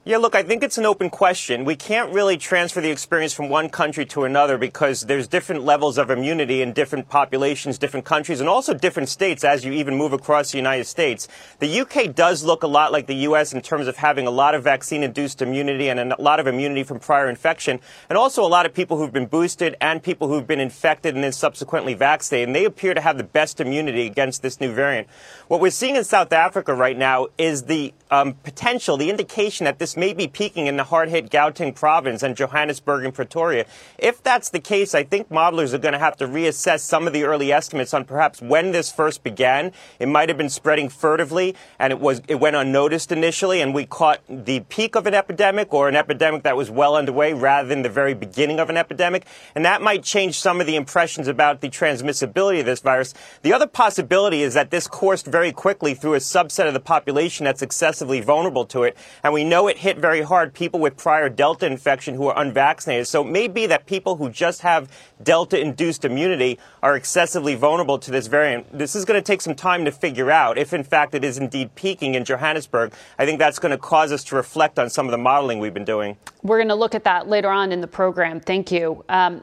Yeah, 0.06 0.18
look, 0.18 0.34
I 0.34 0.42
think 0.42 0.62
it's 0.62 0.76
an 0.76 0.84
open 0.84 1.08
question. 1.08 1.64
We 1.64 1.76
can't 1.76 2.12
really 2.12 2.36
transfer 2.36 2.82
the 2.82 2.90
experience 2.90 3.32
from 3.32 3.48
one 3.48 3.70
country 3.70 4.04
to 4.04 4.24
another 4.24 4.58
because 4.58 5.00
there's 5.00 5.26
different 5.26 5.64
levels 5.64 5.96
of 5.96 6.10
immunity 6.10 6.60
in 6.60 6.74
different 6.74 7.08
populations, 7.08 7.78
different 7.78 8.04
countries, 8.04 8.38
and 8.38 8.46
also 8.46 8.74
different 8.74 9.08
states 9.08 9.44
as 9.44 9.64
you 9.64 9.72
even 9.72 9.96
move 9.96 10.12
across 10.12 10.50
the 10.50 10.58
United 10.58 10.84
States. 10.84 11.26
The 11.58 11.80
UK 11.80 12.14
does 12.14 12.44
look 12.44 12.62
a 12.62 12.66
lot 12.66 12.92
like 12.92 13.06
the 13.06 13.14
US 13.28 13.54
in 13.54 13.62
terms 13.62 13.86
of 13.86 13.96
having 13.96 14.26
a 14.26 14.30
lot 14.30 14.54
of 14.54 14.62
vaccine 14.62 15.02
induced 15.02 15.40
immunity 15.40 15.88
and 15.88 15.98
a 15.98 16.20
lot 16.20 16.38
of 16.38 16.46
immunity 16.46 16.82
from 16.82 17.00
prior 17.00 17.30
infection, 17.30 17.80
and 18.10 18.18
also 18.18 18.44
a 18.44 18.46
lot 18.46 18.66
of 18.66 18.74
people 18.74 18.98
who've 18.98 19.10
been 19.10 19.24
boosted 19.24 19.74
and 19.80 20.02
people 20.02 20.28
who've 20.28 20.46
been 20.46 20.60
infected 20.60 21.14
and 21.14 21.24
then 21.24 21.32
subsequently 21.32 21.94
vaccinated. 21.94 22.50
And 22.50 22.54
they 22.54 22.66
appear 22.66 22.92
to 22.92 23.00
have 23.00 23.16
the 23.16 23.24
best 23.24 23.58
immunity 23.58 24.04
against 24.04 24.42
this 24.42 24.60
new 24.60 24.70
variant. 24.70 25.08
What 25.48 25.62
we're 25.62 25.70
seeing 25.70 25.96
in 25.96 26.04
South 26.04 26.34
Africa 26.34 26.74
right 26.74 26.98
now 26.98 27.28
is 27.38 27.62
the 27.62 27.94
um, 28.10 28.34
potential, 28.34 28.98
the 28.98 29.08
indication 29.08 29.64
that 29.64 29.78
this 29.78 29.93
may 29.96 30.12
be 30.12 30.26
peaking 30.28 30.66
in 30.66 30.76
the 30.76 30.84
hard 30.84 31.08
hit 31.08 31.30
Gauteng 31.30 31.74
province 31.74 32.22
and 32.22 32.36
Johannesburg 32.36 33.04
and 33.04 33.14
Pretoria. 33.14 33.66
If 33.98 34.22
that's 34.22 34.50
the 34.50 34.60
case, 34.60 34.94
I 34.94 35.04
think 35.04 35.28
modelers 35.28 35.72
are 35.72 35.78
going 35.78 35.92
to 35.92 35.98
have 35.98 36.16
to 36.18 36.26
reassess 36.26 36.80
some 36.80 37.06
of 37.06 37.12
the 37.12 37.24
early 37.24 37.52
estimates 37.52 37.94
on 37.94 38.04
perhaps 38.04 38.40
when 38.40 38.72
this 38.72 38.92
first 38.92 39.22
began. 39.22 39.72
It 39.98 40.08
might 40.08 40.28
have 40.28 40.38
been 40.38 40.48
spreading 40.48 40.88
furtively 40.88 41.54
and 41.78 41.92
it 41.92 42.00
was 42.00 42.22
it 42.28 42.36
went 42.36 42.56
unnoticed 42.56 43.12
initially 43.12 43.60
and 43.60 43.74
we 43.74 43.86
caught 43.86 44.20
the 44.28 44.60
peak 44.60 44.94
of 44.94 45.06
an 45.06 45.14
epidemic 45.14 45.72
or 45.72 45.88
an 45.88 45.96
epidemic 45.96 46.42
that 46.42 46.56
was 46.56 46.70
well 46.70 46.96
underway 46.96 47.32
rather 47.32 47.68
than 47.68 47.82
the 47.82 47.88
very 47.88 48.14
beginning 48.14 48.60
of 48.60 48.70
an 48.70 48.76
epidemic. 48.76 49.26
And 49.54 49.64
that 49.64 49.82
might 49.82 50.02
change 50.02 50.38
some 50.38 50.60
of 50.60 50.66
the 50.66 50.76
impressions 50.76 51.28
about 51.28 51.60
the 51.60 51.68
transmissibility 51.68 52.60
of 52.60 52.66
this 52.66 52.80
virus. 52.80 53.14
The 53.42 53.52
other 53.52 53.66
possibility 53.66 54.42
is 54.42 54.54
that 54.54 54.70
this 54.70 54.86
coursed 54.86 55.26
very 55.26 55.52
quickly 55.52 55.94
through 55.94 56.14
a 56.14 56.18
subset 56.18 56.66
of 56.66 56.74
the 56.74 56.80
population 56.80 57.44
that's 57.44 57.62
excessively 57.62 58.20
vulnerable 58.20 58.64
to 58.66 58.82
it. 58.82 58.96
And 59.22 59.32
we 59.32 59.44
know 59.44 59.68
it 59.68 59.78
hit 59.84 59.98
very 59.98 60.22
hard 60.22 60.54
people 60.54 60.80
with 60.80 60.96
prior 60.96 61.28
Delta 61.28 61.66
infection 61.66 62.14
who 62.14 62.26
are 62.26 62.38
unvaccinated. 62.40 63.06
So 63.06 63.20
it 63.20 63.30
may 63.30 63.48
be 63.48 63.66
that 63.66 63.84
people 63.84 64.16
who 64.16 64.30
just 64.30 64.62
have 64.62 64.90
Delta 65.22 65.60
induced 65.60 66.06
immunity 66.06 66.58
are 66.82 66.96
excessively 66.96 67.54
vulnerable 67.54 67.98
to 67.98 68.10
this 68.10 68.26
variant. 68.26 68.66
This 68.76 68.96
is 68.96 69.04
going 69.04 69.20
to 69.20 69.24
take 69.24 69.42
some 69.42 69.54
time 69.54 69.84
to 69.84 69.92
figure 69.92 70.30
out 70.30 70.56
if, 70.56 70.72
in 70.72 70.84
fact, 70.84 71.14
it 71.14 71.22
is 71.22 71.36
indeed 71.36 71.74
peaking 71.74 72.14
in 72.14 72.24
Johannesburg. 72.24 72.94
I 73.18 73.26
think 73.26 73.38
that's 73.38 73.58
going 73.58 73.72
to 73.72 73.78
cause 73.78 74.10
us 74.10 74.24
to 74.24 74.36
reflect 74.36 74.78
on 74.78 74.88
some 74.88 75.06
of 75.06 75.10
the 75.10 75.18
modeling 75.18 75.58
we've 75.58 75.74
been 75.74 75.84
doing. 75.84 76.16
We're 76.42 76.58
going 76.58 76.68
to 76.68 76.74
look 76.74 76.94
at 76.94 77.04
that 77.04 77.28
later 77.28 77.50
on 77.50 77.70
in 77.70 77.82
the 77.82 77.86
program. 77.86 78.40
Thank 78.40 78.72
you. 78.72 79.04
Um, 79.10 79.42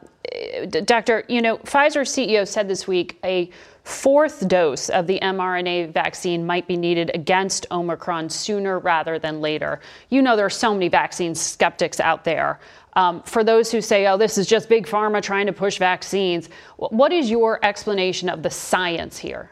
Doctor, 0.85 1.23
you 1.27 1.41
know, 1.41 1.57
Pfizer 1.57 2.01
CEO 2.01 2.47
said 2.47 2.67
this 2.67 2.87
week 2.87 3.19
a 3.23 3.51
fourth 3.83 4.47
dose 4.47 4.89
of 4.89 5.07
the 5.07 5.19
mRNA 5.21 5.91
vaccine 5.91 6.45
might 6.45 6.67
be 6.67 6.77
needed 6.77 7.11
against 7.13 7.65
Omicron 7.71 8.29
sooner 8.29 8.79
rather 8.79 9.17
than 9.17 9.41
later. 9.41 9.79
You 10.09 10.21
know, 10.21 10.35
there 10.35 10.45
are 10.45 10.49
so 10.49 10.73
many 10.73 10.87
vaccine 10.87 11.33
skeptics 11.33 11.99
out 11.99 12.23
there. 12.23 12.59
Um, 12.93 13.23
for 13.23 13.43
those 13.43 13.71
who 13.71 13.81
say, 13.81 14.07
oh, 14.07 14.17
this 14.17 14.37
is 14.37 14.47
just 14.47 14.69
big 14.69 14.85
pharma 14.85 15.21
trying 15.21 15.45
to 15.45 15.53
push 15.53 15.77
vaccines, 15.77 16.49
what 16.77 17.11
is 17.11 17.29
your 17.29 17.63
explanation 17.63 18.29
of 18.29 18.43
the 18.43 18.49
science 18.49 19.17
here? 19.17 19.49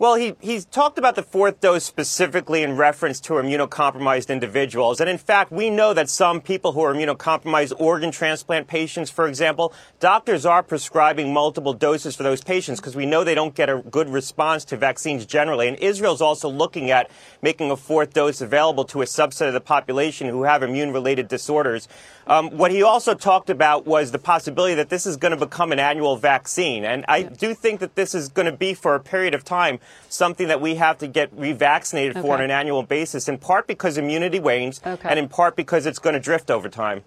Well, 0.00 0.14
he, 0.14 0.36
he's 0.38 0.64
talked 0.64 0.96
about 0.96 1.16
the 1.16 1.24
fourth 1.24 1.60
dose 1.60 1.82
specifically 1.82 2.62
in 2.62 2.76
reference 2.76 3.18
to 3.22 3.32
immunocompromised 3.32 4.28
individuals. 4.28 5.00
And 5.00 5.10
in 5.10 5.18
fact, 5.18 5.50
we 5.50 5.70
know 5.70 5.92
that 5.92 6.08
some 6.08 6.40
people 6.40 6.70
who 6.70 6.82
are 6.82 6.94
immunocompromised, 6.94 7.72
organ 7.80 8.12
transplant 8.12 8.68
patients, 8.68 9.10
for 9.10 9.26
example, 9.26 9.72
doctors 9.98 10.46
are 10.46 10.62
prescribing 10.62 11.32
multiple 11.32 11.72
doses 11.72 12.14
for 12.14 12.22
those 12.22 12.40
patients 12.40 12.78
because 12.78 12.94
we 12.94 13.06
know 13.06 13.24
they 13.24 13.34
don't 13.34 13.56
get 13.56 13.68
a 13.68 13.78
good 13.90 14.08
response 14.08 14.64
to 14.66 14.76
vaccines 14.76 15.26
generally. 15.26 15.66
And 15.66 15.76
Israel 15.78 16.14
is 16.14 16.20
also 16.20 16.48
looking 16.48 16.92
at 16.92 17.10
making 17.42 17.72
a 17.72 17.76
fourth 17.76 18.12
dose 18.14 18.40
available 18.40 18.84
to 18.84 19.02
a 19.02 19.04
subset 19.04 19.48
of 19.48 19.52
the 19.52 19.60
population 19.60 20.28
who 20.28 20.44
have 20.44 20.62
immune 20.62 20.92
related 20.92 21.26
disorders. 21.26 21.88
Um, 22.28 22.50
what 22.50 22.70
he 22.70 22.84
also 22.84 23.14
talked 23.14 23.50
about 23.50 23.84
was 23.84 24.12
the 24.12 24.18
possibility 24.20 24.74
that 24.74 24.90
this 24.90 25.06
is 25.06 25.16
going 25.16 25.36
to 25.36 25.44
become 25.44 25.72
an 25.72 25.80
annual 25.80 26.16
vaccine. 26.16 26.84
And 26.84 27.04
I 27.08 27.22
do 27.22 27.52
think 27.52 27.80
that 27.80 27.96
this 27.96 28.14
is 28.14 28.28
going 28.28 28.46
to 28.46 28.56
be 28.56 28.74
for 28.74 28.94
a 28.94 29.00
period 29.00 29.34
of 29.34 29.42
time 29.42 29.80
something 30.08 30.48
that 30.48 30.60
we 30.60 30.74
have 30.76 30.98
to 30.98 31.06
get 31.06 31.34
revaccinated 31.36 32.10
okay. 32.10 32.20
for 32.20 32.34
on 32.34 32.40
an 32.40 32.50
annual 32.50 32.82
basis, 32.82 33.28
in 33.28 33.38
part 33.38 33.66
because 33.66 33.98
immunity 33.98 34.40
wanes 34.40 34.80
okay. 34.86 35.08
and 35.08 35.18
in 35.18 35.28
part 35.28 35.56
because 35.56 35.86
it's 35.86 35.98
going 35.98 36.14
to 36.14 36.20
drift 36.20 36.50
over 36.50 36.68
time. 36.68 37.02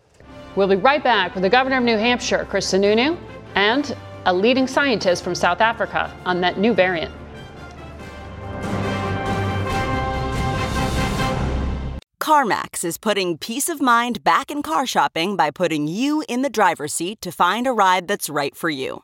We'll 0.56 0.68
be 0.68 0.76
right 0.76 1.04
back 1.04 1.34
with 1.34 1.44
the 1.44 1.50
governor 1.50 1.78
of 1.78 1.84
New 1.84 1.98
Hampshire, 1.98 2.46
Chris 2.50 2.72
Sununu, 2.72 3.18
and 3.56 3.96
a 4.26 4.34
leading 4.34 4.68
scientist 4.68 5.24
from 5.24 5.34
South 5.34 5.62
Africa 5.62 6.16
on 6.26 6.42
that 6.42 6.58
new 6.58 6.74
variant. 6.74 7.14
CarMax 12.20 12.86
is 12.86 12.98
putting 12.98 13.38
peace 13.38 13.68
of 13.68 13.82
mind 13.82 14.24
back 14.24 14.52
in 14.52 14.62
car 14.62 14.86
shopping 14.86 15.36
by 15.36 15.50
putting 15.50 15.88
you 15.88 16.24
in 16.30 16.44
the 16.44 16.52
driver's 16.52 16.94
seat 16.94 17.20
to 17.22 17.32
find 17.32 17.66
a 17.66 17.72
ride 17.72 18.08
that's 18.08 18.30
right 18.30 18.56
for 18.56 18.70
you. 18.70 19.04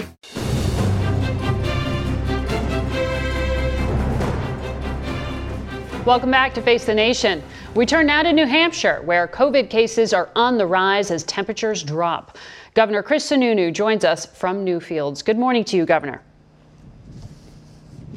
Welcome 6.03 6.31
back 6.31 6.55
to 6.55 6.63
Face 6.63 6.85
the 6.85 6.95
Nation. 6.95 7.43
We 7.75 7.85
turn 7.85 8.07
now 8.07 8.23
to 8.23 8.33
New 8.33 8.47
Hampshire, 8.47 9.03
where 9.03 9.27
COVID 9.27 9.69
cases 9.69 10.13
are 10.13 10.31
on 10.35 10.57
the 10.57 10.65
rise 10.65 11.11
as 11.11 11.23
temperatures 11.25 11.83
drop. 11.83 12.39
Governor 12.73 13.03
Chris 13.03 13.29
Sununu 13.29 13.71
joins 13.71 14.03
us 14.03 14.25
from 14.25 14.65
Newfields. 14.65 15.23
Good 15.23 15.37
morning 15.37 15.63
to 15.65 15.77
you, 15.77 15.85
Governor. 15.85 16.23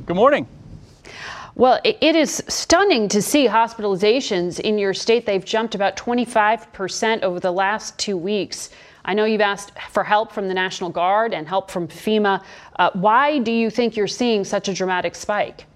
Good 0.07 0.17
morning. 0.17 0.49
Well, 1.57 1.79
it 1.85 2.17
is 2.17 2.43
stunning 2.49 3.07
to 3.09 3.21
see 3.21 3.47
hospitalizations 3.47 4.61
in 4.61 4.79
your 4.79 4.95
state. 4.95 5.27
They've 5.27 5.45
jumped 5.45 5.75
about 5.75 5.95
25% 5.95 7.23
over 7.23 7.39
the 7.39 7.53
last 7.53 7.99
two 7.99 8.17
weeks. 8.17 8.71
I 9.05 9.13
know 9.13 9.27
you've 9.27 9.43
asked 9.43 9.73
for 9.91 10.05
help 10.05 10.33
from 10.33 10.49
the 10.49 10.55
National 10.55 10.89
Guard 10.89 11.35
and 11.35 11.47
help 11.47 11.71
from 11.71 11.89
FEMA. 11.89 12.43
Uh, 12.77 12.91
why 12.95 13.41
do 13.41 13.53
you 13.53 13.69
think 13.69 13.95
you're 13.95 14.07
seeing 14.07 14.43
such 14.43 14.69
a 14.69 14.73
dramatic 14.73 15.15
spike? 15.15 15.67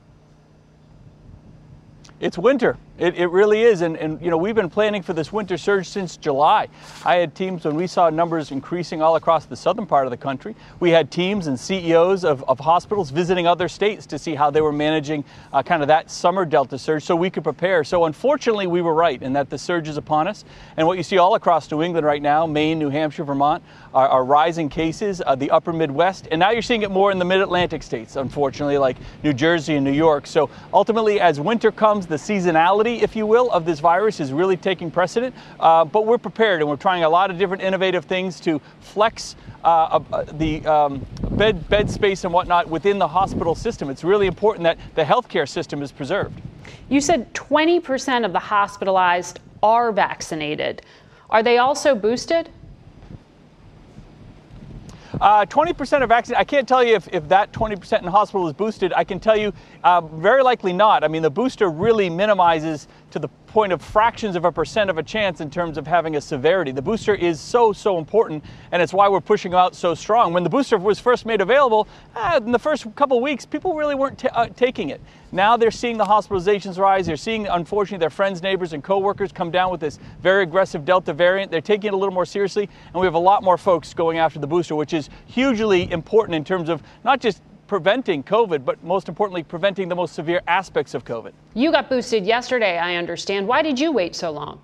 It's 2.21 2.37
winter. 2.37 2.77
It, 2.99 3.15
it 3.15 3.29
really 3.29 3.63
is. 3.63 3.83
And, 3.83 3.97
and, 3.97 4.21
you 4.21 4.29
know, 4.29 4.37
we've 4.37 4.57
been 4.57 4.69
planning 4.69 5.03
for 5.03 5.13
this 5.13 5.33
winter 5.33 5.57
surge 5.57 5.89
since 5.89 6.17
July. 6.17 6.67
I 7.05 7.17
had 7.17 7.35
teams 7.35 7.65
when 7.65 7.77
we 7.77 7.87
saw 7.87 8.11
numbers 8.11 8.51
increasing 8.51 9.01
all 9.01 9.15
across 9.15 9.47
the 9.47 9.55
southern 9.55 9.87
part 9.87 10.07
of 10.07 10.11
the 10.11 10.17
country. 10.17 10.57
We 10.81 10.91
had 10.91 11.11
teams 11.11 11.47
and 11.47 11.59
CEOs 11.59 12.25
of, 12.25 12.43
of 12.49 12.59
hospitals 12.59 13.11
visiting 13.11 13.47
other 13.47 13.69
states 13.69 14.05
to 14.07 14.19
see 14.19 14.35
how 14.35 14.51
they 14.51 14.61
were 14.61 14.73
managing 14.73 15.25
uh, 15.53 15.63
kind 15.63 15.81
of 15.81 15.89
that 15.89 16.11
summer 16.11 16.45
Delta 16.45 16.77
surge 16.77 17.05
so 17.05 17.15
we 17.15 17.31
could 17.31 17.45
prepare. 17.45 17.85
So 17.85 18.05
unfortunately, 18.05 18.67
we 18.67 18.83
were 18.83 18.95
right 18.95 19.23
in 19.23 19.33
that 19.35 19.49
the 19.49 19.59
surge 19.59 19.87
is 19.87 19.97
upon 19.97 20.27
us. 20.27 20.45
And 20.77 20.87
what 20.87 20.97
you 20.97 21.05
see 21.05 21.19
all 21.19 21.37
across 21.37 21.71
New 21.71 21.83
England 21.83 22.05
right 22.05 22.21
now, 22.21 22.47
Maine, 22.47 22.81
New 22.81 22.91
Hampshire, 22.91 23.25
Vermont, 23.25 23.63
are, 23.95 24.09
are 24.09 24.25
rising 24.25 24.69
cases, 24.69 25.23
uh, 25.25 25.37
the 25.37 25.51
upper 25.53 25.73
Midwest. 25.73 26.27
And 26.33 26.41
now 26.41 26.51
you're 26.51 26.63
seeing 26.63 26.83
it 26.83 26.91
more 26.91 27.13
in 27.13 27.19
the 27.21 27.25
mid 27.25 27.41
Atlantic 27.41 27.85
states, 27.85 28.17
unfortunately, 28.17 28.79
like 28.79 28.97
New 29.23 29.33
Jersey 29.33 29.77
and 29.77 29.85
New 29.85 29.93
York. 29.93 30.27
So 30.27 30.51
ultimately, 30.73 31.21
as 31.21 31.39
winter 31.39 31.71
comes, 31.71 32.07
the 32.07 32.17
seasonality, 32.17 32.88
if 32.97 33.15
you 33.15 33.27
will, 33.27 33.51
of 33.51 33.65
this 33.65 33.81
virus 33.81 34.21
is 34.21 34.33
really 34.33 34.57
taking 34.57 34.91
precedent. 34.91 35.35
Uh, 35.61 35.85
but 35.85 36.07
we're 36.07 36.19
prepared 36.19 36.61
and 36.61 36.69
we're 36.69 36.77
trying 36.77 37.05
a 37.05 37.09
lot 37.09 37.31
of 37.31 37.39
different 37.39 37.63
innovative 37.63 38.05
things 38.05 38.41
to 38.41 38.61
flex 38.81 39.37
uh, 39.65 40.01
uh, 40.13 40.25
the 40.35 40.65
um, 40.67 41.07
bed, 41.33 41.69
bed 41.69 41.91
space 41.91 42.25
and 42.25 42.33
whatnot 42.33 42.69
within 42.69 42.99
the 42.99 43.09
hospital 43.09 43.55
system. 43.55 43.91
It's 43.91 44.05
really 44.05 44.27
important 44.27 44.65
that 44.65 44.79
the 44.95 45.05
healthcare 45.05 45.49
system 45.49 45.83
is 45.83 45.93
preserved. 45.93 46.41
You 46.89 47.01
said 47.01 47.33
20% 47.35 48.25
of 48.25 48.33
the 48.33 48.39
hospitalized 48.39 49.41
are 49.63 49.93
vaccinated. 49.93 50.83
Are 51.31 51.43
they 51.43 51.59
also 51.59 51.95
boosted? 51.95 52.49
Uh, 55.21 55.45
20% 55.47 56.03
of 56.03 56.09
vaccinated. 56.09 56.41
I 56.41 56.45
can't 56.45 56.69
tell 56.69 56.85
you 56.85 56.95
if, 56.95 57.09
if 57.13 57.29
that 57.29 57.53
20% 57.53 58.03
in 58.03 58.07
hospital 58.07 58.47
is 58.47 58.53
boosted. 58.53 58.93
I 58.93 59.03
can 59.03 59.19
tell 59.19 59.37
you 59.37 59.53
uh, 59.83 60.01
very 60.01 60.43
likely 60.43 60.73
not. 60.73 61.03
I 61.03 61.09
mean, 61.09 61.23
the 61.23 61.31
booster 61.31 61.71
really 61.71 62.09
minimizes 62.09 62.87
to 63.11 63.19
the 63.19 63.29
point 63.59 63.73
of 63.73 63.83
fractions 63.83 64.37
of 64.37 64.45
a 64.45 64.53
percent 64.53 64.89
of 64.89 64.99
a 64.99 65.03
chance 65.03 65.41
in 65.41 65.51
terms 65.51 65.77
of 65.79 65.85
having 65.85 66.15
a 66.15 66.21
severity. 66.21 66.71
The 66.71 66.81
booster 66.81 67.13
is 67.13 67.41
so, 67.41 67.73
so 67.73 67.99
important, 67.99 68.45
and 68.71 68.81
it's 68.81 68.93
why 68.93 69.09
we're 69.09 69.21
pushing 69.21 69.53
out 69.53 69.75
so 69.75 69.97
strong. 69.97 70.33
When 70.33 70.45
the 70.45 70.49
booster 70.49 70.79
was 70.79 71.01
first 71.01 71.27
made 71.27 71.41
available, 71.41 71.89
uh, 72.15 72.39
in 72.41 72.53
the 72.53 72.59
first 72.61 72.87
couple 72.95 73.21
weeks, 73.21 73.45
people 73.45 73.75
really 73.75 73.97
weren't 73.97 74.17
t- 74.17 74.29
uh, 74.29 74.47
taking 74.55 74.91
it. 74.91 75.01
Now 75.33 75.57
they're 75.57 75.73
seeing 75.73 75.99
the 75.99 76.05
hospitalizations 76.05 76.79
rise. 76.79 77.07
They're 77.07 77.17
seeing, 77.17 77.49
unfortunately, 77.49 77.99
their 77.99 78.11
friends, 78.11 78.45
neighbors, 78.45 78.75
and 78.75 78.85
coworkers 78.85 79.33
come 79.33 79.51
down 79.51 79.73
with 79.73 79.81
this 79.81 79.99
very 80.23 80.45
aggressive 80.45 80.85
Delta 80.85 81.13
variant. 81.13 81.51
They're 81.51 81.61
taking 81.61 81.89
it 81.89 81.95
a 81.95 81.97
little 81.97 82.15
more 82.15 82.27
seriously, 82.27 82.71
and 82.93 82.95
we 82.95 83.07
have 83.09 83.15
a 83.15 83.19
lot 83.19 83.43
more 83.43 83.59
folks 83.59 83.93
going 83.93 84.19
after 84.19 84.39
the 84.39 84.47
booster, 84.47 84.77
which 84.77 84.93
is 84.93 85.11
hugely 85.27 85.91
important 85.91 86.37
in 86.37 86.45
terms 86.45 86.69
of 86.69 86.81
not 87.03 87.19
just 87.19 87.43
preventing 87.69 88.25
COVID, 88.25 88.65
but 88.65 88.83
most 88.83 89.09
importantly, 89.09 89.45
preventing 89.45 89.89
the 89.89 89.95
most 89.95 90.15
severe 90.15 90.41
aspects 90.49 90.95
of 90.95 91.05
COVID. 91.05 91.33
You 91.55 91.71
got 91.71 91.89
boosted 91.89 92.27
yesterday, 92.27 92.79
I 92.79 92.97
understand. 92.97 93.47
Why 93.47 93.63
did 93.63 93.79
you 93.79 93.93
wait 93.93 94.17
so 94.17 94.33
long? 94.33 94.61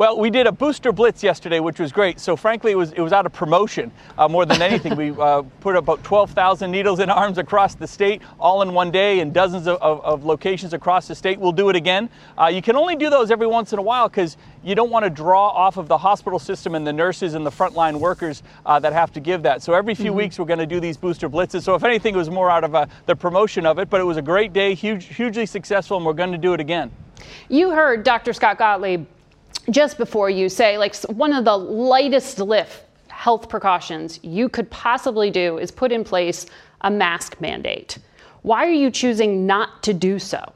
Well, 0.00 0.18
we 0.18 0.30
did 0.30 0.46
a 0.46 0.52
booster 0.52 0.92
blitz 0.92 1.22
yesterday, 1.22 1.60
which 1.60 1.78
was 1.78 1.92
great. 1.92 2.20
So, 2.20 2.34
frankly, 2.34 2.72
it 2.72 2.74
was 2.74 2.92
it 2.92 3.02
was 3.02 3.12
out 3.12 3.26
of 3.26 3.34
promotion 3.34 3.92
uh, 4.16 4.28
more 4.28 4.46
than 4.46 4.62
anything. 4.62 4.96
we 4.96 5.10
uh, 5.10 5.42
put 5.60 5.76
about 5.76 6.02
12,000 6.02 6.70
needles 6.70 7.00
in 7.00 7.10
arms 7.10 7.36
across 7.36 7.74
the 7.74 7.86
state, 7.86 8.22
all 8.38 8.62
in 8.62 8.72
one 8.72 8.90
day, 8.90 9.20
in 9.20 9.30
dozens 9.30 9.66
of, 9.66 9.76
of, 9.82 10.02
of 10.02 10.24
locations 10.24 10.72
across 10.72 11.06
the 11.06 11.14
state. 11.14 11.38
We'll 11.38 11.52
do 11.52 11.68
it 11.68 11.76
again. 11.76 12.08
Uh, 12.38 12.46
you 12.46 12.62
can 12.62 12.76
only 12.76 12.96
do 12.96 13.10
those 13.10 13.30
every 13.30 13.46
once 13.46 13.74
in 13.74 13.78
a 13.78 13.82
while 13.82 14.08
because 14.08 14.38
you 14.64 14.74
don't 14.74 14.88
want 14.88 15.04
to 15.04 15.10
draw 15.10 15.48
off 15.48 15.76
of 15.76 15.86
the 15.86 15.98
hospital 15.98 16.38
system 16.38 16.74
and 16.74 16.86
the 16.86 16.94
nurses 16.94 17.34
and 17.34 17.44
the 17.44 17.50
frontline 17.50 18.00
workers 18.00 18.42
uh, 18.64 18.78
that 18.78 18.94
have 18.94 19.12
to 19.12 19.20
give 19.20 19.42
that. 19.42 19.62
So 19.62 19.74
every 19.74 19.94
few 19.94 20.12
mm-hmm. 20.12 20.16
weeks 20.16 20.38
we're 20.38 20.46
going 20.46 20.60
to 20.60 20.66
do 20.66 20.80
these 20.80 20.96
booster 20.96 21.28
blitzes. 21.28 21.64
So 21.64 21.74
if 21.74 21.84
anything, 21.84 22.14
it 22.14 22.18
was 22.18 22.30
more 22.30 22.50
out 22.50 22.64
of 22.64 22.74
uh, 22.74 22.86
the 23.04 23.14
promotion 23.14 23.66
of 23.66 23.78
it, 23.78 23.90
but 23.90 24.00
it 24.00 24.04
was 24.04 24.16
a 24.16 24.22
great 24.22 24.54
day, 24.54 24.72
huge, 24.72 25.14
hugely 25.14 25.44
successful, 25.44 25.98
and 25.98 26.06
we're 26.06 26.14
going 26.14 26.32
to 26.32 26.38
do 26.38 26.54
it 26.54 26.60
again. 26.60 26.90
You 27.50 27.72
heard 27.72 28.02
Dr. 28.02 28.32
Scott 28.32 28.56
Gottlieb 28.56 29.06
just 29.68 29.98
before 29.98 30.30
you 30.30 30.48
say, 30.48 30.78
like, 30.78 30.96
one 31.04 31.32
of 31.32 31.44
the 31.44 31.56
lightest 31.56 32.38
lift 32.38 32.84
health 33.08 33.48
precautions 33.48 34.18
you 34.22 34.48
could 34.48 34.70
possibly 34.70 35.30
do 35.30 35.58
is 35.58 35.70
put 35.70 35.92
in 35.92 36.04
place 36.04 36.46
a 36.80 36.90
mask 36.90 37.40
mandate. 37.40 37.98
Why 38.42 38.64
are 38.64 38.72
you 38.72 38.90
choosing 38.90 39.46
not 39.46 39.82
to 39.82 39.92
do 39.92 40.18
so? 40.18 40.54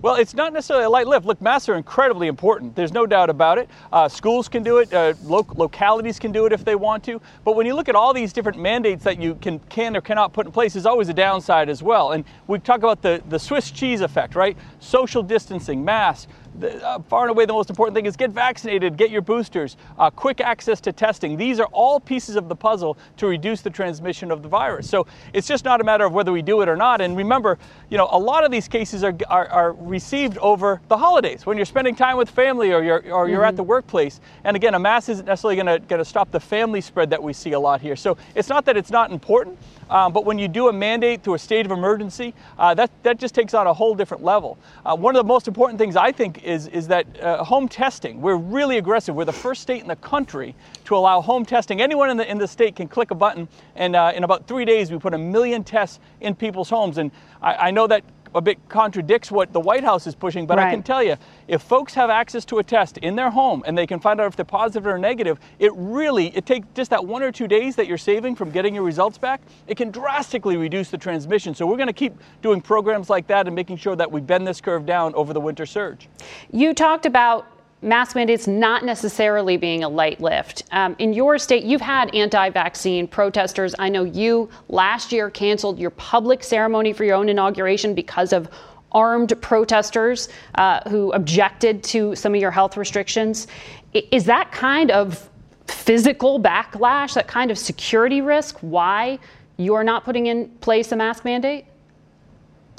Well, 0.00 0.16
it's 0.16 0.34
not 0.34 0.52
necessarily 0.52 0.86
a 0.86 0.90
light 0.90 1.06
lift. 1.06 1.26
Look, 1.26 1.40
masks 1.40 1.68
are 1.68 1.74
incredibly 1.74 2.26
important. 2.26 2.74
There's 2.74 2.92
no 2.92 3.06
doubt 3.06 3.28
about 3.28 3.58
it. 3.58 3.68
Uh, 3.92 4.08
schools 4.08 4.48
can 4.48 4.62
do 4.62 4.78
it. 4.78 4.92
Uh, 4.92 5.12
lo- 5.22 5.46
localities 5.54 6.18
can 6.18 6.32
do 6.32 6.46
it 6.46 6.52
if 6.52 6.64
they 6.64 6.74
want 6.74 7.04
to. 7.04 7.20
But 7.44 7.54
when 7.54 7.66
you 7.66 7.74
look 7.74 7.88
at 7.88 7.94
all 7.94 8.12
these 8.12 8.32
different 8.32 8.58
mandates 8.58 9.04
that 9.04 9.20
you 9.20 9.36
can, 9.36 9.60
can 9.68 9.96
or 9.96 10.00
cannot 10.00 10.32
put 10.32 10.46
in 10.46 10.52
place, 10.52 10.72
there's 10.72 10.86
always 10.86 11.08
a 11.08 11.14
downside 11.14 11.68
as 11.68 11.82
well. 11.82 12.12
And 12.12 12.24
we 12.46 12.58
talk 12.58 12.78
about 12.78 13.02
the, 13.02 13.22
the 13.28 13.38
Swiss 13.38 13.70
cheese 13.70 14.00
effect, 14.00 14.34
right? 14.34 14.56
Social 14.80 15.22
distancing, 15.22 15.84
masks, 15.84 16.26
the, 16.58 16.84
uh, 16.86 16.98
far 17.08 17.22
and 17.22 17.30
away 17.30 17.46
the 17.46 17.52
most 17.52 17.70
important 17.70 17.94
thing 17.94 18.06
is 18.06 18.16
get 18.16 18.30
vaccinated, 18.30 18.96
get 18.96 19.10
your 19.10 19.22
boosters, 19.22 19.76
uh, 19.98 20.10
quick 20.10 20.40
access 20.40 20.80
to 20.82 20.92
testing. 20.92 21.36
These 21.36 21.60
are 21.60 21.68
all 21.72 22.00
pieces 22.00 22.36
of 22.36 22.48
the 22.48 22.56
puzzle 22.56 22.96
to 23.16 23.26
reduce 23.26 23.62
the 23.62 23.70
transmission 23.70 24.30
of 24.30 24.42
the 24.42 24.48
virus. 24.48 24.88
So 24.88 25.06
it's 25.32 25.46
just 25.46 25.64
not 25.64 25.80
a 25.80 25.84
matter 25.84 26.04
of 26.04 26.12
whether 26.12 26.32
we 26.32 26.42
do 26.42 26.60
it 26.60 26.68
or 26.68 26.76
not. 26.76 27.00
And 27.00 27.16
remember, 27.16 27.58
you 27.90 27.98
know, 27.98 28.08
a 28.10 28.18
lot 28.18 28.44
of 28.44 28.50
these 28.50 28.68
cases 28.68 29.04
are, 29.04 29.14
are, 29.28 29.48
are 29.48 29.72
received 29.72 30.38
over 30.38 30.80
the 30.88 30.96
holidays 30.96 31.46
when 31.46 31.56
you're 31.56 31.66
spending 31.66 31.94
time 31.94 32.16
with 32.16 32.30
family 32.30 32.72
or 32.72 32.82
you're, 32.82 33.12
or 33.12 33.28
you're 33.28 33.40
mm-hmm. 33.40 33.48
at 33.48 33.56
the 33.56 33.62
workplace. 33.62 34.20
And 34.44 34.56
again, 34.56 34.74
a 34.74 34.78
mask 34.78 35.08
isn't 35.08 35.26
necessarily 35.26 35.56
going 35.56 35.98
to 35.98 36.04
stop 36.04 36.30
the 36.30 36.40
family 36.40 36.80
spread 36.80 37.10
that 37.10 37.22
we 37.22 37.32
see 37.32 37.52
a 37.52 37.60
lot 37.60 37.80
here. 37.80 37.96
So 37.96 38.16
it's 38.34 38.48
not 38.48 38.64
that 38.66 38.76
it's 38.76 38.90
not 38.90 39.10
important. 39.10 39.58
Um, 39.92 40.10
but 40.10 40.24
when 40.24 40.38
you 40.38 40.48
do 40.48 40.68
a 40.68 40.72
mandate 40.72 41.22
through 41.22 41.34
a 41.34 41.38
state 41.38 41.66
of 41.66 41.70
emergency, 41.70 42.32
uh, 42.58 42.72
that, 42.74 42.90
that 43.02 43.18
just 43.18 43.34
takes 43.34 43.52
on 43.52 43.66
a 43.66 43.74
whole 43.74 43.94
different 43.94 44.24
level. 44.24 44.56
Uh, 44.86 44.96
one 44.96 45.14
of 45.14 45.22
the 45.22 45.28
most 45.28 45.48
important 45.48 45.78
things 45.78 45.96
I 45.96 46.12
think 46.12 46.42
is, 46.42 46.66
is 46.68 46.88
that 46.88 47.06
uh, 47.20 47.44
home 47.44 47.68
testing, 47.68 48.22
we're 48.22 48.36
really 48.36 48.78
aggressive. 48.78 49.14
We're 49.14 49.26
the 49.26 49.32
first 49.34 49.60
state 49.60 49.82
in 49.82 49.88
the 49.88 49.96
country 49.96 50.54
to 50.86 50.96
allow 50.96 51.20
home 51.20 51.44
testing. 51.44 51.82
Anyone 51.82 52.08
in 52.08 52.16
the, 52.16 52.30
in 52.30 52.38
the 52.38 52.48
state 52.48 52.74
can 52.74 52.88
click 52.88 53.10
a 53.10 53.14
button, 53.14 53.46
and 53.76 53.94
uh, 53.94 54.12
in 54.16 54.24
about 54.24 54.48
three 54.48 54.64
days, 54.64 54.90
we 54.90 54.98
put 54.98 55.12
a 55.12 55.18
million 55.18 55.62
tests 55.62 56.00
in 56.22 56.34
people's 56.34 56.70
homes. 56.70 56.96
And 56.96 57.10
I, 57.42 57.68
I 57.68 57.70
know 57.70 57.86
that 57.86 58.02
a 58.34 58.40
bit 58.40 58.58
contradicts 58.68 59.30
what 59.30 59.52
the 59.52 59.60
White 59.60 59.84
House 59.84 60.06
is 60.06 60.14
pushing, 60.14 60.46
but 60.46 60.58
right. 60.58 60.68
I 60.68 60.70
can 60.70 60.82
tell 60.82 61.02
you, 61.02 61.16
if 61.48 61.62
folks 61.62 61.94
have 61.94 62.10
access 62.10 62.44
to 62.46 62.58
a 62.58 62.62
test 62.62 62.98
in 62.98 63.16
their 63.16 63.30
home 63.30 63.62
and 63.66 63.76
they 63.76 63.86
can 63.86 64.00
find 64.00 64.20
out 64.20 64.26
if 64.26 64.36
they're 64.36 64.44
positive 64.44 64.86
or 64.86 64.98
negative, 64.98 65.38
it 65.58 65.72
really 65.74 66.28
it 66.36 66.46
takes 66.46 66.66
just 66.74 66.90
that 66.90 67.04
one 67.04 67.22
or 67.22 67.32
two 67.32 67.46
days 67.46 67.76
that 67.76 67.86
you're 67.86 67.98
saving 67.98 68.34
from 68.34 68.50
getting 68.50 68.74
your 68.74 68.84
results 68.84 69.18
back, 69.18 69.40
it 69.66 69.76
can 69.76 69.90
drastically 69.90 70.56
reduce 70.56 70.90
the 70.90 70.98
transmission. 70.98 71.54
So 71.54 71.66
we're 71.66 71.76
going 71.76 71.88
to 71.88 71.92
keep 71.92 72.14
doing 72.40 72.60
programs 72.60 73.10
like 73.10 73.26
that 73.26 73.46
and 73.46 73.54
making 73.54 73.76
sure 73.76 73.96
that 73.96 74.10
we 74.10 74.20
bend 74.20 74.46
this 74.46 74.60
curve 74.60 74.86
down 74.86 75.14
over 75.14 75.32
the 75.32 75.40
winter 75.40 75.66
surge. 75.66 76.08
You 76.50 76.74
talked 76.74 77.06
about 77.06 77.46
mask 77.82 78.14
mandates 78.14 78.46
not 78.46 78.84
necessarily 78.84 79.56
being 79.56 79.84
a 79.84 79.88
light 79.88 80.20
lift. 80.20 80.62
Um, 80.70 80.94
in 80.98 81.12
your 81.12 81.38
state, 81.38 81.64
you've 81.64 81.80
had 81.80 82.14
anti 82.14 82.48
vaccine 82.50 83.06
protesters. 83.08 83.74
I 83.78 83.88
know 83.88 84.04
you 84.04 84.48
last 84.68 85.12
year 85.12 85.30
canceled 85.30 85.78
your 85.78 85.90
public 85.90 86.44
ceremony 86.44 86.92
for 86.92 87.04
your 87.04 87.16
own 87.16 87.28
inauguration 87.28 87.94
because 87.94 88.32
of 88.32 88.48
armed 88.92 89.32
protesters 89.40 90.28
uh, 90.56 90.88
who 90.88 91.12
objected 91.12 91.82
to 91.82 92.14
some 92.14 92.34
of 92.34 92.40
your 92.40 92.50
health 92.50 92.76
restrictions. 92.76 93.48
Is 93.92 94.24
that 94.26 94.52
kind 94.52 94.90
of 94.90 95.28
physical 95.66 96.40
backlash, 96.40 97.14
that 97.14 97.26
kind 97.26 97.50
of 97.50 97.58
security 97.58 98.20
risk, 98.20 98.58
why 98.60 99.18
you're 99.56 99.84
not 99.84 100.04
putting 100.04 100.26
in 100.26 100.48
place 100.60 100.92
a 100.92 100.96
mask 100.96 101.24
mandate? 101.24 101.66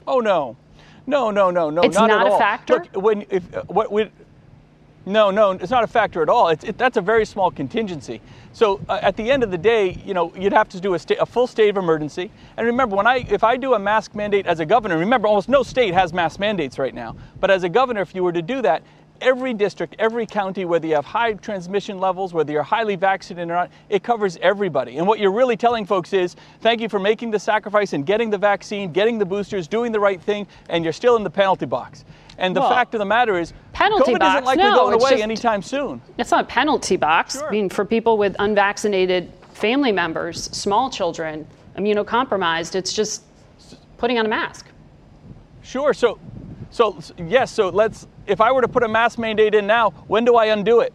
Oh, 0.07 0.19
no. 0.19 0.55
No, 1.05 1.31
no, 1.31 1.51
no, 1.51 1.69
no. 1.69 1.81
It's 1.81 1.95
not, 1.95 2.07
not 2.07 2.27
a 2.27 2.31
all. 2.31 2.39
factor. 2.39 2.75
Look, 2.75 3.03
when 3.03 3.25
if 3.29 3.53
uh, 3.53 3.63
what 3.63 3.91
we, 3.91 4.09
no, 5.05 5.31
no, 5.31 5.51
it's 5.51 5.71
not 5.71 5.83
a 5.83 5.87
factor 5.87 6.21
at 6.21 6.29
all. 6.29 6.49
It, 6.49 6.77
that's 6.77 6.97
a 6.97 7.01
very 7.01 7.25
small 7.25 7.51
contingency. 7.51 8.21
So 8.53 8.79
uh, 8.87 8.99
at 9.01 9.17
the 9.17 9.29
end 9.29 9.43
of 9.43 9.51
the 9.51 9.57
day, 9.57 10.01
you 10.05 10.13
know, 10.13 10.33
you'd 10.35 10.53
have 10.53 10.69
to 10.69 10.79
do 10.79 10.93
a, 10.93 10.99
sta- 10.99 11.17
a, 11.19 11.25
full 11.25 11.47
state 11.47 11.69
of 11.69 11.77
emergency. 11.77 12.31
And 12.55 12.67
remember, 12.67 12.95
when 12.95 13.07
I, 13.07 13.25
if 13.29 13.43
I 13.43 13.57
do 13.57 13.73
a 13.73 13.79
mask 13.79 14.15
mandate 14.15 14.45
as 14.45 14.59
a 14.59 14.65
governor, 14.65 14.97
remember, 14.97 15.27
almost 15.27 15.49
no 15.49 15.63
state 15.63 15.93
has 15.93 16.13
mask 16.13 16.39
mandates 16.39 16.79
right 16.79 16.93
now. 16.93 17.15
But 17.39 17.51
as 17.51 17.63
a 17.63 17.69
governor, 17.69 18.01
if 18.01 18.15
you 18.15 18.23
were 18.23 18.31
to 18.31 18.41
do 18.41 18.61
that, 18.61 18.83
every 19.21 19.53
district, 19.53 19.95
every 19.99 20.25
county, 20.25 20.65
whether 20.65 20.85
you 20.85 20.95
have 20.95 21.05
high 21.05 21.33
transmission 21.33 21.97
levels, 21.97 22.33
whether 22.33 22.51
you're 22.51 22.63
highly 22.63 22.95
vaccinated 22.95 23.49
or 23.49 23.53
not, 23.53 23.71
it 23.89 24.03
covers 24.03 24.37
everybody. 24.41 24.97
And 24.97 25.07
what 25.07 25.19
you're 25.19 25.31
really 25.31 25.57
telling 25.57 25.85
folks 25.85 26.13
is, 26.13 26.35
thank 26.61 26.81
you 26.81 26.89
for 26.89 26.99
making 26.99 27.31
the 27.31 27.39
sacrifice 27.39 27.93
and 27.93 28.05
getting 28.05 28.29
the 28.29 28.37
vaccine, 28.37 28.91
getting 28.91 29.17
the 29.17 29.25
boosters, 29.25 29.67
doing 29.67 29.91
the 29.91 29.99
right 29.99 30.21
thing, 30.21 30.47
and 30.69 30.83
you're 30.83 30.93
still 30.93 31.15
in 31.15 31.23
the 31.23 31.29
penalty 31.29 31.65
box. 31.65 32.05
And 32.43 32.53
the 32.53 32.60
well, 32.60 32.69
fact 32.69 32.93
of 32.93 32.99
the 32.99 33.06
matter 33.06 33.39
is, 33.39 33.53
penalty 33.71 34.12
COVID 34.12 34.19
box, 34.19 34.34
isn't 34.34 34.45
likely 34.45 34.63
no, 34.63 34.75
going 34.75 34.93
away 34.95 35.12
just, 35.12 35.23
anytime 35.23 35.62
soon. 35.62 36.01
It's 36.17 36.32
not 36.32 36.43
a 36.43 36.47
penalty 36.47 36.97
box. 36.97 37.36
Sure. 37.38 37.47
I 37.47 37.51
mean, 37.51 37.69
for 37.69 37.86
people 37.86 38.17
with 38.17 38.36
unvaccinated 38.38 39.32
family 39.53 39.93
members, 39.93 40.43
small 40.56 40.89
children, 40.89 41.47
immunocompromised, 41.77 42.75
it's 42.75 42.91
just 42.91 43.23
putting 43.97 44.19
on 44.19 44.25
a 44.25 44.29
mask. 44.29 44.65
Sure. 45.62 45.93
So, 45.93 46.19
so 46.69 46.99
yes. 47.17 47.49
So 47.49 47.69
let's. 47.69 48.08
If 48.27 48.41
I 48.41 48.51
were 48.51 48.62
to 48.62 48.67
put 48.67 48.84
a 48.84 48.89
mask 48.89 49.17
mandate 49.19 49.56
in 49.56 49.65
now, 49.65 49.91
when 50.08 50.25
do 50.25 50.36
I 50.36 50.47
undo 50.47 50.82
it? 50.82 50.93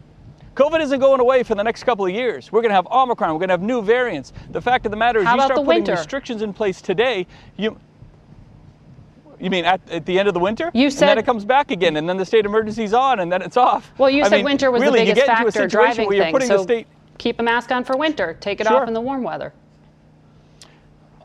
COVID 0.53 0.81
isn't 0.81 0.99
going 0.99 1.19
away 1.19 1.41
for 1.41 1.55
the 1.55 1.63
next 1.63 1.83
couple 1.83 2.05
of 2.05 2.11
years. 2.11 2.51
We're 2.51 2.61
going 2.61 2.69
to 2.69 2.75
have 2.75 2.87
Omicron. 2.87 3.31
We're 3.31 3.39
going 3.39 3.49
to 3.49 3.53
have 3.53 3.61
new 3.61 3.81
variants. 3.81 4.33
The 4.51 4.61
fact 4.61 4.85
of 4.85 4.91
the 4.91 4.97
matter 4.97 5.19
is, 5.19 5.25
How 5.25 5.35
you 5.35 5.41
start 5.41 5.51
putting 5.51 5.65
winter? 5.65 5.93
restrictions 5.93 6.41
in 6.41 6.53
place 6.53 6.81
today. 6.81 7.25
You 7.57 7.77
you 9.39 9.49
mean 9.49 9.65
at, 9.65 9.81
at, 9.89 10.05
the 10.05 10.19
end 10.19 10.27
of 10.27 10.33
the 10.33 10.39
winter? 10.39 10.71
You 10.73 10.89
said 10.89 11.03
and 11.03 11.09
then 11.09 11.17
it 11.19 11.25
comes 11.25 11.45
back 11.45 11.71
again, 11.71 11.97
and 11.97 12.07
then 12.07 12.17
the 12.17 12.25
state 12.25 12.45
emergency's 12.45 12.93
on, 12.93 13.19
and 13.19 13.31
then 13.31 13.41
it's 13.41 13.57
off. 13.57 13.91
Well, 13.97 14.09
you 14.09 14.23
I 14.23 14.29
said 14.29 14.35
mean, 14.37 14.45
winter 14.45 14.71
was 14.71 14.81
really, 14.81 14.99
the 14.99 15.05
biggest 15.13 15.27
factor 15.27 15.67
driving 15.67 16.09
thing. 16.09 16.39
So 16.41 16.63
state... 16.63 16.87
keep 17.17 17.39
a 17.39 17.43
mask 17.43 17.71
on 17.71 17.83
for 17.83 17.97
winter. 17.97 18.37
Take 18.39 18.59
it 18.59 18.67
sure. 18.67 18.81
off 18.81 18.87
in 18.87 18.93
the 18.93 19.01
warm 19.01 19.23
weather. 19.23 19.53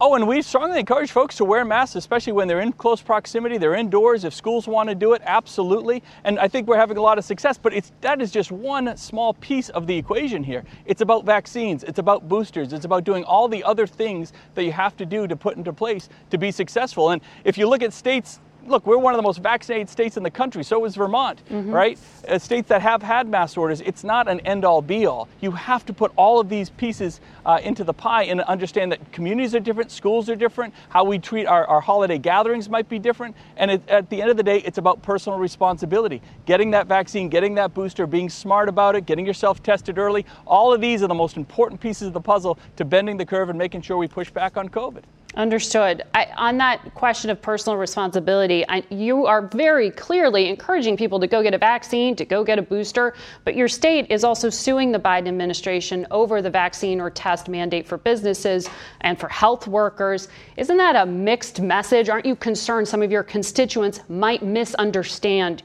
Oh, 0.06 0.16
and 0.16 0.28
we 0.28 0.42
strongly 0.42 0.80
encourage 0.80 1.12
folks 1.12 1.34
to 1.38 1.46
wear 1.46 1.64
masks, 1.64 1.96
especially 1.96 2.34
when 2.34 2.46
they're 2.46 2.60
in 2.60 2.72
close 2.72 3.00
proximity, 3.00 3.56
they're 3.56 3.72
indoors. 3.72 4.24
If 4.24 4.34
schools 4.34 4.68
want 4.68 4.90
to 4.90 4.94
do 4.94 5.14
it, 5.14 5.22
absolutely. 5.24 6.02
And 6.24 6.38
I 6.38 6.46
think 6.46 6.68
we're 6.68 6.76
having 6.76 6.98
a 6.98 7.00
lot 7.00 7.16
of 7.16 7.24
success, 7.24 7.56
but 7.56 7.72
it's, 7.72 7.90
that 8.02 8.20
is 8.20 8.30
just 8.30 8.52
one 8.52 8.98
small 8.98 9.32
piece 9.32 9.70
of 9.70 9.86
the 9.86 9.96
equation 9.96 10.44
here. 10.44 10.62
It's 10.84 11.00
about 11.00 11.24
vaccines, 11.24 11.84
it's 11.84 11.98
about 11.98 12.28
boosters, 12.28 12.74
it's 12.74 12.84
about 12.84 13.04
doing 13.04 13.24
all 13.24 13.48
the 13.48 13.64
other 13.64 13.86
things 13.86 14.34
that 14.56 14.64
you 14.64 14.72
have 14.72 14.94
to 14.98 15.06
do 15.06 15.26
to 15.26 15.36
put 15.36 15.56
into 15.56 15.72
place 15.72 16.10
to 16.28 16.36
be 16.36 16.50
successful. 16.50 17.08
And 17.08 17.22
if 17.44 17.56
you 17.56 17.66
look 17.66 17.82
at 17.82 17.94
states 17.94 18.40
look, 18.66 18.86
we're 18.86 18.98
one 18.98 19.14
of 19.14 19.18
the 19.18 19.22
most 19.22 19.40
vaccinated 19.40 19.88
states 19.88 20.16
in 20.16 20.22
the 20.22 20.30
country. 20.30 20.62
So 20.62 20.84
is 20.84 20.96
Vermont, 20.96 21.42
mm-hmm. 21.48 21.70
right? 21.70 21.98
Uh, 22.28 22.38
states 22.38 22.68
that 22.68 22.82
have 22.82 23.02
had 23.02 23.28
mass 23.28 23.56
orders. 23.56 23.80
It's 23.80 24.04
not 24.04 24.28
an 24.28 24.40
end 24.40 24.64
all 24.64 24.82
be 24.82 25.06
all. 25.06 25.28
You 25.40 25.52
have 25.52 25.84
to 25.86 25.92
put 25.92 26.12
all 26.16 26.40
of 26.40 26.48
these 26.48 26.70
pieces 26.70 27.20
uh, 27.44 27.60
into 27.62 27.84
the 27.84 27.92
pie 27.92 28.24
and 28.24 28.40
understand 28.42 28.92
that 28.92 29.12
communities 29.12 29.54
are 29.54 29.60
different, 29.60 29.90
schools 29.90 30.28
are 30.28 30.36
different, 30.36 30.74
how 30.88 31.04
we 31.04 31.18
treat 31.18 31.46
our, 31.46 31.66
our 31.66 31.80
holiday 31.80 32.18
gatherings 32.18 32.68
might 32.68 32.88
be 32.88 32.98
different. 32.98 33.36
And 33.56 33.70
it, 33.70 33.88
at 33.88 34.10
the 34.10 34.20
end 34.20 34.30
of 34.30 34.36
the 34.36 34.42
day, 34.42 34.58
it's 34.58 34.78
about 34.78 35.02
personal 35.02 35.38
responsibility. 35.38 36.22
Getting 36.46 36.70
that 36.72 36.86
vaccine, 36.86 37.28
getting 37.28 37.54
that 37.56 37.74
booster, 37.74 38.06
being 38.06 38.30
smart 38.30 38.68
about 38.68 38.96
it, 38.96 39.06
getting 39.06 39.26
yourself 39.26 39.62
tested 39.62 39.98
early. 39.98 40.24
All 40.46 40.72
of 40.72 40.80
these 40.80 41.02
are 41.02 41.08
the 41.08 41.14
most 41.14 41.36
important 41.36 41.80
pieces 41.80 42.08
of 42.08 42.12
the 42.12 42.20
puzzle 42.20 42.58
to 42.76 42.84
bending 42.84 43.16
the 43.16 43.26
curve 43.26 43.48
and 43.50 43.58
making 43.58 43.82
sure 43.82 43.96
we 43.96 44.08
push 44.08 44.30
back 44.30 44.56
on 44.56 44.68
COVID. 44.68 45.02
Understood. 45.36 46.04
I, 46.14 46.28
on 46.36 46.58
that 46.58 46.94
question 46.94 47.28
of 47.28 47.42
personal 47.42 47.76
responsibility, 47.76 48.64
I, 48.68 48.84
you 48.88 49.26
are 49.26 49.48
very 49.48 49.90
clearly 49.90 50.48
encouraging 50.48 50.96
people 50.96 51.18
to 51.18 51.26
go 51.26 51.42
get 51.42 51.54
a 51.54 51.58
vaccine, 51.58 52.14
to 52.16 52.24
go 52.24 52.44
get 52.44 52.60
a 52.60 52.62
booster, 52.62 53.14
but 53.42 53.56
your 53.56 53.66
state 53.66 54.06
is 54.10 54.22
also 54.22 54.48
suing 54.48 54.92
the 54.92 54.98
Biden 54.98 55.26
administration 55.26 56.06
over 56.12 56.40
the 56.40 56.50
vaccine 56.50 57.00
or 57.00 57.10
test 57.10 57.48
mandate 57.48 57.88
for 57.88 57.98
businesses 57.98 58.68
and 59.00 59.18
for 59.18 59.28
health 59.28 59.66
workers. 59.66 60.28
Isn't 60.56 60.76
that 60.76 60.94
a 60.94 61.04
mixed 61.04 61.60
message? 61.60 62.08
Aren't 62.08 62.26
you 62.26 62.36
concerned 62.36 62.86
some 62.86 63.02
of 63.02 63.10
your 63.10 63.24
constituents 63.24 64.00
might 64.08 64.44
misunderstand 64.44 65.64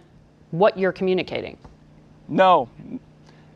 what 0.49 0.79
you're 0.79 0.91
communicating? 0.91 1.57
No, 2.27 2.69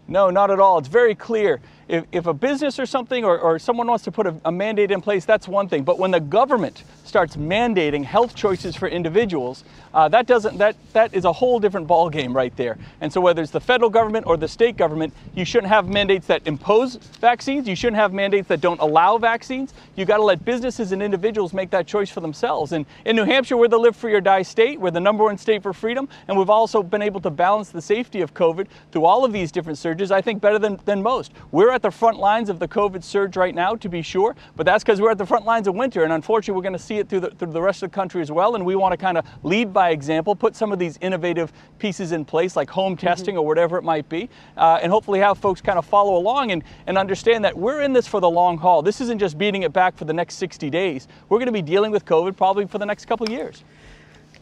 no, 0.08 0.30
not 0.30 0.52
at 0.52 0.60
all. 0.60 0.78
It's 0.78 0.88
very 0.88 1.15
clear 1.15 1.60
if, 1.88 2.06
if 2.12 2.26
a 2.28 2.34
business 2.34 2.80
or 2.80 2.86
something 2.86 3.24
or, 3.24 3.38
or 3.39 3.60
someone 3.60 3.88
wants 3.88 4.04
to 4.06 4.12
put 4.12 4.28
a, 4.28 4.36
a 4.46 4.52
mandate 4.52 4.91
in 4.91 5.02
place, 5.02 5.26
that's 5.26 5.48
one 5.48 5.67
thing. 5.67 5.84
But 5.84 6.00
when 6.00 6.12
the 6.12 6.19
government 6.19 6.84
starts 7.04 7.36
mandating 7.36 8.04
health 8.04 8.36
choices 8.36 8.76
for 8.76 8.88
individuals, 8.88 9.63
uh, 9.93 10.08
that 10.10 10.26
doesn't 10.26 10.58
that 10.58 10.76
that 10.93 11.13
is 11.13 11.26
a 11.26 11.32
whole 11.34 11.60
different 11.60 11.88
ballgame 11.88 12.34
right 12.34 12.56
there. 12.58 12.78
And 13.02 13.12
so 13.12 13.22
whether 13.22 13.41
it's 13.41 13.52
the 13.52 13.60
federal 13.60 13.89
government 13.89 14.26
or 14.26 14.38
the 14.38 14.48
state 14.48 14.78
government, 14.78 15.13
you 15.36 15.46
shouldn't 15.46 15.69
have 15.69 15.88
mandates 15.88 16.26
that 16.28 16.41
impose 16.48 16.96
vaccines. 16.96 17.67
You 17.67 17.76
shouldn't 17.76 17.98
have 17.98 18.13
mandates 18.13 18.48
that 18.48 18.62
don't 18.62 18.80
allow 18.80 19.17
vaccines. 19.17 19.74
You 19.96 20.06
got 20.06 20.17
to 20.17 20.24
let 20.24 20.43
businesses 20.43 20.91
and 20.91 21.04
individuals 21.04 21.54
make 21.54 21.69
that 21.72 21.86
choice 21.86 22.10
for 22.10 22.22
themselves. 22.22 22.72
And 22.72 22.86
in 23.06 23.15
New 23.15 23.26
Hampshire, 23.26 23.58
we're 23.58 23.67
the 23.67 23.78
live 23.78 23.96
free 23.96 24.13
or 24.13 24.22
die 24.22 24.41
state. 24.41 24.80
We're 24.80 24.91
the 24.91 25.00
number 25.00 25.24
one 25.24 25.38
state 25.38 25.62
for 25.62 25.74
freedom, 25.74 26.10
and 26.28 26.38
we've 26.38 26.50
also 26.50 26.82
been 26.82 27.02
able 27.02 27.22
to 27.22 27.30
balance 27.30 27.69
the 27.69 27.82
safety 27.82 28.22
of 28.22 28.34
COVID 28.34 28.67
through 28.91 29.06
all 29.06 29.24
of 29.24 29.32
these 29.32 29.52
different 29.52 29.78
surges. 29.78 30.12
I 30.12 30.22
think 30.22 30.41
better 30.41 30.60
than 30.60 30.80
than 30.86 31.04
most. 31.04 31.32
We're 31.52 31.73
at 31.74 31.82
the 31.82 31.92
front 31.92 32.18
lines 32.18 32.50
of 32.50 32.60
the 32.60 32.68
COVID 32.68 33.04
surge 33.04 33.38
right 33.38 33.54
now, 33.54 33.76
to 33.76 33.90
be 33.90 34.02
sure, 34.02 34.36
but 34.56 34.66
that's 34.66 34.84
because 34.84 35.02
we're 35.02 35.12
at 35.12 35.18
the 35.18 35.26
front 35.26 35.46
lines 35.46 35.68
of 35.68 35.76
winter, 35.76 36.04
and 36.04 36.14
unfortunately, 36.14 36.58
we're 36.58 36.64
going 36.64 36.74
to 36.74 36.80
see 36.80 36.98
it 36.98 37.10
through 37.10 37.22
the 37.22 37.30
through 37.32 37.52
the 37.52 37.62
rest 37.62 37.84
of 37.84 37.92
the 37.92 37.96
country 37.96 38.22
as 38.22 38.32
well. 38.32 38.56
And 38.56 38.66
we 38.66 38.76
want 38.76 38.94
to 38.94 38.98
kind 38.98 39.18
of 39.18 39.26
lead 39.44 39.74
by 39.74 39.90
example, 39.90 40.36
put 40.36 40.56
some 40.56 40.72
of 40.72 40.80
these 40.80 40.98
innovative 41.02 41.52
pieces 41.80 42.12
in 42.12 42.26
place, 42.26 42.56
like 42.56 42.70
home 42.70 42.96
mm-hmm. 42.96 43.06
testing 43.06 43.36
mm-hmm. 43.36 43.42
or 43.42 43.48
whatever 43.48 43.78
it 43.78 43.84
might 43.84 44.08
be, 44.10 44.30
uh, 44.58 44.80
and 44.82 44.92
hopefully 44.92 45.20
have 45.20 45.38
folks 45.38 45.62
kind 45.62 45.78
of 45.78 45.86
follow 45.86 46.18
along 46.18 46.52
and, 46.52 46.64
and 46.88 46.98
understand 46.98 47.44
that 47.46 47.58
we're 47.58 47.82
in 47.82 47.94
this 47.94 48.08
for 48.08 48.20
the 48.20 48.30
long 48.30 48.58
haul. 48.58 48.82
This 48.82 49.02
isn't 49.02 49.20
just 49.20 49.38
beating 49.38 49.64
it 49.64 49.74
back 49.74 49.98
for 49.98 50.06
the 50.06 50.14
next 50.14 50.36
60 50.36 50.70
days. 50.70 51.08
We're 51.30 51.40
going 51.40 51.48
to 51.48 51.52
be 51.52 51.62
dealing 51.62 51.92
with 51.92 52.06
COVID 52.06 52.36
probably 52.36 52.66
for 52.68 52.78
the 52.78 52.86
next 52.86 53.06
couple 53.06 53.26
of 53.26 53.32
years. 53.32 53.64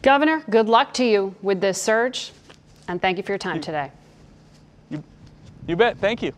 Governor, 0.02 0.42
good 0.50 0.68
luck 0.68 0.92
to 0.94 1.04
you 1.04 1.34
with 1.42 1.60
this 1.60 1.80
surge, 1.80 2.32
and 2.88 3.00
thank 3.00 3.18
you 3.18 3.22
for 3.22 3.32
your 3.32 3.38
time 3.38 3.56
you, 3.56 3.62
today. 3.62 3.92
You, 4.90 5.04
you 5.68 5.76
bet. 5.76 5.98
Thank 5.98 6.22
you. 6.22 6.32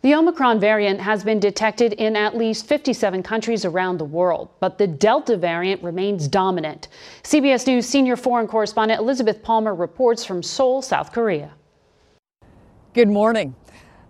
The 0.00 0.14
Omicron 0.14 0.60
variant 0.60 1.00
has 1.00 1.24
been 1.24 1.40
detected 1.40 1.92
in 1.94 2.14
at 2.14 2.36
least 2.36 2.68
57 2.68 3.20
countries 3.24 3.64
around 3.64 3.98
the 3.98 4.04
world, 4.04 4.48
but 4.60 4.78
the 4.78 4.86
Delta 4.86 5.36
variant 5.36 5.82
remains 5.82 6.28
dominant. 6.28 6.86
CBS 7.24 7.66
News 7.66 7.88
senior 7.88 8.14
foreign 8.14 8.46
correspondent 8.46 9.00
Elizabeth 9.00 9.42
Palmer 9.42 9.74
reports 9.74 10.24
from 10.24 10.40
Seoul, 10.40 10.82
South 10.82 11.12
Korea. 11.12 11.50
Good 12.94 13.08
morning. 13.08 13.56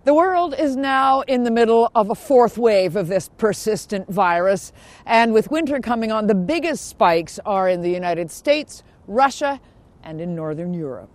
The 0.03 0.13
world 0.13 0.53
is 0.53 0.75
now 0.75 1.21
in 1.21 1.43
the 1.43 1.49
middle 1.49 1.89
of 1.95 2.11
a 2.11 2.15
fourth 2.15 2.59
wave 2.59 2.95
of 2.95 3.07
this 3.07 3.27
persistent 3.39 4.07
virus. 4.11 4.71
And 5.07 5.33
with 5.33 5.49
winter 5.49 5.79
coming 5.79 6.11
on, 6.11 6.27
the 6.27 6.35
biggest 6.35 6.87
spikes 6.87 7.39
are 7.47 7.67
in 7.67 7.81
the 7.81 7.89
United 7.89 8.29
States, 8.29 8.83
Russia, 9.07 9.59
and 10.03 10.21
in 10.21 10.35
Northern 10.35 10.71
Europe. 10.71 11.09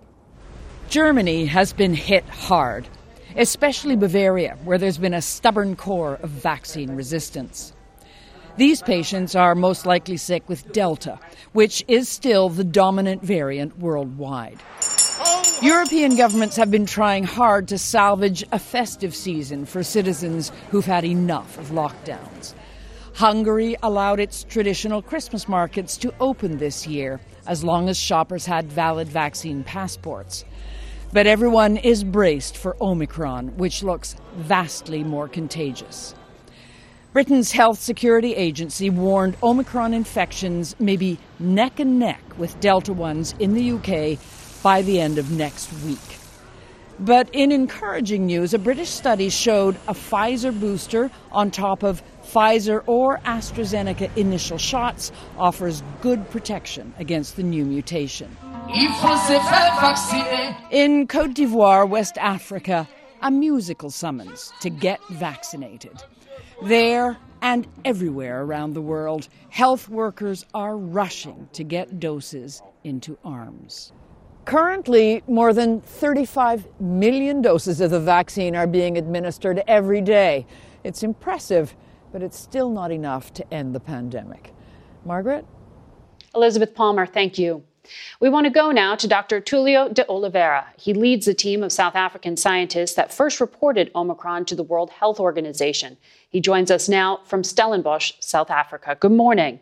Germany 0.89 1.47
has 1.47 1.73
been 1.73 1.95
hit 1.95 2.25
hard 2.25 2.89
especially 3.37 3.97
Bavaria, 3.97 4.57
where 4.65 4.79
there's 4.79 4.99
been 4.99 5.15
a 5.15 5.23
stubborn 5.23 5.77
core 5.77 6.19
of 6.23 6.31
vaccine 6.31 6.95
resistance. 6.95 7.73
These 8.57 8.83
patients 8.83 9.35
are 9.35 9.57
most 9.57 9.85
likely 9.85 10.17
sick 10.17 10.49
with 10.49 10.73
Delta, 10.73 11.19
which 11.53 11.85
is 11.89 12.09
still 12.09 12.49
the 12.49 12.63
dominant 12.63 13.23
variant 13.23 13.79
worldwide. 13.79 14.61
European 15.61 16.17
governments 16.17 16.57
have 16.57 16.71
been 16.71 16.87
trying 16.87 17.25
hard 17.25 17.69
to 17.69 17.79
salvage 17.79 18.45
a 18.53 18.59
festive 18.59 19.15
season 19.15 19.65
for 19.65 19.83
citizens 19.83 20.53
who've 20.71 20.85
had 20.85 21.05
enough 21.05 21.59
of 21.59 21.71
lockdowns. 21.71 22.55
Hungary 23.15 23.77
allowed 23.83 24.21
its 24.21 24.45
traditional 24.45 25.01
Christmas 25.01 25.49
markets 25.49 25.97
to 25.97 26.13
open 26.21 26.59
this 26.59 26.87
year, 26.87 27.21
as 27.47 27.63
long 27.65 27.89
as 27.89 27.97
shoppers 27.97 28.47
had 28.47 28.67
valid 28.67 29.09
vaccine 29.09 29.65
passports. 29.65 30.45
But 31.15 31.29
everyone 31.29 31.77
is 31.77 32.03
braced 32.03 32.57
for 32.57 32.77
Omicron, 32.81 33.57
which 33.57 33.85
looks 33.85 34.17
vastly 34.35 35.05
more 35.05 35.29
contagious. 35.29 36.13
Britain's 37.13 37.53
Health 37.53 37.79
Security 37.79 38.35
Agency 38.35 38.91
warned 38.91 39.37
Omicron 39.41 39.95
infections 39.95 40.75
may 40.81 40.97
be 40.97 41.21
neck 41.39 41.79
and 41.79 42.01
neck 42.01 42.21
with 42.37 42.59
Delta 42.59 42.93
ones 42.93 43.33
in 43.39 43.55
the 43.55 43.71
UK 43.71 44.19
by 44.61 44.83
the 44.83 44.99
end 44.99 45.19
of 45.19 45.31
next 45.31 45.73
week. 45.85 46.19
But 46.99 47.29
in 47.33 47.53
encouraging 47.53 48.27
news, 48.27 48.53
a 48.53 48.59
British 48.59 48.91
study 48.91 49.29
showed 49.29 49.77
a 49.87 49.95
Pfizer 49.95 50.59
booster 50.59 51.13
on 51.31 51.53
top 51.53 51.85
of 51.85 52.03
Pfizer 52.25 52.83
or 52.89 53.19
AstraZeneca 53.19 54.17
initial 54.17 54.59
shots 54.59 55.13
offers 55.39 55.85
good 56.03 56.29
protection 56.31 56.93
against 56.99 57.37
the 57.37 57.45
new 57.45 57.65
mutation. 57.65 58.37
In 60.71 61.07
Cote 61.07 61.35
d'Ivoire, 61.35 61.87
West 61.89 62.17
Africa, 62.19 62.89
a 63.21 63.31
musical 63.31 63.91
summons 63.91 64.53
to 64.61 64.71
get 64.71 65.01
vaccinated. 65.11 66.03
There 66.63 67.19
and 67.43 67.67
everywhere 67.85 68.43
around 68.43 68.73
the 68.73 68.81
world, 68.81 69.29
health 69.51 69.89
workers 69.89 70.47
are 70.55 70.77
rushing 70.77 71.49
to 71.53 71.63
get 71.63 72.01
doses 72.01 72.63
into 72.85 73.19
arms. 73.25 73.93
Currently, 74.47 75.23
more 75.27 75.53
than 75.53 75.81
35 75.83 76.67
million 76.81 77.43
doses 77.43 77.81
of 77.81 77.91
the 77.91 78.01
vaccine 78.01 78.57
are 78.57 78.67
being 78.67 78.97
administered 78.97 79.63
every 79.67 80.01
day. 80.01 80.47
It's 80.85 81.03
impressive, 81.03 81.75
but 82.13 82.23
it's 82.23 82.39
still 82.39 82.71
not 82.71 82.91
enough 82.91 83.33
to 83.35 83.55
end 83.55 83.75
the 83.75 83.81
pandemic. 83.81 84.53
Margaret? 85.05 85.45
Elizabeth 86.35 86.75
Palmer, 86.75 87.07
thank 87.07 87.39
you. 87.39 87.63
We 88.21 88.29
want 88.29 88.45
to 88.47 88.51
go 88.51 88.71
now 88.71 88.95
to 88.97 89.09
Dr. 89.09 89.41
Tulio 89.41 89.93
de 89.93 90.07
Oliveira. 90.09 90.67
He 90.77 90.95
leads 90.95 91.27
the 91.27 91.35
team 91.35 91.63
of 91.63 91.73
South 91.73 91.95
African 91.95 92.37
scientists 92.37 92.95
that 92.95 93.13
first 93.13 93.41
reported 93.41 93.91
Omicron 93.95 94.45
to 94.47 94.55
the 94.55 94.63
World 94.63 94.91
Health 94.91 95.21
Organization. 95.21 95.97
He 96.29 96.41
joins 96.41 96.71
us 96.71 96.89
now 96.89 97.21
from 97.25 97.45
Stellenbosch, 97.45 98.13
South 98.21 98.51
Africa. 98.51 98.97
Good 98.99 99.13
morning. 99.13 99.61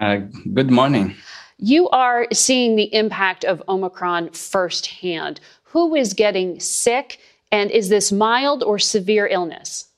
Uh, 0.00 0.20
good 0.52 0.70
morning. 0.70 1.14
You 1.58 1.88
are 1.90 2.26
seeing 2.32 2.74
the 2.74 2.92
impact 2.94 3.44
of 3.44 3.62
Omicron 3.68 4.30
firsthand. 4.32 5.40
Who 5.64 5.94
is 5.94 6.12
getting 6.12 6.58
sick, 6.58 7.20
and 7.52 7.70
is 7.70 7.88
this 7.88 8.10
mild 8.10 8.62
or 8.62 8.78
severe 8.78 9.26
illness? 9.26 9.91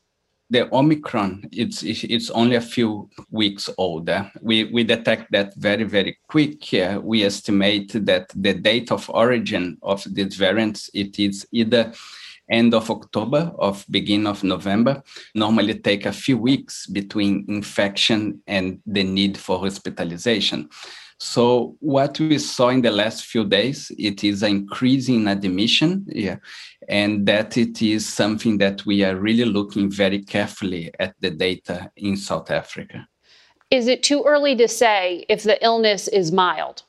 The 0.54 0.72
Omicron, 0.72 1.48
it's 1.50 1.82
it's 1.82 2.30
only 2.30 2.56
a 2.56 2.60
few 2.60 3.10
weeks 3.30 3.68
older. 3.76 4.30
Eh? 4.34 4.38
We 4.40 4.64
we 4.72 4.84
detect 4.84 5.32
that 5.32 5.54
very 5.56 5.84
very 5.84 6.16
quick. 6.28 6.60
We 7.02 7.24
estimate 7.24 7.90
that 8.06 8.30
the 8.34 8.54
date 8.54 8.92
of 8.92 9.10
origin 9.10 9.78
of 9.82 10.04
this 10.14 10.36
variant 10.36 10.88
it 10.94 11.18
is 11.18 11.46
either 11.50 11.92
end 12.48 12.74
of 12.74 12.90
October 12.90 13.52
of 13.58 13.84
beginning 13.90 14.28
of 14.28 14.44
November. 14.44 15.02
Normally 15.34 15.74
take 15.74 16.06
a 16.06 16.12
few 16.12 16.38
weeks 16.38 16.86
between 16.86 17.44
infection 17.48 18.40
and 18.46 18.80
the 18.86 19.02
need 19.02 19.36
for 19.36 19.58
hospitalization. 19.58 20.68
So 21.18 21.76
what 21.80 22.18
we 22.18 22.38
saw 22.38 22.68
in 22.68 22.82
the 22.82 22.90
last 22.90 23.24
few 23.26 23.44
days, 23.44 23.90
it 23.98 24.24
is 24.24 24.42
an 24.42 24.50
increase 24.50 25.08
in 25.08 25.28
admission, 25.28 26.04
yeah, 26.08 26.36
and 26.88 27.26
that 27.26 27.56
it 27.56 27.80
is 27.80 28.06
something 28.06 28.58
that 28.58 28.84
we 28.84 29.04
are 29.04 29.16
really 29.16 29.44
looking 29.44 29.90
very 29.90 30.22
carefully 30.22 30.90
at 30.98 31.14
the 31.20 31.30
data 31.30 31.90
in 31.96 32.16
South 32.16 32.50
Africa. 32.50 33.06
Is 33.70 33.86
it 33.86 34.02
too 34.02 34.24
early 34.26 34.54
to 34.56 34.68
say 34.68 35.24
if 35.28 35.42
the 35.42 35.62
illness 35.64 36.08
is 36.08 36.30
mild? 36.30 36.82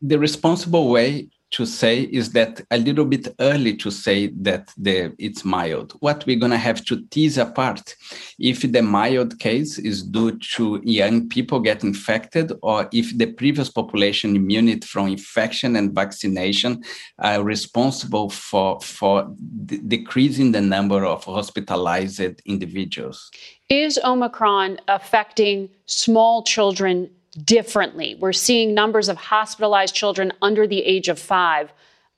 The 0.00 0.18
responsible 0.18 0.88
way 0.90 1.28
to 1.50 1.64
say 1.64 2.02
is 2.02 2.32
that 2.32 2.60
a 2.70 2.78
little 2.78 3.04
bit 3.04 3.28
early 3.40 3.74
to 3.76 3.90
say 3.90 4.28
that 4.40 4.72
the 4.76 5.14
it's 5.18 5.44
mild. 5.44 5.92
What 6.00 6.24
we're 6.26 6.38
going 6.38 6.52
to 6.52 6.58
have 6.58 6.84
to 6.86 7.02
tease 7.06 7.38
apart 7.38 7.96
if 8.38 8.60
the 8.70 8.82
mild 8.82 9.38
case 9.38 9.78
is 9.78 10.02
due 10.02 10.38
to 10.56 10.80
young 10.84 11.28
people 11.28 11.60
get 11.60 11.82
infected 11.82 12.52
or 12.62 12.88
if 12.92 13.16
the 13.16 13.26
previous 13.26 13.70
population 13.70 14.36
immunity 14.36 14.86
from 14.86 15.08
infection 15.08 15.76
and 15.76 15.94
vaccination 15.94 16.82
are 17.18 17.42
responsible 17.42 18.28
for 18.28 18.80
for 18.80 19.34
d- 19.66 19.80
decreasing 19.86 20.52
the 20.52 20.60
number 20.60 21.04
of 21.04 21.24
hospitalized 21.24 22.20
individuals. 22.44 23.30
Is 23.68 23.98
Omicron 24.04 24.78
affecting 24.88 25.70
small 25.86 26.42
children 26.42 27.10
differently. 27.44 28.16
We're 28.18 28.32
seeing 28.32 28.74
numbers 28.74 29.08
of 29.08 29.16
hospitalized 29.16 29.94
children 29.94 30.32
under 30.42 30.66
the 30.66 30.82
age 30.84 31.08
of 31.08 31.18
five 31.18 31.72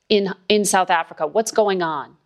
in, 0.09 0.35
in 0.49 0.65
South 0.65 0.91
Africa. 0.91 1.27
What's 1.27 1.53
going 1.53 1.83
on? 1.83 2.17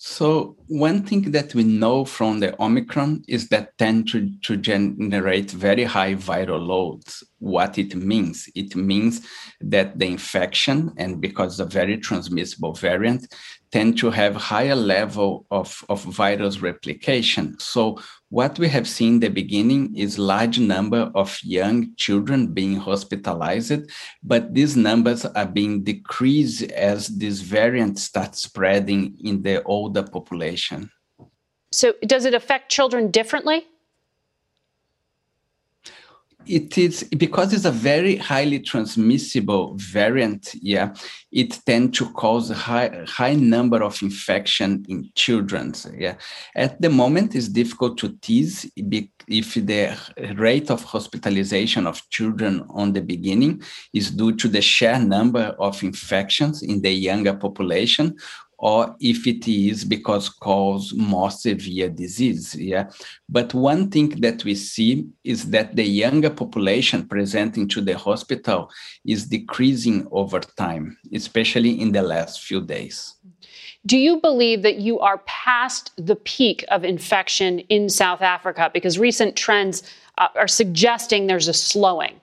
So 0.00 0.56
one 0.68 1.02
thing 1.02 1.32
that 1.32 1.56
we 1.56 1.64
know 1.64 2.04
from 2.04 2.38
the 2.38 2.54
Omicron 2.62 3.24
is 3.26 3.48
that 3.48 3.76
tend 3.78 4.08
to, 4.10 4.30
to 4.42 4.56
generate 4.56 5.50
very 5.50 5.82
high 5.82 6.14
viral 6.14 6.64
loads. 6.64 7.24
What 7.40 7.78
it 7.78 7.96
means? 7.96 8.48
It 8.54 8.76
means 8.76 9.26
that 9.60 9.98
the 9.98 10.06
infection, 10.06 10.92
and 10.98 11.20
because 11.20 11.58
it's 11.58 11.74
a 11.74 11.78
very 11.78 11.96
transmissible 11.96 12.74
variant, 12.74 13.34
tend 13.70 13.98
to 13.98 14.10
have 14.10 14.34
higher 14.34 14.74
level 14.74 15.46
of, 15.50 15.84
of 15.88 16.02
virus 16.04 16.60
replication. 16.60 17.58
So 17.58 18.00
what 18.30 18.58
we 18.58 18.68
have 18.68 18.88
seen 18.88 19.14
in 19.14 19.20
the 19.20 19.28
beginning 19.28 19.96
is 19.96 20.18
large 20.18 20.58
number 20.58 21.10
of 21.14 21.38
young 21.42 21.94
children 21.96 22.48
being 22.48 22.76
hospitalized, 22.76 23.90
but 24.22 24.54
these 24.54 24.76
numbers 24.76 25.24
are 25.24 25.46
being 25.46 25.82
decreased 25.82 26.62
as 26.72 27.08
this 27.08 27.40
variant 27.40 27.98
starts 27.98 28.42
spreading 28.42 29.16
in 29.22 29.42
the 29.42 29.62
older 29.64 30.02
population. 30.02 30.90
So 31.72 31.94
does 32.02 32.24
it 32.24 32.34
affect 32.34 32.70
children 32.70 33.10
differently? 33.10 33.66
It 36.46 36.78
is 36.78 37.04
because 37.16 37.52
it's 37.52 37.64
a 37.64 37.70
very 37.70 38.16
highly 38.16 38.58
transmissible 38.60 39.74
variant 39.76 40.54
yeah 40.62 40.94
it 41.32 41.58
tends 41.66 41.98
to 41.98 42.08
cause 42.12 42.50
a 42.50 42.54
high 42.54 43.04
high 43.06 43.34
number 43.34 43.82
of 43.82 44.00
infection 44.02 44.84
in 44.88 45.08
children 45.14 45.74
yeah. 45.96 46.14
At 46.54 46.80
the 46.80 46.88
moment 46.88 47.34
it's 47.34 47.48
difficult 47.48 47.98
to 47.98 48.16
tease 48.18 48.70
if 48.76 49.54
the 49.54 49.96
rate 50.36 50.70
of 50.70 50.82
hospitalization 50.84 51.86
of 51.86 52.08
children 52.10 52.64
on 52.70 52.92
the 52.92 53.02
beginning 53.02 53.62
is 53.92 54.10
due 54.10 54.34
to 54.36 54.48
the 54.48 54.62
sheer 54.62 54.98
number 54.98 55.54
of 55.58 55.82
infections 55.82 56.62
in 56.62 56.80
the 56.80 56.90
younger 56.90 57.34
population 57.34 58.16
or 58.58 58.96
if 59.00 59.26
it 59.26 59.46
is 59.48 59.84
because 59.84 60.28
cause 60.28 60.92
more 60.94 61.30
severe 61.30 61.88
disease 61.88 62.54
yeah? 62.56 62.90
But 63.28 63.54
one 63.54 63.90
thing 63.90 64.08
that 64.20 64.44
we 64.44 64.54
see 64.54 65.06
is 65.24 65.50
that 65.50 65.76
the 65.76 65.84
younger 65.84 66.30
population 66.30 67.06
presenting 67.06 67.68
to 67.68 67.80
the 67.80 67.96
hospital 67.96 68.70
is 69.04 69.26
decreasing 69.26 70.06
over 70.10 70.40
time 70.40 70.98
especially 71.14 71.80
in 71.80 71.92
the 71.92 72.02
last 72.02 72.42
few 72.42 72.60
days. 72.60 73.14
Do 73.86 73.96
you 73.96 74.20
believe 74.20 74.62
that 74.62 74.76
you 74.76 74.98
are 74.98 75.18
past 75.18 75.92
the 75.96 76.16
peak 76.16 76.64
of 76.68 76.84
infection 76.84 77.60
in 77.60 77.88
South 77.88 78.20
Africa? 78.20 78.70
Because 78.74 78.98
recent 78.98 79.36
trends 79.36 79.82
uh, 80.18 80.28
are 80.34 80.48
suggesting 80.48 81.26
there's 81.26 81.48
a 81.48 81.54
slowing 81.54 82.20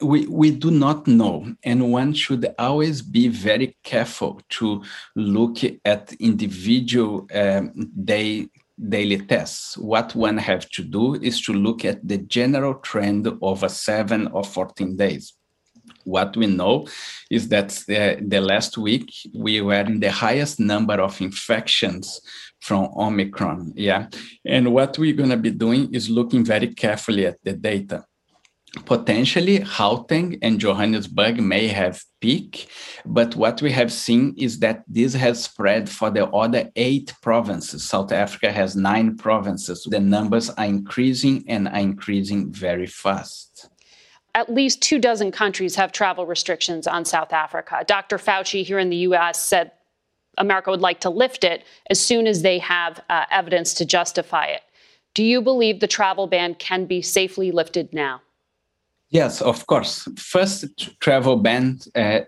we, 0.00 0.26
we 0.26 0.50
do 0.50 0.70
not 0.70 1.06
know, 1.06 1.54
and 1.64 1.90
one 1.90 2.12
should 2.12 2.46
always 2.58 3.02
be 3.02 3.28
very 3.28 3.76
careful 3.82 4.40
to 4.50 4.82
look 5.14 5.58
at 5.84 6.12
individual 6.14 7.26
um, 7.34 7.90
day, 8.04 8.48
daily 8.88 9.18
tests. 9.18 9.76
What 9.78 10.14
one 10.14 10.36
have 10.36 10.68
to 10.70 10.82
do 10.82 11.14
is 11.14 11.40
to 11.42 11.52
look 11.52 11.84
at 11.84 12.06
the 12.06 12.18
general 12.18 12.74
trend 12.74 13.26
over 13.40 13.68
seven 13.68 14.28
or 14.28 14.44
14 14.44 14.96
days. 14.96 15.32
What 16.04 16.36
we 16.36 16.46
know 16.46 16.86
is 17.30 17.48
that 17.48 17.70
the, 17.86 18.18
the 18.20 18.40
last 18.40 18.76
week 18.76 19.10
we 19.34 19.60
were 19.60 19.80
in 19.80 20.00
the 20.00 20.10
highest 20.10 20.60
number 20.60 20.94
of 20.94 21.20
infections 21.20 22.20
from 22.60 22.90
Omicron. 22.96 23.72
Yeah. 23.76 24.08
And 24.44 24.72
what 24.74 24.98
we're 24.98 25.14
going 25.14 25.30
to 25.30 25.36
be 25.36 25.52
doing 25.52 25.94
is 25.94 26.10
looking 26.10 26.44
very 26.44 26.74
carefully 26.74 27.26
at 27.26 27.38
the 27.42 27.52
data 27.52 28.04
potentially 28.84 29.60
Gauteng 29.60 30.38
and 30.42 30.60
Johannesburg 30.60 31.40
may 31.40 31.68
have 31.68 32.02
peak, 32.20 32.68
but 33.04 33.34
what 33.36 33.62
we 33.62 33.72
have 33.72 33.92
seen 33.92 34.34
is 34.36 34.58
that 34.60 34.84
this 34.88 35.14
has 35.14 35.44
spread 35.44 35.88
for 35.88 36.10
the 36.10 36.26
other 36.28 36.70
eight 36.76 37.14
provinces. 37.22 37.84
South 37.84 38.12
Africa 38.12 38.52
has 38.52 38.76
nine 38.76 39.16
provinces. 39.16 39.86
The 39.88 40.00
numbers 40.00 40.50
are 40.50 40.64
increasing 40.64 41.44
and 41.48 41.68
are 41.68 41.78
increasing 41.78 42.52
very 42.52 42.86
fast. 42.86 43.68
At 44.34 44.52
least 44.52 44.82
two 44.82 44.98
dozen 44.98 45.32
countries 45.32 45.76
have 45.76 45.92
travel 45.92 46.26
restrictions 46.26 46.86
on 46.86 47.04
South 47.04 47.32
Africa. 47.32 47.84
Dr. 47.86 48.18
Fauci 48.18 48.64
here 48.64 48.78
in 48.78 48.90
the 48.90 49.08
US 49.08 49.40
said 49.40 49.72
America 50.38 50.70
would 50.70 50.82
like 50.82 51.00
to 51.00 51.10
lift 51.10 51.44
it 51.44 51.64
as 51.88 51.98
soon 51.98 52.26
as 52.26 52.42
they 52.42 52.58
have 52.58 53.00
uh, 53.08 53.24
evidence 53.30 53.72
to 53.74 53.86
justify 53.86 54.46
it. 54.46 54.62
Do 55.14 55.24
you 55.24 55.40
believe 55.40 55.80
the 55.80 55.86
travel 55.86 56.26
ban 56.26 56.54
can 56.54 56.84
be 56.84 57.00
safely 57.00 57.50
lifted 57.50 57.94
now? 57.94 58.20
Yes, 59.10 59.40
of 59.40 59.64
course. 59.68 60.08
First, 60.18 60.98
travel 60.98 61.36
bans, 61.36 61.88
uh, 61.94 62.20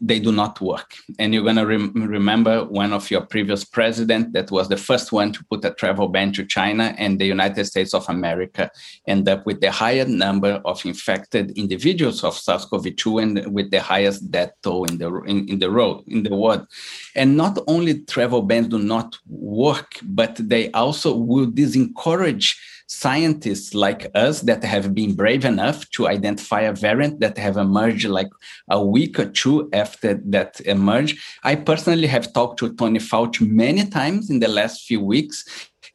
they 0.00 0.18
do 0.18 0.32
not 0.32 0.60
work. 0.60 0.94
And 1.20 1.32
you're 1.32 1.44
going 1.44 1.56
to 1.56 1.66
rem- 1.66 1.92
remember 1.94 2.64
one 2.64 2.92
of 2.92 3.08
your 3.08 3.20
previous 3.20 3.64
president 3.64 4.32
that 4.32 4.50
was 4.50 4.68
the 4.68 4.76
first 4.76 5.12
one 5.12 5.30
to 5.32 5.44
put 5.44 5.64
a 5.64 5.70
travel 5.70 6.08
ban 6.08 6.32
to 6.32 6.44
China 6.44 6.92
and 6.98 7.20
the 7.20 7.26
United 7.26 7.66
States 7.66 7.94
of 7.94 8.08
America 8.08 8.68
end 9.06 9.28
up 9.28 9.46
with 9.46 9.60
the 9.60 9.70
highest 9.70 10.08
number 10.08 10.60
of 10.64 10.84
infected 10.84 11.52
individuals 11.56 12.24
of 12.24 12.36
SARS-CoV-2 12.36 13.22
and 13.22 13.54
with 13.54 13.70
the 13.70 13.80
highest 13.80 14.28
death 14.32 14.50
toll 14.62 14.86
in 14.86 14.98
the, 14.98 15.14
in, 15.22 15.48
in 15.48 15.60
the, 15.60 15.70
road, 15.70 16.02
in 16.08 16.24
the 16.24 16.34
world. 16.34 16.66
And 17.14 17.36
not 17.36 17.58
only 17.68 18.00
travel 18.00 18.42
bans 18.42 18.68
do 18.68 18.80
not 18.80 19.16
work, 19.28 20.00
but 20.02 20.34
they 20.36 20.72
also 20.72 21.14
will 21.16 21.46
discourage 21.46 22.58
scientists 22.94 23.74
like 23.74 24.10
us 24.14 24.40
that 24.42 24.62
have 24.64 24.94
been 24.94 25.14
brave 25.14 25.44
enough 25.44 25.88
to 25.90 26.08
identify 26.08 26.62
a 26.62 26.72
variant 26.72 27.20
that 27.20 27.36
have 27.38 27.56
emerged 27.56 28.08
like 28.08 28.30
a 28.70 28.84
week 28.84 29.18
or 29.18 29.26
two 29.26 29.68
after 29.72 30.14
that 30.24 30.60
emerged. 30.62 31.18
I 31.42 31.56
personally 31.56 32.06
have 32.06 32.32
talked 32.32 32.58
to 32.60 32.74
Tony 32.74 33.00
Fauci 33.00 33.48
many 33.48 33.86
times 33.86 34.30
in 34.30 34.38
the 34.40 34.48
last 34.48 34.86
few 34.86 35.00
weeks. 35.00 35.44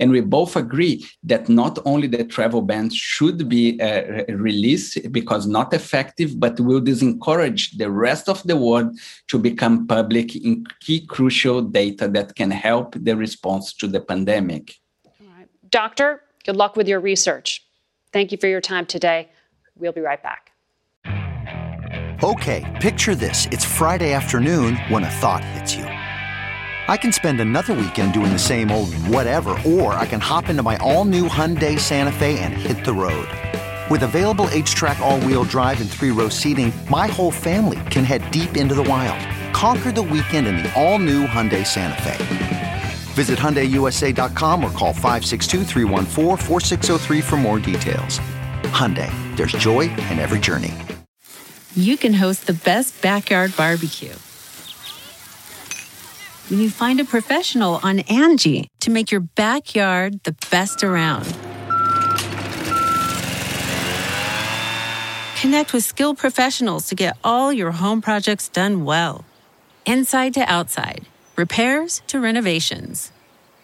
And 0.02 0.12
we 0.12 0.22
both 0.22 0.56
agree 0.56 1.06
that 1.24 1.50
not 1.50 1.78
only 1.84 2.08
the 2.08 2.24
travel 2.24 2.62
ban 2.62 2.90
should 2.90 3.50
be 3.50 3.82
uh, 3.82 4.24
released 4.30 5.12
because 5.12 5.46
not 5.46 5.74
effective, 5.74 6.40
but 6.40 6.60
will 6.60 6.80
discourage 6.80 7.78
the 7.78 7.92
rest 7.92 8.30
of 8.30 8.42
the 8.44 8.56
world 8.56 8.98
to 9.28 9.38
become 9.38 9.88
public 9.88 10.36
in 10.36 10.66
key 10.80 11.06
crucial 11.06 11.62
data 11.62 12.08
that 12.08 12.36
can 12.36 12.52
help 12.52 12.96
the 12.98 13.16
response 13.16 13.74
to 13.74 13.88
the 13.88 14.00
pandemic. 14.00 14.76
Doctor, 15.70 16.24
Good 16.50 16.56
luck 16.56 16.76
with 16.76 16.88
your 16.88 17.00
research. 17.00 17.64
Thank 18.12 18.32
you 18.32 18.40
for 18.40 18.48
your 18.48 18.60
time 18.60 18.88
today. 18.88 19.30
We'll 19.76 19.92
be 19.92 20.02
right 20.02 20.20
back. 20.24 20.52
Okay, 22.24 22.66
picture 22.82 23.14
this. 23.14 23.46
It's 23.52 23.64
Friday 23.64 24.14
afternoon 24.14 24.78
when 24.88 25.04
a 25.04 25.10
thought 25.22 25.44
hits 25.44 25.76
you. 25.76 25.84
I 25.84 26.98
can 26.98 27.12
spend 27.12 27.40
another 27.40 27.76
weekend 27.76 28.14
doing 28.14 28.34
the 28.34 28.40
same 28.40 28.72
old 28.72 28.92
whatever, 28.96 29.56
or 29.64 29.94
I 29.94 30.08
can 30.08 30.20
hop 30.20 30.50
into 30.50 30.64
my 30.64 30.78
all 30.78 31.06
new 31.06 31.28
Hyundai 31.28 31.80
Santa 31.80 32.12
Fe 32.12 32.40
and 32.40 32.52
hit 32.52 32.84
the 32.84 32.94
road. 32.94 33.28
With 33.92 34.02
available 34.02 34.46
HTRAC, 34.48 35.00
all 35.02 35.20
wheel 35.20 35.44
drive, 35.44 35.80
and 35.82 35.88
three 35.88 36.10
row 36.10 36.30
seating, 36.30 36.74
my 36.90 37.06
whole 37.06 37.30
family 37.30 37.80
can 37.92 38.04
head 38.04 38.32
deep 38.32 38.58
into 38.58 38.74
the 38.74 38.90
wild. 38.90 39.24
Conquer 39.54 39.92
the 39.92 40.02
weekend 40.02 40.48
in 40.48 40.64
the 40.64 40.74
all 40.74 40.98
new 40.98 41.28
Hyundai 41.28 41.64
Santa 41.64 42.02
Fe. 42.02 42.59
Visit 43.12 43.40
HyundaiUSA.com 43.40 44.64
or 44.64 44.72
call 44.72 44.94
562 44.94 45.66
for 47.22 47.38
more 47.38 47.60
details. 47.60 48.20
Hyundai, 48.72 49.12
there's 49.36 49.52
joy 49.54 49.82
in 50.10 50.20
every 50.20 50.40
journey. 50.40 50.74
You 51.76 51.98
can 51.98 52.14
host 52.14 52.48
the 52.48 52.54
best 52.54 53.02
backyard 53.02 53.56
barbecue. 53.58 54.16
When 56.50 56.60
you 56.60 56.70
find 56.70 57.00
a 57.00 57.06
professional 57.06 57.80
on 57.84 58.00
Angie 58.00 58.70
to 58.80 58.90
make 58.90 59.12
your 59.12 59.22
backyard 59.22 60.24
the 60.24 60.36
best 60.50 60.84
around. 60.84 61.26
Connect 65.42 65.74
with 65.74 65.84
skilled 65.84 66.18
professionals 66.18 66.88
to 66.88 66.96
get 66.96 67.18
all 67.24 67.54
your 67.54 67.72
home 67.72 68.02
projects 68.02 68.50
done 68.50 68.86
well. 68.86 69.26
Inside 69.86 70.34
to 70.36 70.42
outside 70.42 71.06
repairs 71.40 72.04
to 72.08 72.20
renovations. 72.20 73.12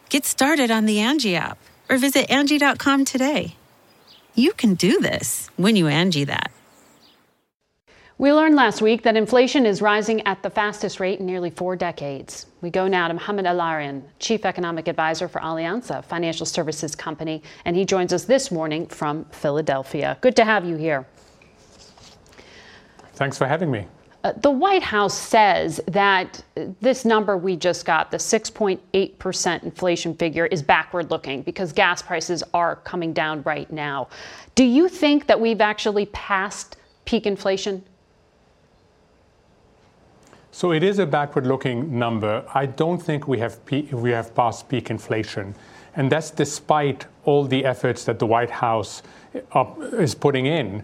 Get 0.10 0.26
started 0.26 0.72
on 0.72 0.86
the 0.86 1.00
Angie 1.00 1.36
app 1.36 1.60
or 1.90 1.98
visit 1.98 2.32
Angie.com 2.32 3.06
today. 3.06 3.56
You 4.34 4.54
can 4.54 4.74
do 4.74 5.00
this 5.00 5.50
when 5.58 5.76
you 5.76 5.88
Angie 5.88 6.24
that. 6.24 6.52
We 8.18 8.32
learned 8.32 8.56
last 8.56 8.82
week 8.82 9.04
that 9.04 9.18
inflation 9.18 9.66
is 9.66 9.82
rising 9.82 10.26
at 10.26 10.42
the 10.42 10.50
fastest 10.50 11.02
rate 11.02 11.20
in 11.20 11.26
nearly 11.26 11.50
four 11.50 11.76
decades. 11.76 12.46
We 12.62 12.70
go 12.70 12.88
now 12.88 13.10
to 13.10 13.14
Mohamed 13.14 13.46
El-Erian, 13.46 14.04
Chief 14.20 14.46
Economic 14.46 14.88
Advisor 14.88 15.28
for 15.28 15.42
Allianz, 15.42 16.04
financial 16.06 16.46
services 16.46 16.96
company, 16.96 17.44
and 17.66 17.76
he 17.76 17.84
joins 17.84 18.14
us 18.14 18.24
this 18.24 18.52
morning 18.52 18.88
from 18.88 19.26
Philadelphia. 19.26 20.18
Good 20.22 20.38
to 20.38 20.46
have 20.46 20.64
you 20.64 20.78
here. 20.78 21.06
Thanks 23.16 23.38
for 23.38 23.48
having 23.48 23.70
me. 23.70 23.86
Uh, 24.26 24.34
the 24.38 24.50
White 24.50 24.82
House 24.82 25.16
says 25.16 25.80
that 25.88 26.44
this 26.82 27.06
number 27.06 27.38
we 27.38 27.56
just 27.56 27.86
got, 27.86 28.10
the 28.10 28.18
6.8% 28.18 29.64
inflation 29.64 30.16
figure, 30.16 30.48
is 30.48 30.64
backward 30.64 31.12
looking 31.12 31.44
because 31.44 31.72
gas 31.72 32.02
prices 32.02 32.44
are 32.52 32.78
coming 32.78 33.14
down 33.14 33.44
right 33.44 33.72
now. 33.72 34.08
Do 34.56 34.64
you 34.64 34.90
think 34.90 35.28
that 35.28 35.40
we've 35.40 35.62
actually 35.62 36.08
passed 36.08 36.78
peak 37.06 37.28
inflation? 37.28 37.84
So 40.50 40.72
it 40.72 40.82
is 40.82 40.98
a 40.98 41.06
backward 41.06 41.46
looking 41.46 42.00
number. 42.00 42.44
I 42.52 42.66
don't 42.66 42.98
think 42.98 43.28
we 43.28 43.38
have, 43.38 43.64
pe- 43.68 43.94
we 43.94 44.10
have 44.10 44.34
passed 44.34 44.68
peak 44.68 44.90
inflation. 44.90 45.54
And 45.96 46.12
that's 46.12 46.32
despite 46.32 47.06
all 47.26 47.44
the 47.46 47.64
efforts 47.64 48.06
that 48.06 48.18
the 48.18 48.26
White 48.26 48.50
House 48.50 49.04
uh, 49.52 49.66
is 50.00 50.16
putting 50.16 50.48
in 50.48 50.82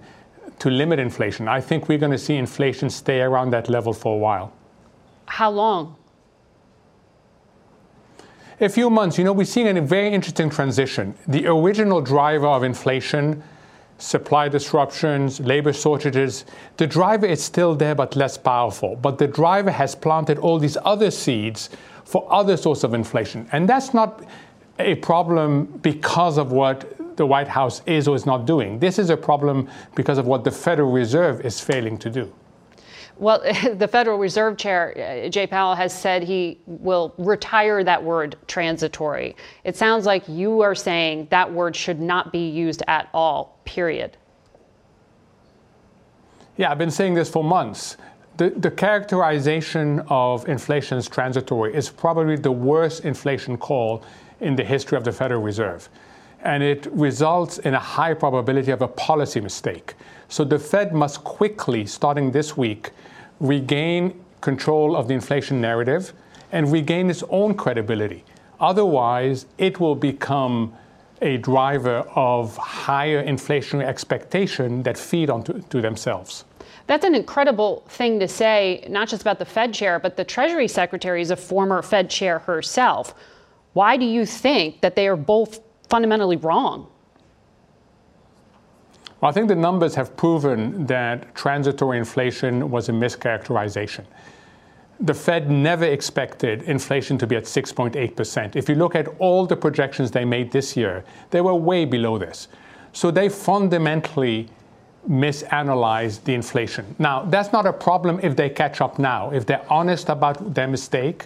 to 0.62 0.70
limit 0.70 1.00
inflation. 1.00 1.48
I 1.48 1.60
think 1.60 1.90
we're 1.90 1.98
going 1.98 2.12
to 2.12 2.20
see 2.20 2.36
inflation 2.36 2.92
stay 2.92 3.20
around 3.20 3.50
that 3.50 3.68
level 3.68 3.94
for 3.94 4.14
a 4.14 4.18
while. 4.18 4.54
How 5.26 5.50
long? 5.50 5.96
A 8.60 8.70
few 8.70 8.92
months. 8.92 9.18
You 9.18 9.24
know, 9.24 9.34
we're 9.34 9.46
seeing 9.46 9.76
a 9.76 9.82
very 9.82 10.14
interesting 10.14 10.52
transition. 10.52 11.16
The 11.28 11.48
original 11.48 12.00
driver 12.00 12.46
of 12.46 12.62
inflation, 12.62 13.42
supply 13.98 14.50
disruptions, 14.50 15.40
labor 15.40 15.74
shortages, 15.74 16.46
the 16.78 16.86
driver 16.86 17.26
is 17.26 17.44
still 17.44 17.74
there 17.74 17.96
but 17.96 18.16
less 18.16 18.38
powerful. 18.38 18.96
But 18.98 19.18
the 19.18 19.28
driver 19.28 19.72
has 19.72 19.96
planted 19.96 20.38
all 20.38 20.60
these 20.60 20.78
other 20.86 21.10
seeds 21.10 21.72
for 22.06 22.32
other 22.32 22.56
sorts 22.56 22.84
of 22.84 22.94
inflation. 22.94 23.50
And 23.52 23.68
that's 23.68 23.96
not 23.96 24.24
a 24.78 24.94
problem 24.96 25.66
because 25.82 26.38
of 26.38 26.52
what 26.52 27.01
the 27.22 27.28
White 27.28 27.48
House 27.48 27.84
is 27.86 28.08
or 28.08 28.16
is 28.16 28.26
not 28.26 28.48
doing. 28.48 28.80
This 28.80 28.98
is 28.98 29.12
a 29.12 29.16
problem 29.16 29.70
because 29.94 30.18
of 30.18 30.26
what 30.26 30.44
the 30.44 30.50
Federal 30.50 30.92
Reserve 30.92 31.46
is 31.46 31.62
failing 31.62 31.96
to 32.00 32.10
do. 32.10 32.34
Well, 33.18 33.44
the 33.76 33.88
Federal 33.88 34.18
Reserve 34.18 34.58
Chair, 34.58 34.82
uh, 34.98 35.30
Jay 35.30 35.46
Powell, 35.46 35.76
has 35.76 35.94
said 35.94 36.24
he 36.24 36.58
will 36.66 37.14
retire 37.20 37.84
that 37.84 38.04
word 38.04 38.38
transitory. 38.48 39.36
It 39.64 39.78
sounds 39.78 40.08
like 40.08 40.28
you 40.28 40.62
are 40.62 40.74
saying 40.74 41.28
that 41.30 41.54
word 41.54 41.76
should 41.76 42.02
not 42.02 42.32
be 42.32 42.50
used 42.50 42.82
at 42.88 43.08
all, 43.14 43.60
period. 43.66 44.18
Yeah, 46.58 46.72
I've 46.72 46.80
been 46.80 46.90
saying 46.90 47.14
this 47.14 47.30
for 47.30 47.44
months. 47.44 47.98
The, 48.38 48.50
the 48.50 48.72
characterization 48.72 50.00
of 50.08 50.50
inflation 50.50 50.98
as 50.98 51.08
transitory 51.08 51.76
is 51.76 51.88
probably 51.88 52.36
the 52.36 52.52
worst 52.52 53.06
inflation 53.06 53.58
call 53.58 54.04
in 54.40 54.56
the 54.56 54.64
history 54.64 54.98
of 54.98 55.04
the 55.04 55.12
Federal 55.12 55.44
Reserve 55.44 55.88
and 56.44 56.64
it 56.64 56.88
results 56.92 57.60
in 57.60 57.74
a 57.74 57.80
high 57.80 58.14
probability 58.14 58.72
of 58.72 58.82
a 58.82 58.88
policy 58.88 59.40
mistake. 59.40 59.96
So 60.28 60.44
the 60.44 60.60
Fed 60.60 60.94
must 60.94 61.24
quickly, 61.24 61.86
starting 61.86 62.32
this 62.32 62.58
week, 62.58 62.92
regain 63.40 64.24
control 64.42 64.96
of 64.96 65.08
the 65.08 65.14
inflation 65.14 65.62
narrative 65.62 66.14
and 66.52 66.72
regain 66.72 67.10
its 67.10 67.24
own 67.30 67.54
credibility. 67.54 68.24
Otherwise, 68.60 69.46
it 69.58 69.80
will 69.80 69.96
become 69.96 70.74
a 71.22 71.38
driver 71.38 72.00
of 72.16 72.58
higher 72.58 73.24
inflationary 73.24 73.86
expectation 73.86 74.84
that 74.84 74.98
feed 74.98 75.30
onto 75.30 75.62
to 75.62 75.82
themselves. 75.82 76.46
That's 76.88 77.06
an 77.06 77.14
incredible 77.16 77.84
thing 77.88 78.20
to 78.20 78.28
say, 78.28 78.86
not 78.90 79.08
just 79.08 79.22
about 79.22 79.38
the 79.40 79.46
Fed 79.46 79.74
chair, 79.74 80.00
but 80.00 80.18
the 80.18 80.24
Treasury 80.24 80.68
Secretary 80.68 81.22
is 81.22 81.32
a 81.32 81.36
former 81.36 81.82
Fed 81.82 82.10
chair 82.10 82.40
herself. 82.40 83.14
Why 83.74 83.98
do 83.98 84.06
you 84.06 84.26
think 84.26 84.82
that 84.82 84.96
they 84.96 85.08
are 85.08 85.16
both 85.16 85.60
fundamentally 85.92 86.38
wrong? 86.38 86.88
Well, 89.20 89.30
I 89.30 89.34
think 89.34 89.50
the 89.50 89.56
numbers 89.56 89.94
have 89.96 90.18
proven 90.18 90.88
that 90.88 91.36
transitory 91.36 92.00
inflation 92.00 92.72
was 92.72 92.90
a 92.90 92.92
mischaracterization. 92.94 94.06
The 95.02 95.14
Fed 95.14 95.52
never 95.52 95.86
expected 95.86 96.64
inflation 96.64 97.18
to 97.20 97.28
be 97.28 97.36
at 97.36 97.44
6.8%. 97.44 98.56
If 98.56 98.70
you 98.70 98.76
look 98.76 98.96
at 98.96 99.08
all 99.20 99.46
the 99.46 99.56
projections 99.56 100.12
they 100.12 100.26
made 100.26 100.52
this 100.52 100.78
year, 100.78 101.04
they 101.30 101.42
were 101.42 101.56
way 101.56 101.86
below 101.86 102.18
this. 102.18 102.48
So 102.94 103.12
they 103.12 103.30
fundamentally 103.30 104.48
misanalyzed 105.10 106.24
the 106.24 106.34
inflation. 106.34 106.96
Now, 107.00 107.26
that's 107.26 107.52
not 107.52 107.66
a 107.66 107.74
problem 107.74 108.20
if 108.24 108.36
they 108.36 108.50
catch 108.50 108.82
up 108.82 108.98
now. 108.98 109.32
If 109.32 109.46
they're 109.46 109.66
honest 109.70 110.10
about 110.10 110.54
their 110.54 110.68
mistake 110.68 111.26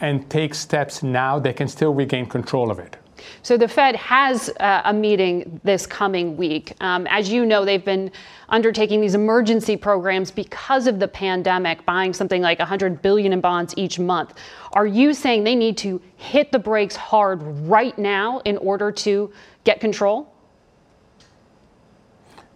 and 0.00 0.28
take 0.30 0.54
steps 0.54 1.02
now, 1.02 1.38
they 1.38 1.52
can 1.52 1.68
still 1.68 1.94
regain 1.94 2.26
control 2.26 2.70
of 2.70 2.78
it. 2.78 2.96
So 3.42 3.56
the 3.56 3.68
Fed 3.68 3.96
has 3.96 4.50
uh, 4.60 4.82
a 4.84 4.92
meeting 4.92 5.60
this 5.64 5.86
coming 5.86 6.36
week. 6.36 6.74
Um, 6.80 7.06
as 7.08 7.30
you 7.30 7.46
know, 7.46 7.64
they've 7.64 7.84
been 7.84 8.10
undertaking 8.48 9.00
these 9.00 9.14
emergency 9.14 9.76
programs 9.76 10.30
because 10.30 10.86
of 10.86 10.98
the 10.98 11.08
pandemic, 11.08 11.84
buying 11.86 12.12
something 12.12 12.42
like 12.42 12.58
100 12.58 13.02
billion 13.02 13.32
in 13.32 13.40
bonds 13.40 13.74
each 13.76 13.98
month. 13.98 14.34
Are 14.72 14.86
you 14.86 15.14
saying 15.14 15.44
they 15.44 15.54
need 15.54 15.76
to 15.78 16.00
hit 16.16 16.52
the 16.52 16.58
brakes 16.58 16.96
hard 16.96 17.42
right 17.42 17.96
now 17.98 18.40
in 18.40 18.56
order 18.58 18.90
to 18.92 19.32
get 19.64 19.80
control? 19.80 20.34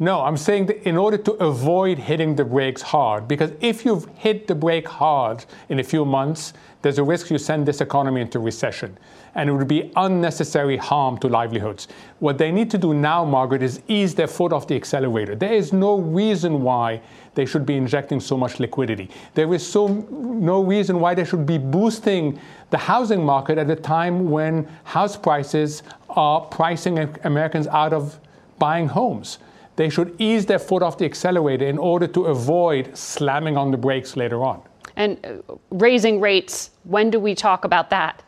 No, 0.00 0.20
I'm 0.20 0.36
saying 0.36 0.66
that 0.66 0.88
in 0.88 0.96
order 0.96 1.18
to 1.18 1.32
avoid 1.32 1.98
hitting 1.98 2.36
the 2.36 2.44
brakes 2.44 2.82
hard, 2.82 3.26
because 3.26 3.50
if 3.60 3.84
you've 3.84 4.06
hit 4.14 4.46
the 4.46 4.54
brake 4.54 4.86
hard 4.86 5.44
in 5.68 5.80
a 5.80 5.84
few 5.84 6.04
months, 6.04 6.52
there's 6.82 6.98
a 6.98 7.02
risk 7.02 7.30
you 7.30 7.38
send 7.38 7.66
this 7.66 7.80
economy 7.80 8.20
into 8.20 8.38
recession. 8.38 8.96
And 9.34 9.48
it 9.48 9.52
would 9.52 9.68
be 9.68 9.92
unnecessary 9.96 10.76
harm 10.76 11.18
to 11.18 11.28
livelihoods. 11.28 11.88
What 12.18 12.38
they 12.38 12.50
need 12.50 12.70
to 12.72 12.78
do 12.78 12.94
now, 12.94 13.24
Margaret, 13.24 13.62
is 13.62 13.80
ease 13.88 14.14
their 14.14 14.26
foot 14.26 14.52
off 14.52 14.66
the 14.66 14.76
accelerator. 14.76 15.34
There 15.34 15.52
is 15.52 15.72
no 15.72 15.98
reason 15.98 16.62
why 16.62 17.00
they 17.34 17.46
should 17.46 17.64
be 17.64 17.76
injecting 17.76 18.20
so 18.20 18.36
much 18.36 18.58
liquidity. 18.58 19.10
There 19.34 19.52
is 19.54 19.66
so 19.66 19.88
no 19.88 20.62
reason 20.62 21.00
why 21.00 21.14
they 21.14 21.24
should 21.24 21.46
be 21.46 21.58
boosting 21.58 22.40
the 22.70 22.78
housing 22.78 23.24
market 23.24 23.58
at 23.58 23.70
a 23.70 23.76
time 23.76 24.30
when 24.30 24.68
house 24.84 25.16
prices 25.16 25.82
are 26.10 26.40
pricing 26.40 26.98
Americans 27.24 27.66
out 27.68 27.92
of 27.92 28.18
buying 28.58 28.88
homes 28.88 29.38
they 29.78 29.88
should 29.88 30.20
ease 30.20 30.44
their 30.44 30.58
foot 30.58 30.82
off 30.82 30.98
the 30.98 31.04
accelerator 31.04 31.64
in 31.64 31.78
order 31.78 32.08
to 32.08 32.24
avoid 32.24 32.98
slamming 32.98 33.56
on 33.56 33.70
the 33.70 33.76
brakes 33.76 34.16
later 34.16 34.44
on. 34.44 34.60
And 34.96 35.24
uh, 35.24 35.54
raising 35.70 36.20
rates, 36.20 36.70
when 36.82 37.10
do 37.10 37.20
we 37.20 37.36
talk 37.36 37.64
about 37.64 37.88
that? 37.90 38.24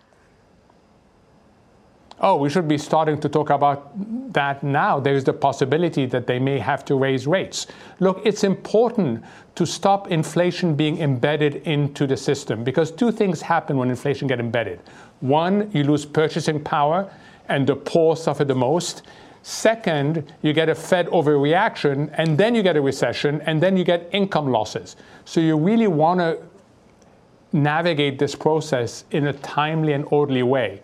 Oh, 2.23 2.37
we 2.37 2.51
should 2.51 2.69
be 2.69 2.77
starting 2.77 3.19
to 3.21 3.31
talk 3.31 3.49
about 3.49 3.93
that 4.35 4.63
now. 4.63 5.01
There's 5.01 5.25
the 5.25 5.33
possibility 5.33 6.05
that 6.07 6.27
they 6.27 6.39
may 6.39 6.59
have 6.59 6.85
to 6.85 6.95
raise 6.95 7.27
rates. 7.27 7.67
Look, 7.99 8.21
it's 8.27 8.45
important 8.45 9.25
to 9.55 9.65
stop 9.65 10.11
inflation 10.11 10.75
being 10.75 10.99
embedded 10.99 11.57
into 11.67 12.07
the 12.07 12.19
system 12.19 12.63
because 12.63 12.91
two 12.91 13.11
things 13.11 13.41
happen 13.41 13.79
when 13.79 13.89
inflation 13.89 14.29
get 14.29 14.39
embedded. 14.39 14.81
One, 15.21 15.71
you 15.73 15.83
lose 15.83 16.05
purchasing 16.05 16.63
power 16.63 17.11
and 17.49 17.67
the 17.67 17.75
poor 17.75 18.17
suffer 18.17 18.45
the 18.45 18.55
most. 18.55 19.03
Second, 19.43 20.31
you 20.43 20.53
get 20.53 20.69
a 20.69 20.75
Fed 20.75 21.07
overreaction, 21.09 22.13
and 22.19 22.37
then 22.37 22.55
you 22.55 22.63
get 22.63 22.77
a 22.77 22.81
recession, 22.83 23.41
and 23.47 23.63
then 23.63 23.75
you 23.75 23.85
get 23.85 24.09
income 24.13 24.53
losses. 24.53 24.97
So 25.25 25.41
you 25.41 25.57
really 25.57 25.87
want 25.87 26.21
to 26.21 26.39
navigate 27.53 28.19
this 28.19 28.35
process 28.35 29.05
in 29.11 29.29
a 29.29 29.33
timely 29.33 29.95
and 29.95 30.05
orderly 30.11 30.43
way. 30.43 30.83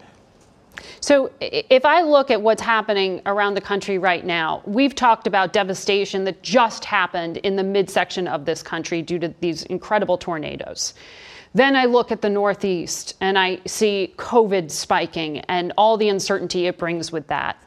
So, 1.00 1.30
if 1.40 1.84
I 1.84 2.02
look 2.02 2.30
at 2.30 2.40
what's 2.40 2.62
happening 2.62 3.22
around 3.26 3.54
the 3.54 3.60
country 3.60 3.98
right 3.98 4.24
now, 4.24 4.62
we've 4.66 4.94
talked 4.94 5.26
about 5.26 5.52
devastation 5.52 6.24
that 6.24 6.42
just 6.42 6.84
happened 6.84 7.38
in 7.38 7.56
the 7.56 7.64
midsection 7.64 8.28
of 8.28 8.44
this 8.44 8.62
country 8.62 9.02
due 9.02 9.18
to 9.18 9.34
these 9.40 9.64
incredible 9.64 10.18
tornadoes. 10.18 10.94
Then 11.54 11.74
I 11.74 11.86
look 11.86 12.12
at 12.12 12.20
the 12.20 12.28
Northeast 12.28 13.14
and 13.20 13.38
I 13.38 13.60
see 13.66 14.14
COVID 14.18 14.70
spiking 14.70 15.38
and 15.48 15.72
all 15.78 15.96
the 15.96 16.08
uncertainty 16.08 16.66
it 16.66 16.76
brings 16.76 17.10
with 17.12 17.26
that 17.28 17.62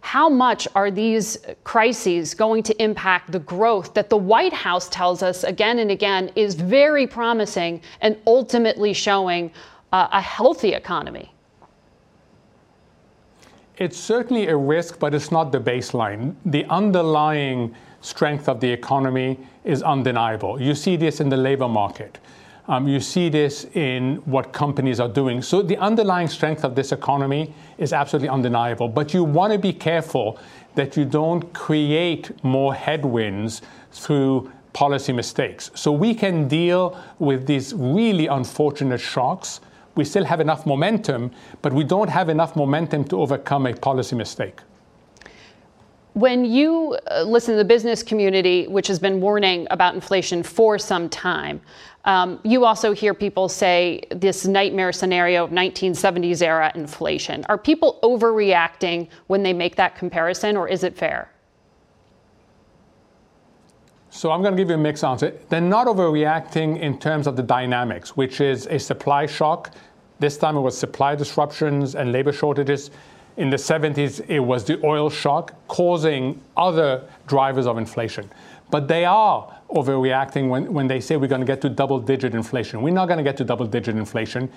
how 0.00 0.28
much 0.28 0.66
are 0.74 0.90
these 0.90 1.38
crises 1.64 2.34
going 2.34 2.62
to 2.62 2.82
impact 2.82 3.32
the 3.32 3.38
growth 3.38 3.94
that 3.94 4.08
the 4.08 4.16
White 4.16 4.52
House 4.52 4.88
tells 4.88 5.22
us 5.22 5.44
again 5.44 5.78
and 5.78 5.90
again 5.90 6.30
is 6.36 6.54
very 6.54 7.06
promising 7.06 7.80
and 8.00 8.16
ultimately 8.26 8.92
showing 8.92 9.50
uh, 9.92 10.08
a 10.12 10.20
healthy 10.20 10.72
economy? 10.72 11.32
It's 13.80 13.96
certainly 13.98 14.48
a 14.48 14.56
risk, 14.56 14.98
but 14.98 15.14
it's 15.14 15.32
not 15.32 15.52
the 15.52 15.58
baseline. 15.58 16.34
The 16.44 16.66
underlying 16.66 17.74
strength 18.02 18.46
of 18.46 18.60
the 18.60 18.68
economy 18.68 19.38
is 19.64 19.82
undeniable. 19.82 20.60
You 20.60 20.74
see 20.74 20.96
this 20.96 21.18
in 21.18 21.30
the 21.30 21.38
labor 21.38 21.66
market. 21.66 22.18
Um, 22.68 22.86
you 22.86 23.00
see 23.00 23.30
this 23.30 23.64
in 23.72 24.16
what 24.26 24.52
companies 24.52 25.00
are 25.00 25.08
doing. 25.08 25.40
So 25.40 25.62
the 25.62 25.78
underlying 25.78 26.28
strength 26.28 26.62
of 26.62 26.74
this 26.74 26.92
economy 26.92 27.54
is 27.78 27.94
absolutely 27.94 28.28
undeniable. 28.28 28.86
But 28.86 29.14
you 29.14 29.24
want 29.24 29.54
to 29.54 29.58
be 29.58 29.72
careful 29.72 30.38
that 30.74 30.98
you 30.98 31.06
don't 31.06 31.50
create 31.54 32.44
more 32.44 32.74
headwinds 32.74 33.62
through 33.92 34.52
policy 34.74 35.14
mistakes. 35.14 35.70
So 35.74 35.90
we 35.90 36.14
can 36.14 36.48
deal 36.48 37.00
with 37.18 37.46
these 37.46 37.72
really 37.72 38.26
unfortunate 38.26 39.00
shocks. 39.00 39.62
We 40.00 40.06
still 40.06 40.24
have 40.24 40.40
enough 40.40 40.64
momentum, 40.64 41.30
but 41.60 41.74
we 41.74 41.84
don't 41.84 42.08
have 42.08 42.30
enough 42.30 42.56
momentum 42.56 43.04
to 43.08 43.20
overcome 43.20 43.66
a 43.66 43.74
policy 43.74 44.16
mistake. 44.16 44.60
When 46.14 46.46
you 46.46 46.96
uh, 47.10 47.24
listen 47.24 47.52
to 47.52 47.58
the 47.58 47.66
business 47.66 48.02
community, 48.02 48.66
which 48.66 48.86
has 48.86 48.98
been 48.98 49.20
warning 49.20 49.66
about 49.70 49.94
inflation 49.94 50.42
for 50.42 50.78
some 50.78 51.10
time, 51.10 51.60
um, 52.06 52.40
you 52.44 52.64
also 52.64 52.92
hear 52.92 53.12
people 53.12 53.46
say 53.50 54.02
this 54.10 54.46
nightmare 54.46 54.90
scenario 54.90 55.44
of 55.44 55.50
1970s 55.50 56.40
era 56.40 56.72
inflation. 56.74 57.44
Are 57.50 57.58
people 57.58 57.98
overreacting 58.02 59.06
when 59.26 59.42
they 59.42 59.52
make 59.52 59.76
that 59.76 59.96
comparison, 59.96 60.56
or 60.56 60.66
is 60.66 60.82
it 60.82 60.96
fair? 60.96 61.30
So 64.12 64.32
I'm 64.32 64.42
going 64.42 64.56
to 64.56 64.60
give 64.60 64.68
you 64.68 64.74
a 64.74 64.78
mixed 64.78 65.04
answer. 65.04 65.38
They're 65.48 65.60
not 65.60 65.86
overreacting 65.86 66.80
in 66.80 66.98
terms 66.98 67.28
of 67.28 67.36
the 67.36 67.44
dynamics, 67.44 68.16
which 68.16 68.40
is 68.40 68.66
a 68.66 68.78
supply 68.78 69.26
shock. 69.26 69.72
This 70.20 70.36
time 70.36 70.56
it 70.56 70.60
was 70.60 70.76
supply 70.76 71.14
disruptions 71.14 71.94
and 71.94 72.12
labor 72.12 72.30
shortages. 72.32 72.90
In 73.38 73.48
the 73.48 73.56
70s, 73.56 74.22
it 74.28 74.40
was 74.40 74.64
the 74.64 74.78
oil 74.84 75.08
shock 75.08 75.54
causing 75.66 76.40
other 76.58 77.02
drivers 77.26 77.66
of 77.66 77.78
inflation. 77.78 78.30
But 78.70 78.86
they 78.86 79.06
are 79.06 79.56
overreacting 79.70 80.50
when, 80.50 80.72
when 80.72 80.86
they 80.86 81.00
say 81.00 81.16
we're 81.16 81.26
going 81.26 81.40
to 81.40 81.46
get 81.46 81.62
to 81.62 81.70
double 81.70 81.98
digit 81.98 82.34
inflation. 82.34 82.82
We're 82.82 82.92
not 82.92 83.06
going 83.06 83.16
to 83.16 83.24
get 83.24 83.38
to 83.38 83.44
double 83.44 83.66
digit 83.66 83.96
inflation. 83.96 84.50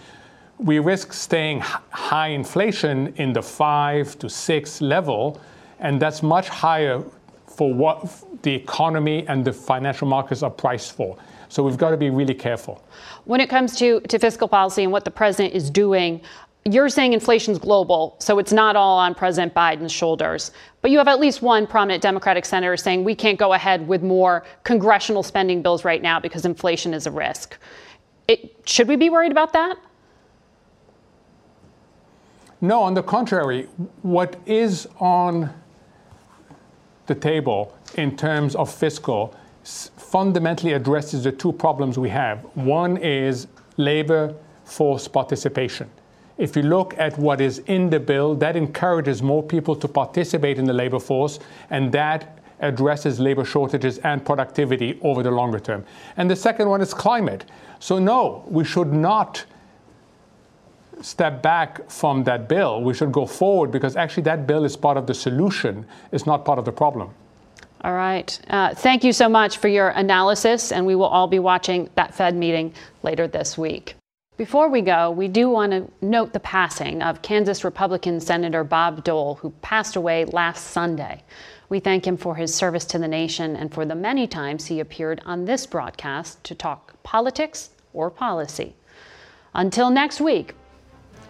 We 0.58 0.80
risk 0.80 1.14
staying 1.14 1.62
high 1.62 2.28
inflation 2.28 3.14
in 3.16 3.32
the 3.32 3.42
five 3.42 4.20
to 4.20 4.30
six 4.30 4.82
level, 4.82 5.40
and 5.80 6.02
that's 6.02 6.22
much 6.22 6.50
higher 6.50 7.04
for 7.48 7.74
what 7.74 8.24
the 8.44 8.54
economy 8.54 9.26
and 9.28 9.46
the 9.46 9.54
financial 9.54 10.08
markets 10.08 10.44
are 10.44 10.52
priced 10.52 10.92
for. 10.92 11.18
So 11.54 11.62
we've 11.62 11.78
got 11.78 11.92
to 11.92 11.98
be 11.98 12.10
really 12.10 12.34
careful. 12.34 12.84
When 13.26 13.40
it 13.40 13.48
comes 13.48 13.76
to, 13.78 14.00
to 14.00 14.18
fiscal 14.18 14.48
policy 14.48 14.82
and 14.82 14.92
what 14.92 15.06
the 15.06 15.12
president 15.12 15.54
is 15.54 15.70
doing, 15.70 16.20
you're 16.66 16.90
saying 16.90 17.14
inflation's 17.14 17.60
global, 17.60 18.16
so 18.18 18.40
it's 18.40 18.52
not 18.52 18.76
all 18.76 18.98
on 18.98 19.14
President 19.14 19.54
Biden's 19.54 19.92
shoulders. 19.92 20.52
But 20.82 20.90
you 20.90 20.98
have 20.98 21.08
at 21.08 21.20
least 21.20 21.44
one 21.44 21.68
prominent 21.68 22.02
Democratic 22.02 22.46
senator 22.46 22.76
saying 22.76 23.04
we 23.04 23.14
can't 23.14 23.38
go 23.38 23.54
ahead 23.54 23.88
with 23.88 24.02
more 24.02 24.44
congressional 24.64 25.22
spending 25.22 25.62
bills 25.62 25.86
right 25.86 26.02
now 26.02 26.20
because 26.20 26.44
inflation 26.44 26.92
is 26.92 27.06
a 27.06 27.12
risk. 27.12 27.56
It, 28.28 28.64
should 28.66 28.88
we 28.88 28.96
be 28.96 29.12
worried 29.12 29.32
about 29.32 29.54
that? 29.54 29.78
No, 32.62 32.82
on 32.82 32.96
the 32.96 33.04
contrary, 33.04 33.68
what 34.02 34.38
is 34.48 34.88
on 35.00 35.54
the 37.06 37.14
table 37.14 37.78
in 37.94 38.18
terms 38.18 38.56
of 38.56 38.74
fiscal 38.74 39.36
fundamentally 40.14 40.74
addresses 40.74 41.24
the 41.24 41.32
two 41.32 41.52
problems 41.52 41.98
we 41.98 42.10
have. 42.10 42.38
One 42.56 42.98
is 42.98 43.48
labor 43.78 44.36
force 44.64 45.08
participation 45.08 45.90
if 46.38 46.56
you 46.56 46.64
look 46.64 46.98
at 46.98 47.18
what 47.18 47.40
is 47.40 47.60
in 47.60 47.90
the 47.90 48.00
bill, 48.00 48.36
that 48.36 48.56
encourages 48.56 49.22
more 49.22 49.44
people 49.44 49.76
to 49.76 49.88
participate 49.88 50.58
in 50.58 50.66
the 50.66 50.74
labor 50.74 51.00
force, 51.00 51.40
and 51.70 51.92
that 51.92 52.40
addresses 52.60 53.20
labor 53.20 53.46
shortages 53.46 53.98
and 54.00 54.26
productivity 54.26 54.98
over 55.02 55.22
the 55.22 55.32
longer 55.32 55.60
term. 55.60 55.86
And 56.18 56.30
the 56.30 56.36
second 56.36 56.70
one 56.70 56.82
is 56.82 56.94
climate. 56.94 57.46
So, 57.80 58.00
no, 58.00 58.44
we 58.48 58.64
should 58.64 58.92
not 58.92 59.46
step 61.02 61.42
back 61.42 61.90
from 61.90 62.24
that 62.24 62.48
bill. 62.48 62.82
We 62.82 62.94
should 62.94 63.12
go 63.12 63.26
forward 63.26 63.72
because 63.72 63.96
actually 63.96 64.24
that 64.24 64.48
bill 64.48 64.64
is 64.64 64.78
part 64.78 64.98
of 64.98 65.06
the 65.06 65.14
solution, 65.14 65.86
it's 66.12 66.26
not 66.26 66.46
part 66.46 66.58
of 66.60 66.66
the 66.66 66.72
problem. 66.72 67.14
All 67.84 67.94
right. 67.94 68.40
Uh, 68.50 68.74
thank 68.74 69.04
you 69.04 69.12
so 69.12 69.28
much 69.28 69.58
for 69.58 69.68
your 69.68 69.90
analysis, 69.90 70.72
and 70.72 70.86
we 70.86 70.96
will 70.96 71.06
all 71.06 71.28
be 71.28 71.40
watching 71.40 71.90
that 71.96 72.16
Fed 72.16 72.36
meeting 72.36 72.74
later 73.02 73.28
this 73.28 73.58
week. 73.58 73.96
Before 74.38 74.70
we 74.70 74.82
go, 74.82 75.12
we 75.12 75.28
do 75.28 75.50
want 75.50 75.74
to 75.74 75.92
note 76.02 76.34
the 76.34 76.40
passing 76.40 77.04
of 77.04 77.22
Kansas 77.22 77.64
Republican 77.64 78.20
Senator 78.20 78.64
Bob 78.64 79.04
Dole, 79.04 79.36
who 79.36 79.52
passed 79.62 79.96
away 79.96 80.26
last 80.26 80.72
Sunday. 80.72 81.24
We 81.70 81.80
thank 81.80 82.08
him 82.08 82.18
for 82.18 82.36
his 82.36 82.56
service 82.56 82.86
to 82.86 83.00
the 83.00 83.08
nation 83.08 83.56
and 83.56 83.74
for 83.74 83.86
the 83.86 83.96
many 83.96 84.28
times 84.28 84.66
he 84.66 84.80
appeared 84.80 85.22
on 85.26 85.46
this 85.46 85.68
broadcast 85.68 86.44
to 86.46 86.56
talk 86.56 86.94
politics 87.04 87.72
or 87.94 88.10
policy. 88.10 88.76
Until 89.54 89.90
next 89.90 90.22
week, 90.22 90.56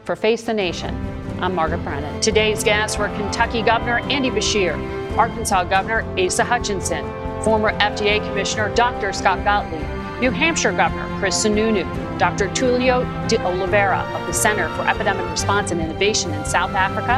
for 0.05 0.15
Face 0.15 0.43
the 0.43 0.53
Nation, 0.53 0.95
I'm 1.41 1.55
Margaret 1.55 1.83
Brennan. 1.83 2.21
Today's 2.21 2.63
guests 2.63 2.97
were 2.97 3.09
Kentucky 3.09 3.61
Governor 3.63 3.99
Andy 4.09 4.29
Beshear, 4.29 5.02
Arkansas 5.17 5.63
Governor 5.65 6.03
Asa 6.19 6.43
Hutchinson, 6.43 7.05
former 7.43 7.71
FDA 7.79 8.25
Commissioner 8.27 8.73
Dr. 8.75 9.13
Scott 9.13 9.43
Gottlieb, 9.43 10.19
New 10.19 10.31
Hampshire 10.31 10.71
Governor 10.71 11.07
Chris 11.19 11.43
Sununu, 11.43 11.83
Dr. 12.17 12.47
Tulio 12.49 13.03
de 13.27 13.41
Oliveira 13.45 14.01
of 14.15 14.27
the 14.27 14.33
Center 14.33 14.69
for 14.75 14.83
Epidemic 14.83 15.29
Response 15.29 15.71
and 15.71 15.81
Innovation 15.81 16.33
in 16.33 16.45
South 16.45 16.71
Africa, 16.71 17.13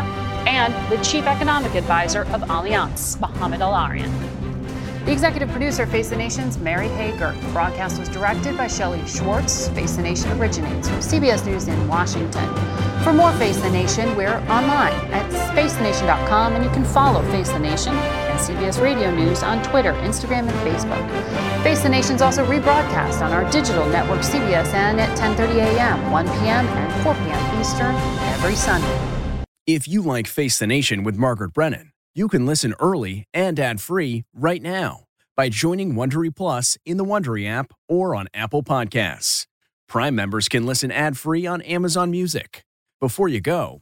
and 0.47 0.73
the 0.91 1.03
Chief 1.03 1.25
Economic 1.25 1.75
Advisor 1.75 2.21
of 2.33 2.41
Allianz, 2.41 3.19
Mohamed 3.19 3.61
El-Erian. 3.61 4.34
The 5.05 5.11
executive 5.11 5.49
producer, 5.49 5.85
Face 5.85 6.09
the 6.09 6.15
Nation's 6.15 6.57
Mary 6.57 6.87
Hager. 6.87 7.31
The 7.39 7.51
broadcast 7.51 7.99
was 7.99 8.09
directed 8.09 8.57
by 8.57 8.65
Shelley 8.65 9.05
Schwartz. 9.05 9.67
Face 9.69 9.95
the 9.95 10.01
Nation 10.01 10.31
originates 10.31 10.89
from 10.89 10.97
CBS 10.97 11.45
News 11.45 11.67
in 11.67 11.87
Washington. 11.87 12.49
For 13.03 13.13
more 13.13 13.31
Face 13.33 13.57
the 13.57 13.69
Nation, 13.69 14.15
we're 14.15 14.39
online 14.49 14.93
at 15.13 15.31
facethenation.com, 15.53 16.53
and 16.55 16.63
you 16.63 16.71
can 16.71 16.83
follow 16.83 17.21
Face 17.29 17.51
the 17.51 17.59
Nation 17.59 17.93
and 17.93 18.39
CBS 18.39 18.81
Radio 18.81 19.13
News 19.13 19.43
on 19.43 19.61
Twitter, 19.61 19.93
Instagram, 19.93 20.49
and 20.49 20.67
Facebook. 20.67 21.63
Face 21.63 21.83
the 21.83 21.89
Nation 21.89 22.15
is 22.15 22.23
also 22.23 22.43
rebroadcast 22.43 23.21
on 23.23 23.31
our 23.31 23.47
digital 23.51 23.85
network 23.89 24.21
CBSN 24.21 24.97
at 24.97 25.15
10:30 25.19 25.57
a.m., 25.57 26.11
1 26.11 26.25
p.m., 26.25 26.65
and 26.65 27.03
4 27.03 27.13
p.m. 27.13 27.61
Eastern 27.61 27.93
every 28.33 28.55
Sunday. 28.55 28.99
If 29.67 29.87
you 29.87 30.01
like 30.01 30.25
Face 30.25 30.57
the 30.57 30.65
Nation 30.65 31.03
with 31.03 31.15
Margaret 31.15 31.53
Brennan, 31.53 31.91
you 32.15 32.29
can 32.29 32.45
listen 32.45 32.73
early 32.79 33.25
and 33.33 33.59
ad-free 33.59 34.23
right 34.33 34.61
now 34.61 35.03
by 35.35 35.49
joining 35.49 35.93
Wondery 35.95 36.33
Plus 36.33 36.77
in 36.85 36.95
the 36.95 37.03
Wondery 37.03 37.47
app 37.47 37.73
or 37.89 38.15
on 38.15 38.27
Apple 38.33 38.63
Podcasts. 38.63 39.45
Prime 39.87 40.15
members 40.15 40.47
can 40.47 40.65
listen 40.65 40.91
ad-free 40.91 41.45
on 41.45 41.61
Amazon 41.63 42.09
Music. 42.09 42.63
Before 43.01 43.27
you 43.27 43.41
go, 43.41 43.81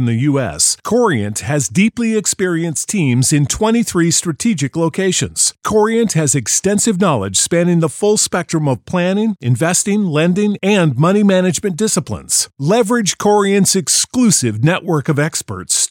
the 0.05 0.15
U.S., 0.29 0.77
Corient 0.83 1.39
has 1.39 1.69
deeply 1.69 2.17
experienced 2.17 2.89
teams 2.89 3.31
in 3.33 3.45
23 3.45 4.11
strategic 4.11 4.75
locations. 4.75 5.53
Corient 5.63 6.13
has 6.13 6.35
extensive 6.35 6.99
knowledge 6.99 7.37
spanning 7.37 7.79
the 7.79 7.89
full 7.89 8.17
spectrum 8.17 8.67
of 8.67 8.85
planning, 8.85 9.35
investing, 9.41 10.05
lending, 10.05 10.57
and 10.63 10.97
money 10.97 11.23
management 11.23 11.75
disciplines. 11.75 12.49
Leverage 12.57 13.17
Corient's 13.17 13.75
exclusive 13.75 14.63
network 14.63 15.09
of 15.09 15.19
experts 15.19 15.90